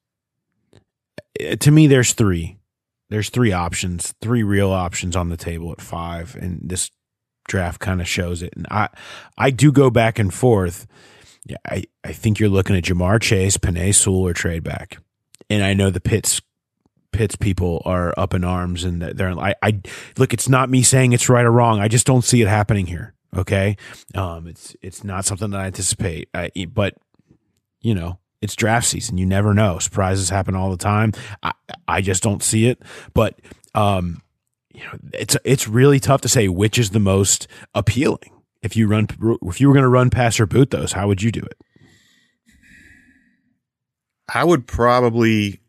Eh, 1.39 1.55
to 1.55 1.71
me, 1.71 1.87
there's 1.87 2.13
three. 2.13 2.57
There's 3.09 3.29
three 3.29 3.53
options, 3.53 4.13
three 4.21 4.43
real 4.43 4.71
options 4.71 5.15
on 5.15 5.29
the 5.29 5.37
table 5.37 5.71
at 5.71 5.81
five, 5.81 6.35
and 6.35 6.59
this 6.63 6.91
draft 7.47 7.79
kind 7.79 8.01
of 8.01 8.07
shows 8.07 8.41
it. 8.43 8.53
And 8.55 8.67
I, 8.69 8.89
I 9.37 9.49
do 9.49 9.71
go 9.71 9.89
back 9.89 10.19
and 10.19 10.33
forth. 10.33 10.85
Yeah, 11.45 11.57
I, 11.65 11.85
I 12.03 12.11
think 12.11 12.39
you're 12.39 12.49
looking 12.49 12.75
at 12.75 12.83
Ja'Marr 12.83 13.21
Chase, 13.21 13.55
Penei 13.55 13.95
Sewell, 13.95 14.27
or 14.27 14.33
trade 14.33 14.63
back. 14.63 14.97
And 15.49 15.63
I 15.63 15.73
know 15.73 15.89
the 15.89 16.01
Pitts 16.01 16.41
Pitts 17.13 17.37
people 17.37 17.81
are 17.85 18.13
up 18.17 18.33
in 18.33 18.43
arms, 18.43 18.83
and 18.83 19.01
they're 19.01 19.31
I, 19.39 19.55
I 19.61 19.81
look. 20.17 20.33
It's 20.33 20.49
not 20.49 20.69
me 20.69 20.83
saying 20.83 21.13
it's 21.13 21.29
right 21.29 21.45
or 21.45 21.51
wrong. 21.51 21.79
I 21.79 21.87
just 21.87 22.05
don't 22.05 22.23
see 22.23 22.41
it 22.41 22.47
happening 22.49 22.85
here. 22.85 23.13
Okay, 23.35 23.77
um, 24.15 24.47
it's 24.47 24.75
it's 24.81 25.03
not 25.03 25.25
something 25.25 25.49
that 25.51 25.59
I 25.59 25.65
anticipate. 25.65 26.29
I, 26.33 26.49
but 26.73 26.95
you 27.81 27.93
know, 27.93 28.19
it's 28.41 28.55
draft 28.55 28.87
season. 28.87 29.17
You 29.17 29.25
never 29.25 29.53
know. 29.53 29.79
Surprises 29.79 30.29
happen 30.29 30.55
all 30.55 30.71
the 30.71 30.77
time. 30.77 31.13
I, 31.43 31.51
I 31.87 32.01
just 32.01 32.23
don't 32.23 32.41
see 32.43 32.67
it. 32.67 32.81
But 33.13 33.39
um, 33.75 34.21
you 34.73 34.81
know, 34.81 34.97
it's 35.13 35.35
it's 35.43 35.67
really 35.67 35.99
tough 35.99 36.21
to 36.21 36.29
say 36.29 36.47
which 36.47 36.77
is 36.77 36.91
the 36.91 36.99
most 36.99 37.47
appealing. 37.73 38.31
If 38.61 38.75
you 38.75 38.87
run, 38.87 39.07
if 39.43 39.61
you 39.61 39.67
were 39.67 39.73
going 39.73 39.83
to 39.83 39.89
run 39.89 40.09
pass 40.09 40.39
or 40.39 40.45
boot 40.45 40.71
those, 40.71 40.93
how 40.93 41.07
would 41.07 41.21
you 41.21 41.31
do 41.31 41.41
it? 41.41 41.57
I 44.33 44.43
would 44.43 44.67
probably, 44.67 45.61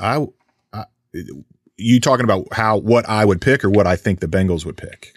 I, 0.00 0.26
I, 0.72 0.84
you 1.76 2.00
talking 2.00 2.24
about 2.24 2.46
how 2.52 2.78
what 2.78 3.08
I 3.08 3.24
would 3.24 3.40
pick 3.40 3.64
or 3.64 3.70
what 3.70 3.86
I 3.86 3.96
think 3.96 4.20
the 4.20 4.28
Bengals 4.28 4.64
would 4.64 4.76
pick? 4.76 5.14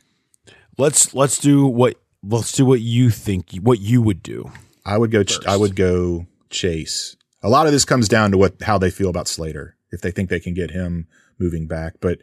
Let's 0.77 1.13
let's 1.13 1.39
do 1.39 1.65
what 1.65 1.95
let's 2.23 2.51
do 2.51 2.65
what 2.65 2.81
you 2.81 3.09
think 3.09 3.55
what 3.61 3.79
you 3.79 4.01
would 4.01 4.21
do. 4.21 4.51
I 4.85 4.97
would 4.97 5.11
go. 5.11 5.23
First. 5.23 5.47
I 5.47 5.57
would 5.57 5.75
go 5.75 6.27
Chase. 6.49 7.15
A 7.41 7.49
lot 7.49 7.65
of 7.65 7.71
this 7.71 7.85
comes 7.85 8.07
down 8.07 8.31
to 8.31 8.37
what 8.37 8.61
how 8.61 8.77
they 8.77 8.89
feel 8.89 9.09
about 9.09 9.27
Slater. 9.27 9.75
If 9.91 10.01
they 10.01 10.11
think 10.11 10.29
they 10.29 10.39
can 10.39 10.53
get 10.53 10.71
him 10.71 11.07
moving 11.39 11.67
back, 11.67 11.95
but 12.01 12.19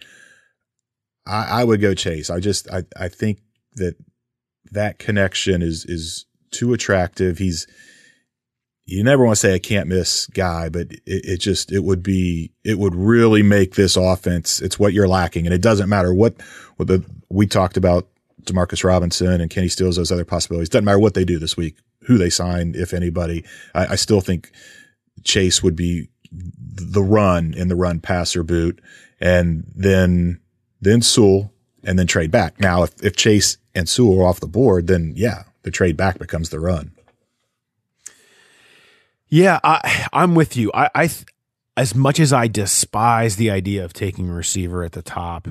I, 1.26 1.62
I 1.62 1.64
would 1.64 1.80
go 1.80 1.94
Chase. 1.94 2.30
I 2.30 2.40
just 2.40 2.70
I 2.70 2.84
I 2.96 3.08
think 3.08 3.40
that 3.76 3.96
that 4.70 4.98
connection 4.98 5.62
is 5.62 5.84
is 5.86 6.26
too 6.50 6.72
attractive. 6.72 7.38
He's 7.38 7.66
you 8.84 9.04
never 9.04 9.24
want 9.24 9.36
to 9.36 9.40
say 9.40 9.54
a 9.54 9.58
can't 9.58 9.88
miss 9.88 10.26
guy, 10.26 10.68
but 10.68 10.92
it, 10.92 11.02
it, 11.06 11.36
just 11.38 11.70
it 11.72 11.84
would 11.84 12.02
be 12.02 12.52
it 12.64 12.78
would 12.78 12.94
really 12.94 13.42
make 13.42 13.74
this 13.74 13.96
offense. 13.96 14.60
It's 14.60 14.78
what 14.78 14.92
you're 14.92 15.08
lacking, 15.08 15.46
and 15.46 15.54
it 15.54 15.62
doesn't 15.62 15.88
matter 15.88 16.12
what 16.12 16.34
what 16.76 16.88
the 16.88 17.04
we 17.30 17.46
talked 17.46 17.76
about 17.76 18.08
Demarcus 18.44 18.84
Robinson 18.84 19.40
and 19.40 19.50
Kenny 19.50 19.68
Stills, 19.68 19.96
those 19.96 20.12
other 20.12 20.24
possibilities. 20.24 20.68
Doesn't 20.68 20.84
matter 20.84 20.98
what 20.98 21.14
they 21.14 21.24
do 21.24 21.38
this 21.38 21.56
week, 21.56 21.76
who 22.02 22.18
they 22.18 22.30
sign, 22.30 22.74
if 22.76 22.92
anybody. 22.92 23.44
I, 23.74 23.88
I 23.88 23.94
still 23.96 24.20
think 24.20 24.50
Chase 25.24 25.62
would 25.62 25.76
be 25.76 26.08
the 26.32 27.02
run 27.02 27.54
in 27.54 27.68
the 27.68 27.76
run 27.76 28.00
passer 28.00 28.42
boot, 28.42 28.80
and 29.20 29.64
then 29.74 30.40
then 30.80 31.02
Sewell, 31.02 31.52
and 31.84 31.98
then 31.98 32.06
trade 32.06 32.30
back. 32.30 32.60
Now, 32.60 32.82
if 32.82 33.02
if 33.02 33.16
Chase 33.16 33.58
and 33.74 33.88
Sewell 33.88 34.20
are 34.20 34.26
off 34.26 34.40
the 34.40 34.46
board, 34.46 34.86
then 34.86 35.12
yeah, 35.14 35.44
the 35.62 35.70
trade 35.70 35.96
back 35.96 36.18
becomes 36.18 36.50
the 36.50 36.60
run. 36.60 36.92
Yeah, 39.28 39.60
I, 39.64 40.08
I'm 40.12 40.34
with 40.34 40.58
you. 40.58 40.70
I, 40.74 40.90
I, 40.94 41.10
as 41.74 41.94
much 41.94 42.20
as 42.20 42.34
I 42.34 42.48
despise 42.48 43.36
the 43.36 43.50
idea 43.50 43.82
of 43.82 43.94
taking 43.94 44.28
a 44.28 44.34
receiver 44.34 44.84
at 44.84 44.92
the 44.92 45.00
top, 45.00 45.48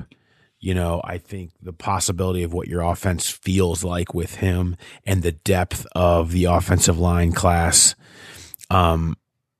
you 0.62 0.74
know, 0.74 1.00
I 1.02 1.18
think 1.18 1.50
the 1.60 1.72
possibility 1.72 2.44
of 2.44 2.54
what 2.54 2.68
your 2.68 2.82
offense 2.82 3.28
feels 3.28 3.82
like 3.82 4.14
with 4.14 4.36
him 4.36 4.76
and 5.04 5.22
the 5.22 5.32
depth 5.32 5.84
of 5.96 6.30
the 6.30 6.44
offensive 6.44 6.96
line 7.00 7.32
class. 7.32 7.96
Um, 8.70 9.16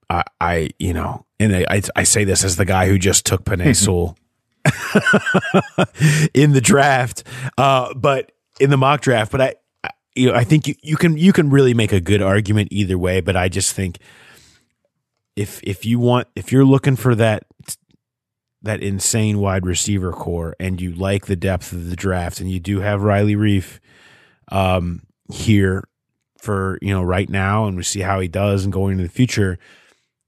I, 0.08 0.22
I 0.40 0.70
you 0.78 0.94
know, 0.94 1.26
and 1.40 1.56
I, 1.56 1.82
I 1.96 2.04
say 2.04 2.22
this 2.22 2.44
as 2.44 2.54
the 2.54 2.64
guy 2.64 2.86
who 2.86 3.00
just 3.00 3.26
took 3.26 3.44
Penei 3.44 3.74
Sewell 3.76 4.16
in 6.32 6.52
the 6.52 6.60
draft, 6.60 7.24
uh, 7.58 7.92
but 7.94 8.30
in 8.60 8.70
the 8.70 8.76
mock 8.76 9.00
draft. 9.00 9.32
But 9.32 9.40
I, 9.40 9.54
you 10.14 10.30
know, 10.30 10.36
I 10.36 10.44
think 10.44 10.68
you, 10.68 10.76
you 10.82 10.96
can 10.96 11.18
you 11.18 11.32
can 11.32 11.50
really 11.50 11.74
make 11.74 11.92
a 11.92 12.00
good 12.00 12.22
argument 12.22 12.68
either 12.70 12.96
way. 12.96 13.20
But 13.20 13.36
I 13.36 13.48
just 13.48 13.74
think 13.74 13.98
if 15.34 15.60
if 15.64 15.84
you 15.84 15.98
want 15.98 16.28
if 16.36 16.52
you're 16.52 16.64
looking 16.64 16.94
for 16.94 17.16
that 17.16 17.44
that 18.62 18.82
insane 18.82 19.38
wide 19.38 19.66
receiver 19.66 20.12
corps 20.12 20.54
and 20.60 20.80
you 20.80 20.92
like 20.92 21.26
the 21.26 21.36
depth 21.36 21.72
of 21.72 21.90
the 21.90 21.96
draft 21.96 22.40
and 22.40 22.50
you 22.50 22.60
do 22.60 22.80
have 22.80 23.02
Riley 23.02 23.34
Reiff 23.34 23.80
um, 24.50 25.02
here 25.32 25.84
for 26.38 26.78
you 26.82 26.92
know 26.92 27.02
right 27.02 27.28
now 27.28 27.66
and 27.66 27.76
we 27.76 27.82
see 27.82 28.00
how 28.00 28.20
he 28.20 28.28
does 28.28 28.64
and 28.64 28.72
going 28.72 28.92
into 28.92 29.04
the 29.04 29.10
future, 29.10 29.58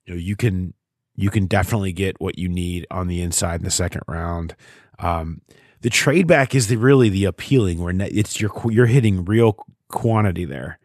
you 0.04 0.14
know 0.14 0.18
you 0.18 0.36
can 0.36 0.74
you 1.16 1.30
can 1.30 1.46
definitely 1.46 1.92
get 1.92 2.20
what 2.20 2.38
you 2.38 2.48
need 2.48 2.86
on 2.90 3.06
the 3.06 3.22
inside 3.22 3.60
in 3.60 3.64
the 3.64 3.70
second 3.70 4.02
round. 4.08 4.56
Um, 4.98 5.42
the 5.80 5.90
trade 5.90 6.26
back 6.26 6.54
is 6.54 6.68
the 6.68 6.76
really 6.76 7.08
the 7.08 7.24
appealing 7.24 7.82
where 7.82 7.94
it's 7.98 8.40
you're 8.40 8.52
you're 8.70 8.86
hitting 8.86 9.24
real 9.24 9.56
quantity 9.88 10.44
there. 10.44 10.78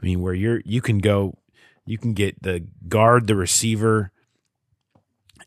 I 0.00 0.04
mean, 0.04 0.20
where 0.20 0.34
you're 0.34 0.60
you 0.64 0.80
can 0.80 0.98
go, 0.98 1.38
you 1.84 1.98
can 1.98 2.14
get 2.14 2.42
the 2.42 2.66
guard, 2.88 3.26
the 3.26 3.36
receiver, 3.36 4.10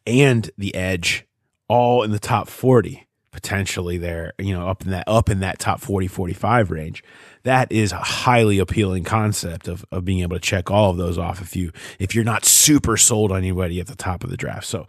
and 0.05 0.49
the 0.57 0.73
edge 0.75 1.25
all 1.69 2.03
in 2.03 2.11
the 2.11 2.19
top 2.19 2.49
40 2.49 3.05
potentially 3.31 3.97
there, 3.97 4.33
you 4.39 4.57
know, 4.57 4.67
up 4.67 4.81
in 4.83 4.91
that 4.91 5.03
up 5.07 5.29
in 5.29 5.39
that 5.39 5.59
top 5.59 5.79
40 5.79 6.07
45 6.07 6.71
range. 6.71 7.03
That 7.43 7.71
is 7.71 7.91
a 7.91 7.97
highly 7.97 8.59
appealing 8.59 9.05
concept 9.05 9.67
of 9.67 9.85
of 9.91 10.03
being 10.03 10.19
able 10.19 10.35
to 10.35 10.41
check 10.41 10.69
all 10.69 10.91
of 10.91 10.97
those 10.97 11.17
off 11.17 11.41
if 11.41 11.55
you 11.55 11.71
if 11.99 12.13
you're 12.13 12.25
not 12.25 12.43
super 12.43 12.97
sold 12.97 13.31
on 13.31 13.37
anybody 13.37 13.79
at 13.79 13.87
the 13.87 13.95
top 13.95 14.23
of 14.23 14.29
the 14.29 14.37
draft. 14.37 14.65
So 14.65 14.87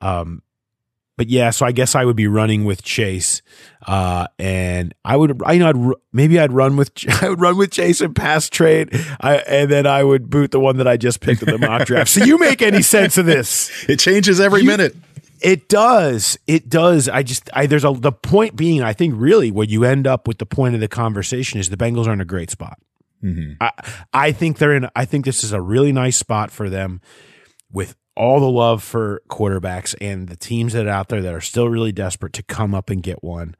um 0.00 0.42
but 1.18 1.28
yeah, 1.28 1.50
so 1.50 1.66
I 1.66 1.72
guess 1.72 1.94
I 1.94 2.04
would 2.06 2.16
be 2.16 2.26
running 2.26 2.64
with 2.64 2.82
Chase, 2.82 3.42
uh, 3.86 4.28
and 4.38 4.94
I 5.04 5.14
would, 5.14 5.42
I 5.44 5.58
know, 5.58 5.68
I'd 5.68 5.96
maybe 6.10 6.40
I'd 6.40 6.52
run 6.52 6.76
with, 6.76 6.90
I 7.22 7.28
would 7.28 7.40
run 7.40 7.58
with 7.58 7.70
Chase 7.70 8.00
and 8.00 8.16
pass 8.16 8.48
trade, 8.48 8.88
I, 9.20 9.36
and 9.36 9.70
then 9.70 9.86
I 9.86 10.02
would 10.02 10.30
boot 10.30 10.52
the 10.52 10.58
one 10.58 10.78
that 10.78 10.88
I 10.88 10.96
just 10.96 11.20
picked 11.20 11.42
in 11.42 11.50
the 11.50 11.58
mock 11.58 11.86
draft. 11.86 12.10
So 12.10 12.24
you 12.24 12.38
make 12.38 12.62
any 12.62 12.82
sense 12.82 13.18
of 13.18 13.26
this? 13.26 13.70
It 13.88 13.98
changes 13.98 14.40
every 14.40 14.62
you, 14.62 14.66
minute. 14.66 14.96
It 15.42 15.68
does. 15.68 16.38
It 16.46 16.68
does. 16.68 17.08
I 17.08 17.22
just, 17.22 17.50
I 17.52 17.66
there's 17.66 17.84
a 17.84 17.92
the 17.92 18.12
point 18.12 18.56
being, 18.56 18.82
I 18.82 18.92
think 18.92 19.14
really 19.16 19.50
what 19.50 19.68
you 19.68 19.84
end 19.84 20.06
up 20.06 20.28
with 20.28 20.38
the 20.38 20.46
point 20.46 20.74
of 20.74 20.80
the 20.80 20.88
conversation 20.88 21.58
is 21.58 21.68
the 21.68 21.76
Bengals 21.76 22.06
are 22.06 22.12
in 22.12 22.20
a 22.20 22.24
great 22.24 22.50
spot. 22.50 22.78
Mm-hmm. 23.22 23.54
I, 23.60 23.70
I 24.12 24.32
think 24.32 24.58
they're 24.58 24.74
in. 24.74 24.88
I 24.96 25.04
think 25.04 25.24
this 25.24 25.44
is 25.44 25.52
a 25.52 25.60
really 25.60 25.92
nice 25.92 26.16
spot 26.16 26.50
for 26.50 26.68
them 26.68 27.00
with 27.70 27.94
all 28.16 28.40
the 28.40 28.50
love 28.50 28.82
for 28.82 29.22
quarterbacks 29.28 29.94
and 30.00 30.28
the 30.28 30.36
teams 30.36 30.72
that 30.74 30.86
are 30.86 30.90
out 30.90 31.08
there 31.08 31.22
that 31.22 31.34
are 31.34 31.40
still 31.40 31.68
really 31.68 31.92
desperate 31.92 32.32
to 32.34 32.42
come 32.42 32.74
up 32.74 32.90
and 32.90 33.02
get 33.02 33.22
one. 33.22 33.54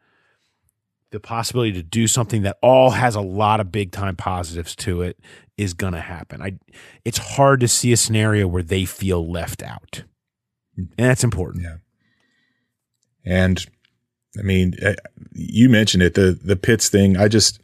The 1.10 1.20
possibility 1.20 1.72
to 1.72 1.82
do 1.82 2.06
something 2.06 2.42
that 2.42 2.58
all 2.62 2.90
has 2.90 3.14
a 3.14 3.20
lot 3.20 3.60
of 3.60 3.70
big 3.70 3.92
time 3.92 4.16
positives 4.16 4.74
to 4.76 5.02
it 5.02 5.18
is 5.56 5.74
going 5.74 5.92
to 5.92 6.00
happen. 6.00 6.40
I 6.42 6.58
it's 7.04 7.18
hard 7.18 7.60
to 7.60 7.68
see 7.68 7.92
a 7.92 7.96
scenario 7.96 8.46
where 8.46 8.62
they 8.62 8.84
feel 8.84 9.30
left 9.30 9.62
out. 9.62 10.04
And 10.76 10.90
that's 10.96 11.24
important. 11.24 11.64
Yeah. 11.64 11.76
And 13.24 13.64
I 14.38 14.42
mean, 14.42 14.74
eh, 14.80 14.94
you 15.32 15.68
mentioned 15.68 16.02
it, 16.02 16.14
the 16.14 16.38
the 16.42 16.56
Pitts 16.56 16.88
thing. 16.88 17.16
I 17.16 17.28
just 17.28 17.60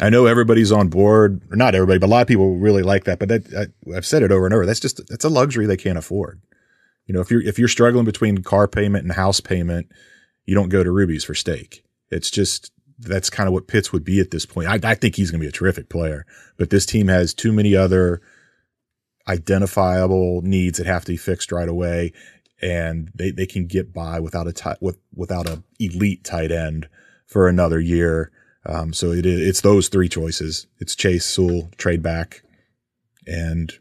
I 0.00 0.10
know 0.10 0.26
everybody's 0.26 0.72
on 0.72 0.88
board, 0.88 1.42
or 1.50 1.56
not 1.56 1.74
everybody, 1.74 1.98
but 1.98 2.06
a 2.06 2.10
lot 2.10 2.22
of 2.22 2.28
people 2.28 2.56
really 2.56 2.82
like 2.82 3.04
that. 3.04 3.18
But 3.18 3.28
that, 3.28 3.70
I, 3.88 3.94
have 3.94 4.06
said 4.06 4.22
it 4.22 4.32
over 4.32 4.46
and 4.46 4.54
over. 4.54 4.66
That's 4.66 4.80
just 4.80 5.06
that's 5.08 5.24
a 5.24 5.28
luxury 5.28 5.66
they 5.66 5.76
can't 5.76 5.98
afford. 5.98 6.40
You 7.06 7.14
know, 7.14 7.20
if 7.20 7.30
you're 7.30 7.42
if 7.42 7.58
you're 7.58 7.68
struggling 7.68 8.04
between 8.04 8.42
car 8.42 8.66
payment 8.68 9.04
and 9.04 9.12
house 9.12 9.40
payment, 9.40 9.90
you 10.44 10.54
don't 10.54 10.68
go 10.68 10.82
to 10.82 10.90
Ruby's 10.90 11.24
for 11.24 11.34
steak. 11.34 11.84
It's 12.10 12.30
just 12.30 12.72
that's 12.98 13.30
kind 13.30 13.46
of 13.46 13.52
what 13.52 13.66
Pitts 13.66 13.92
would 13.92 14.04
be 14.04 14.20
at 14.20 14.30
this 14.30 14.44
point. 14.44 14.68
I, 14.68 14.78
I 14.90 14.94
think 14.94 15.16
he's 15.16 15.30
going 15.30 15.40
to 15.40 15.44
be 15.44 15.48
a 15.48 15.52
terrific 15.52 15.88
player, 15.88 16.26
but 16.58 16.70
this 16.70 16.84
team 16.84 17.08
has 17.08 17.32
too 17.32 17.52
many 17.52 17.74
other 17.74 18.20
identifiable 19.28 20.42
needs 20.42 20.78
that 20.78 20.86
have 20.86 21.04
to 21.04 21.12
be 21.12 21.16
fixed 21.16 21.52
right 21.52 21.68
away, 21.68 22.12
and 22.62 23.10
they, 23.14 23.30
they 23.30 23.46
can 23.46 23.66
get 23.66 23.92
by 23.92 24.20
without 24.20 24.46
a 24.46 24.52
t- 24.52 24.70
with 24.80 24.98
without 25.14 25.48
a 25.48 25.62
elite 25.78 26.24
tight 26.24 26.52
end 26.52 26.88
for 27.26 27.48
another 27.48 27.80
year. 27.80 28.30
Um, 28.66 28.92
so 28.92 29.12
it 29.12 29.24
is, 29.24 29.40
it's 29.40 29.60
those 29.62 29.88
three 29.88 30.08
choices. 30.08 30.66
It's 30.78 30.94
Chase, 30.94 31.24
Sewell, 31.24 31.70
trade 31.78 32.02
back. 32.02 32.42
And 33.26 33.72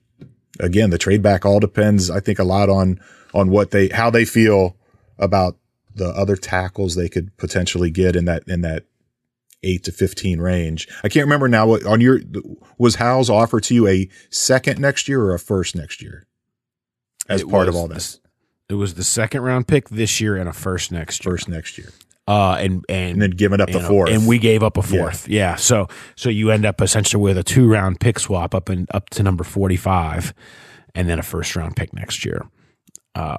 again, 0.59 0.91
the 0.91 0.97
trade 0.97 1.21
back 1.21 1.45
all 1.45 1.59
depends, 1.59 2.09
I 2.09 2.19
think, 2.19 2.39
a 2.39 2.43
lot 2.43 2.69
on, 2.69 2.99
on 3.33 3.49
what 3.49 3.71
they, 3.71 3.89
how 3.89 4.09
they 4.09 4.23
feel 4.23 4.77
about 5.17 5.57
the 5.95 6.09
other 6.09 6.35
tackles 6.35 6.95
they 6.95 7.09
could 7.09 7.35
potentially 7.37 7.89
get 7.89 8.15
in 8.15 8.25
that, 8.25 8.43
in 8.47 8.61
that 8.61 8.85
eight 9.63 9.83
to 9.85 9.91
15 9.91 10.39
range. 10.39 10.87
I 11.03 11.09
can't 11.09 11.25
remember 11.25 11.49
now 11.49 11.67
what 11.67 11.85
on 11.85 11.99
your, 11.99 12.19
was 12.77 12.95
Howell's 12.95 13.29
offer 13.29 13.59
to 13.59 13.75
you 13.75 13.87
a 13.87 14.07
second 14.29 14.79
next 14.79 15.09
year 15.09 15.21
or 15.21 15.33
a 15.33 15.39
first 15.39 15.75
next 15.75 16.01
year 16.01 16.25
as 17.27 17.41
it 17.41 17.49
part 17.49 17.67
of 17.67 17.75
all 17.75 17.87
this? 17.87 18.19
It 18.69 18.75
was 18.75 18.93
the 18.93 19.03
second 19.03 19.41
round 19.41 19.67
pick 19.67 19.89
this 19.89 20.21
year 20.21 20.37
and 20.37 20.47
a 20.47 20.53
first 20.53 20.91
next 20.91 21.25
year. 21.25 21.33
First 21.33 21.49
next 21.49 21.77
year 21.77 21.91
uh, 22.29 22.57
and 22.59 22.85
and 22.87 23.13
and 23.13 23.21
then 23.23 23.31
giving 23.31 23.59
up 23.59 23.71
the 23.71 23.79
fourth, 23.79 24.11
and 24.11 24.27
we 24.27 24.37
gave 24.37 24.61
up 24.61 24.77
a 24.77 24.83
fourth. 24.83 25.27
Yeah. 25.27 25.51
yeah. 25.51 25.55
So 25.55 25.87
so 26.15 26.29
you 26.29 26.51
end 26.51 26.63
up 26.63 26.79
essentially 26.79 27.21
with 27.21 27.39
a 27.39 27.43
two 27.43 27.67
round 27.67 27.99
pick 27.99 28.19
swap 28.19 28.53
up 28.53 28.69
and 28.69 28.87
up 28.93 29.09
to 29.11 29.23
number 29.23 29.43
forty 29.43 29.75
five, 29.75 30.35
and 30.93 31.09
then 31.09 31.17
a 31.17 31.23
first 31.23 31.55
round 31.55 31.75
pick 31.75 31.91
next 31.91 32.23
year. 32.23 32.45
Uh, 33.15 33.37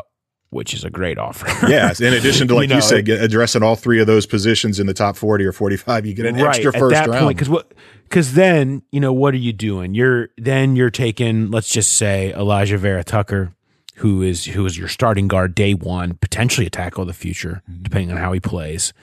which 0.53 0.75
is 0.75 0.83
a 0.83 0.91
great 0.91 1.17
offer. 1.17 1.47
Yes. 1.69 2.01
In 2.01 2.13
addition 2.13 2.49
to, 2.49 2.55
like 2.57 2.69
you, 2.69 2.75
know, 2.75 2.81
said, 2.81 3.05
get, 3.05 3.23
addressing 3.23 3.63
all 3.63 3.77
three 3.77 4.01
of 4.01 4.09
those 4.09 4.27
positions 4.27 4.81
in 4.81 4.89
the 4.89 4.93
top 4.93 5.17
40 5.17 5.45
or 5.45 5.53
45, 5.53 6.07
you 6.07 6.13
get 6.13 6.27
an 6.27 6.41
extra 6.41 6.73
first 6.73 6.97
at 6.97 7.07
that 7.07 7.13
round. 7.13 7.29
because 7.29 7.49
what 7.49 7.73
because 8.03 8.35
then 8.35 8.83
you 8.91 8.99
know 8.99 9.13
what 9.13 9.33
are 9.33 9.39
you 9.39 9.53
doing 9.53 9.95
you're 9.95 10.31
then 10.37 10.75
you're 10.75 10.91
taking 10.91 11.53
let's 11.53 11.69
just 11.69 11.93
say 11.93 12.35
Alijah 12.37 12.79
Vera-Tucker 12.79 13.55
who 14.01 14.23
is 14.23 14.47
who 14.47 14.65
is 14.65 14.79
your 14.79 14.89
starting 14.89 15.29
guard 15.29 15.55
day 15.55 15.75
one 15.75 16.15
potentially 16.15 16.67
a 16.67 16.71
tackle 16.71 17.03
of 17.03 17.07
the 17.07 17.13
future 17.13 17.63
depending 17.83 18.11
on 18.11 18.17
how 18.17 18.33
he 18.33 18.41
plays 18.41 18.95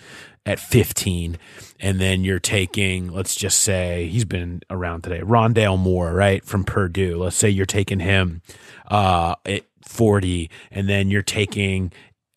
at 0.48 0.60
15 0.60 1.38
and 1.80 2.02
then 2.02 2.24
you're 2.24 2.40
taking 2.40 3.12
let's 3.12 3.36
just 3.36 3.60
say 3.60 4.08
he's 4.08 4.26
been 4.26 4.62
around 4.72 5.04
today 5.04 5.20
rondale 5.20 5.78
moore 5.78 6.14
right 6.14 6.44
from 6.44 6.64
purdue. 6.64 7.18
Let's 7.18 7.36
say 7.36 7.50
you're 7.50 7.68
taking 7.68 8.00
him 8.00 8.42
uh 8.88 9.36
at 9.46 9.64
40 9.84 10.50
and 10.72 10.90
then 10.90 11.12
you're 11.12 11.22
taking 11.22 11.92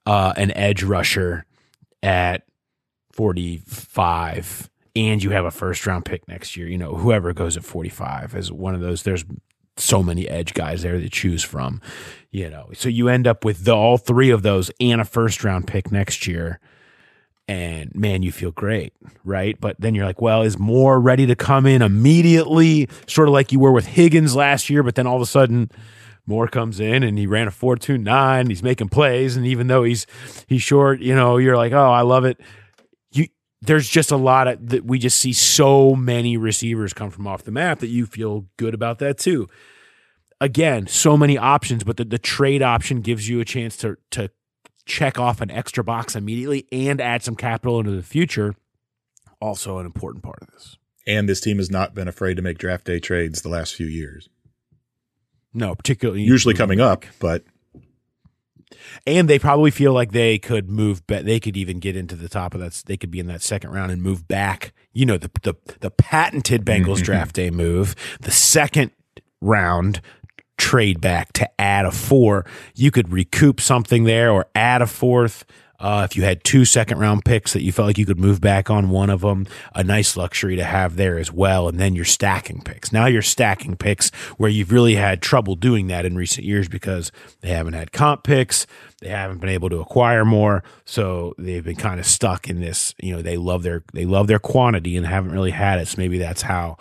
uh 0.04 0.34
an 0.36 0.50
edge 0.52 0.82
rusher 0.82 1.46
at 2.02 2.42
45 3.12 4.68
and 4.96 5.22
you 5.22 5.30
have 5.30 5.46
a 5.46 5.50
first 5.50 5.86
round 5.86 6.04
pick 6.04 6.28
next 6.28 6.56
year, 6.56 6.68
you 6.68 6.76
know, 6.76 6.96
whoever 6.96 7.32
goes 7.32 7.56
at 7.56 7.64
45 7.64 8.34
is 8.34 8.52
one 8.52 8.74
of 8.74 8.80
those. 8.80 9.04
There's 9.04 9.24
so 9.76 10.02
many 10.02 10.28
edge 10.28 10.54
guys 10.54 10.82
there 10.82 10.98
to 10.98 11.08
choose 11.08 11.42
from, 11.42 11.80
you 12.30 12.50
know. 12.50 12.70
So 12.74 12.88
you 12.88 13.08
end 13.08 13.26
up 13.26 13.44
with 13.44 13.64
the, 13.64 13.74
all 13.74 13.98
three 13.98 14.30
of 14.30 14.42
those 14.42 14.70
and 14.80 15.00
a 15.00 15.04
first 15.04 15.44
round 15.44 15.66
pick 15.66 15.90
next 15.90 16.26
year. 16.26 16.60
And 17.48 17.92
man, 17.96 18.22
you 18.22 18.30
feel 18.30 18.52
great, 18.52 18.92
right? 19.24 19.60
But 19.60 19.80
then 19.80 19.96
you're 19.96 20.04
like, 20.04 20.20
well, 20.20 20.42
is 20.42 20.56
Moore 20.56 21.00
ready 21.00 21.26
to 21.26 21.34
come 21.34 21.66
in 21.66 21.82
immediately? 21.82 22.88
Sort 23.08 23.26
of 23.26 23.34
like 23.34 23.50
you 23.50 23.58
were 23.58 23.72
with 23.72 23.86
Higgins 23.86 24.36
last 24.36 24.70
year, 24.70 24.84
but 24.84 24.94
then 24.94 25.06
all 25.06 25.16
of 25.16 25.22
a 25.22 25.26
sudden 25.26 25.68
Moore 26.26 26.46
comes 26.46 26.78
in 26.78 27.02
and 27.02 27.18
he 27.18 27.26
ran 27.26 27.48
a 27.48 27.50
4.29. 27.50 28.48
He's 28.48 28.62
making 28.62 28.88
plays, 28.88 29.36
and 29.36 29.46
even 29.46 29.66
though 29.66 29.82
he's 29.82 30.06
he's 30.46 30.62
short, 30.62 31.00
you 31.00 31.14
know, 31.14 31.38
you're 31.38 31.56
like, 31.56 31.72
oh, 31.72 31.90
I 31.90 32.02
love 32.02 32.24
it. 32.24 32.40
There's 33.62 33.88
just 33.88 34.11
a 34.11 34.16
lot 34.16 34.48
of 34.48 34.68
that. 34.70 34.84
We 34.84 34.98
just 34.98 35.18
see 35.18 35.32
so 35.32 35.94
many 35.94 36.36
receivers 36.36 36.92
come 36.92 37.11
from 37.11 37.26
off 37.26 37.44
the 37.44 37.50
map 37.50 37.80
that 37.80 37.88
you 37.88 38.06
feel 38.06 38.46
good 38.56 38.74
about 38.74 38.98
that 39.00 39.18
too. 39.18 39.48
Again, 40.40 40.86
so 40.86 41.16
many 41.18 41.36
options, 41.36 41.84
but 41.84 41.98
the, 41.98 42.04
the 42.04 42.18
trade 42.18 42.62
option 42.62 43.02
gives 43.02 43.28
you 43.28 43.40
a 43.40 43.44
chance 43.44 43.76
to 43.78 43.98
to 44.12 44.30
check 44.86 45.18
off 45.18 45.40
an 45.42 45.50
extra 45.50 45.84
box 45.84 46.16
immediately 46.16 46.66
and 46.72 47.00
add 47.00 47.22
some 47.22 47.36
capital 47.36 47.78
into 47.78 47.92
the 47.92 48.02
future. 48.02 48.54
Also, 49.40 49.78
an 49.78 49.86
important 49.86 50.24
part 50.24 50.38
of 50.42 50.48
this. 50.50 50.76
and 51.06 51.28
this 51.28 51.40
team 51.40 51.58
has 51.58 51.70
not 51.70 51.94
been 51.94 52.08
afraid 52.08 52.34
to 52.36 52.42
make 52.42 52.58
draft 52.58 52.86
day 52.86 52.98
trades 52.98 53.42
the 53.42 53.48
last 53.48 53.74
few 53.74 53.86
years. 53.86 54.28
No, 55.52 55.74
particularly 55.74 56.22
Usually 56.22 56.54
coming 56.54 56.80
up, 56.80 57.04
but 57.18 57.44
and 59.06 59.28
they 59.28 59.38
probably 59.38 59.70
feel 59.70 59.92
like 59.92 60.12
they 60.12 60.38
could 60.38 60.68
move 60.68 61.06
back. 61.06 61.24
They 61.24 61.40
could 61.40 61.56
even 61.56 61.78
get 61.78 61.96
into 61.96 62.16
the 62.16 62.28
top 62.28 62.54
of 62.54 62.60
that. 62.60 62.82
They 62.86 62.96
could 62.96 63.10
be 63.10 63.20
in 63.20 63.26
that 63.26 63.42
second 63.42 63.70
round 63.70 63.92
and 63.92 64.02
move 64.02 64.26
back. 64.28 64.72
You 64.92 65.06
know, 65.06 65.18
the 65.18 65.30
the, 65.42 65.54
the 65.80 65.90
patented 65.90 66.64
Bengals 66.64 66.96
mm-hmm. 66.96 67.04
draft 67.04 67.34
day 67.36 67.50
move, 67.50 67.94
the 68.20 68.30
second 68.30 68.90
round 69.40 70.00
trade 70.56 71.00
back 71.00 71.32
to 71.32 71.60
add 71.60 71.86
a 71.86 71.90
four. 71.90 72.44
You 72.74 72.90
could 72.90 73.10
recoup 73.12 73.60
something 73.60 74.04
there 74.04 74.30
or 74.30 74.46
add 74.54 74.82
a 74.82 74.86
fourth. 74.86 75.44
Uh, 75.80 76.06
if 76.08 76.16
you 76.16 76.22
had 76.22 76.44
two 76.44 76.64
second 76.64 76.98
round 76.98 77.24
picks 77.24 77.54
that 77.54 77.62
you 77.62 77.72
felt 77.72 77.86
like 77.86 77.98
you 77.98 78.04
could 78.06 78.20
move 78.20 78.40
back 78.40 78.68
on 78.68 78.90
one 78.90 79.08
of 79.08 79.22
them, 79.22 79.46
a 79.74 79.82
nice 79.82 80.16
luxury 80.16 80.54
to 80.56 80.64
have 80.64 80.96
there 80.96 81.18
as 81.18 81.32
well. 81.32 81.68
And 81.68 81.80
then 81.80 81.94
you're 81.94 82.04
stacking 82.04 82.60
picks. 82.60 82.92
Now 82.92 83.06
you're 83.06 83.22
stacking 83.22 83.76
picks 83.76 84.10
where 84.36 84.50
you've 84.50 84.72
really 84.72 84.94
had 84.94 85.22
trouble 85.22 85.56
doing 85.56 85.86
that 85.86 86.04
in 86.04 86.16
recent 86.16 86.46
years 86.46 86.68
because 86.68 87.10
they 87.40 87.48
haven't 87.48 87.72
had 87.72 87.92
comp 87.92 88.24
picks. 88.24 88.66
They 89.00 89.08
haven't 89.08 89.38
been 89.38 89.48
able 89.48 89.70
to 89.70 89.80
acquire 89.80 90.24
more. 90.26 90.62
So 90.84 91.34
they've 91.38 91.64
been 91.64 91.76
kind 91.76 91.98
of 91.98 92.06
stuck 92.06 92.48
in 92.48 92.60
this, 92.60 92.94
you 92.98 93.16
know, 93.16 93.22
they 93.22 93.38
love 93.38 93.62
their, 93.62 93.82
they 93.94 94.04
love 94.04 94.26
their 94.26 94.38
quantity 94.38 94.96
and 94.96 95.06
haven't 95.06 95.32
really 95.32 95.52
had 95.52 95.78
it. 95.78 95.88
So 95.88 95.96
maybe 95.96 96.18
that's 96.18 96.42
how, 96.42 96.76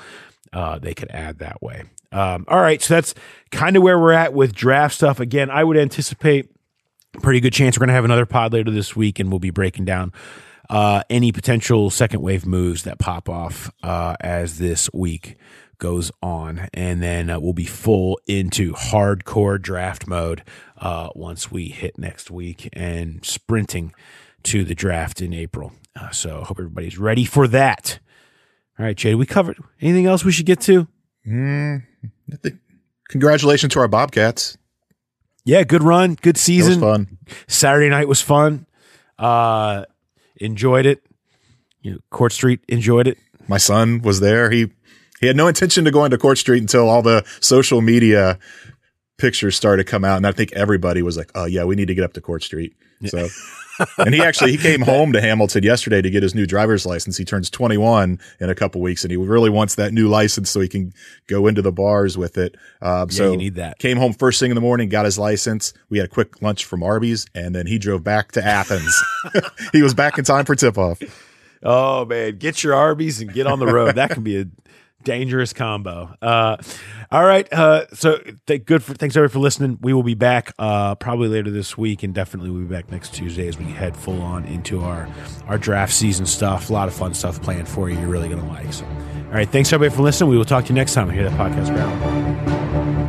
uh, 0.52 0.78
they 0.80 0.94
could 0.94 1.12
add 1.12 1.40
that 1.40 1.62
way. 1.62 1.84
Um, 2.12 2.46
all 2.48 2.60
right. 2.60 2.82
So 2.82 2.96
that's 2.96 3.14
kind 3.52 3.78
of 3.78 3.84
where 3.84 4.00
we're 4.00 4.12
at 4.12 4.34
with 4.34 4.54
draft 4.54 4.96
stuff. 4.96 5.20
Again, 5.20 5.50
I 5.50 5.64
would 5.64 5.78
anticipate 5.78 6.50
pretty 7.14 7.40
good 7.40 7.54
chance 7.54 7.78
we're 7.78 7.82
going 7.82 7.90
to 7.90 7.94
have 7.96 8.06
another 8.06 8.26
pod 8.26 8.54
later 8.54 8.72
this 8.72 8.96
week 8.96 9.20
and 9.20 9.30
we'll 9.32 9.40
be 9.40 9.50
breaking 9.50 9.86
down 9.86 10.14
uh, 10.70 11.02
any 11.10 11.32
potential 11.32 11.90
second 11.90 12.22
wave 12.22 12.46
moves 12.46 12.84
that 12.84 13.00
pop 13.00 13.28
off 13.28 13.72
uh, 13.84 14.16
as 14.22 14.60
this 14.60 14.90
week 14.94 15.36
goes 15.80 16.12
on. 16.22 16.68
And 16.74 17.02
then 17.02 17.30
uh, 17.30 17.40
we'll 17.40 17.54
be 17.54 17.66
full 17.66 18.20
into 18.28 18.74
hardcore 18.74 19.60
draft 19.60 20.08
mode 20.08 20.44
uh, 20.78 21.10
once 21.16 21.52
we 21.52 21.70
hit 21.70 21.98
next 21.98 22.30
week 22.30 22.70
and 22.74 23.26
sprinting 23.26 23.94
to 24.44 24.64
the 24.64 24.76
draft 24.76 25.22
in 25.22 25.34
april. 25.34 25.74
Uh, 26.00 26.12
so 26.12 26.44
hope 26.44 26.60
everybody's 26.60 26.98
ready 26.98 27.26
for 27.26 27.48
that. 27.48 28.00
All 28.78 28.86
right 28.86 28.96
jay 28.96 29.16
we 29.16 29.26
covered 29.26 29.58
anything 29.82 30.06
else 30.06 30.24
we 30.24 30.32
should 30.32 30.46
get 30.46 30.62
to? 30.62 30.88
Think- 32.42 32.60
congratulations 33.10 33.74
to 33.74 33.80
our 33.80 33.88
Bobcats. 33.88 34.58
Yeah 35.46 35.64
good 35.64 35.84
run 35.84 36.16
good 36.16 36.38
season 36.38 36.80
fun. 36.80 37.18
Saturday 37.48 37.90
night 37.90 38.08
was 38.08 38.22
fun. 38.22 38.66
Uh, 39.18 39.86
enjoyed 40.38 40.86
it. 40.86 41.06
You 41.82 41.94
know, 41.94 41.98
Court 42.10 42.32
Street 42.32 42.62
enjoyed 42.68 43.08
it. 43.08 43.18
My 43.48 43.58
son 43.58 44.02
was 44.02 44.20
there. 44.20 44.50
He 44.50 44.72
he 45.20 45.28
had 45.28 45.36
no 45.36 45.48
intention 45.48 45.86
to 45.86 45.92
go 45.92 46.06
into 46.06 46.18
Court 46.18 46.38
Street 46.38 46.62
until 46.62 46.90
all 46.90 47.02
the 47.02 47.26
social 47.42 47.82
media 47.82 48.40
pictures 49.18 49.56
started 49.56 49.86
to 49.86 49.90
come 49.90 50.06
out, 50.06 50.18
and 50.18 50.26
I 50.26 50.32
think 50.32 50.54
everybody 50.54 51.02
was 51.02 51.18
like, 51.18 51.32
"Oh 51.36 51.46
yeah, 51.46 51.66
we 51.66 51.76
need 51.76 51.88
to 51.88 51.96
get 51.96 52.04
up 52.04 52.14
to 52.14 52.22
Court 52.22 52.44
Street." 52.44 52.76
So, 53.06 53.28
and 53.98 54.14
he 54.14 54.22
actually 54.22 54.52
he 54.52 54.58
came 54.58 54.82
home 54.94 55.14
to 55.14 55.22
Hamilton 55.22 55.64
yesterday 55.64 56.02
to 56.02 56.10
get 56.10 56.24
his 56.24 56.36
new 56.36 56.46
driver's 56.46 56.86
license. 56.86 57.18
He 57.18 57.26
turns 57.26 57.50
21 57.50 58.20
in 58.40 58.50
a 58.50 58.56
couple 58.56 58.82
weeks, 58.82 59.04
and 59.04 59.12
he 59.12 59.18
really 59.18 59.50
wants 59.50 59.76
that 59.76 59.94
new 59.94 60.08
license 60.08 60.50
so 60.50 60.60
he 60.60 60.68
can 60.68 60.94
go 61.28 61.48
into 61.48 61.62
the 61.62 61.72
bars 61.72 62.18
with 62.18 62.38
it. 62.38 62.56
Um, 62.82 63.10
so 63.10 63.32
you 63.32 63.38
need 63.38 63.56
that. 63.56 63.80
Came 63.80 63.98
home 63.98 64.14
first 64.14 64.40
thing 64.40 64.52
in 64.52 64.56
the 64.56 64.62
morning, 64.62 64.90
got 64.90 65.06
his 65.06 65.18
license. 65.18 65.74
We 65.90 65.98
had 65.98 66.06
a 66.06 66.10
quick 66.10 66.42
lunch 66.42 66.66
from 66.66 66.84
Arby's, 66.84 67.26
and 67.34 67.56
then 67.56 67.68
he 67.68 67.78
drove 67.78 68.04
back 68.04 68.34
to 68.34 68.46
Athens. 68.46 69.02
he 69.72 69.82
was 69.82 69.94
back 69.94 70.18
in 70.18 70.24
time 70.24 70.46
for 70.46 70.56
tip 70.56 70.78
off. 70.78 71.02
Oh 71.62 72.06
man, 72.06 72.38
get 72.38 72.64
your 72.64 72.74
Arby's 72.74 73.22
and 73.22 73.34
get 73.34 73.48
on 73.48 73.60
the 73.60 73.68
road. 73.68 73.96
that 73.96 74.12
can 74.12 74.24
be 74.24 74.42
a 74.42 74.46
dangerous 75.10 75.54
combo. 75.54 76.16
Uh, 76.22 76.56
all 77.10 77.26
right. 77.26 77.52
Uh, 77.52 77.88
so 77.94 78.20
th- 78.46 78.64
good 78.66 78.84
for 78.84 78.94
thanks 78.94 79.18
everybody 79.18 79.34
for 79.34 79.40
listening. 79.40 79.80
We 79.82 79.92
will 79.92 80.04
be 80.04 80.14
back 80.14 80.54
uh, 80.60 80.94
probably 80.96 81.30
later 81.30 81.50
this 81.50 81.76
week, 81.76 82.04
and 82.04 82.14
definitely 82.14 82.52
we'll 82.52 82.62
be 82.62 82.68
back 82.68 82.92
next 82.92 83.16
Tuesday 83.16 83.48
as 83.48 83.58
we 83.58 83.66
head 83.66 83.98
full 83.98 84.22
on 84.22 84.46
into 84.46 84.82
our 84.82 85.10
our 85.48 85.58
draft 85.58 85.94
season 85.94 86.28
stuff. 86.28 86.70
A 86.70 86.74
lot 86.74 86.88
of 86.88 86.94
fun 86.94 87.16
stuff 87.16 87.42
planned 87.42 87.68
for 87.68 87.90
you. 87.90 87.98
You're 88.00 88.08
really 88.08 88.30
gonna 88.30 88.48
like. 88.48 88.72
So, 88.72 88.86
all 88.86 89.34
right. 89.34 89.50
Thanks 89.50 89.74
everybody 89.74 89.96
for 89.96 90.04
listening. 90.04 90.30
We 90.30 90.38
will 90.38 90.46
talk 90.46 90.66
to 90.66 90.70
you 90.70 90.76
next 90.76 90.94
time 90.94 91.10
here 91.10 91.26
at 91.26 91.32
the 91.32 91.38
podcast 91.38 91.74
ground. 91.74 93.09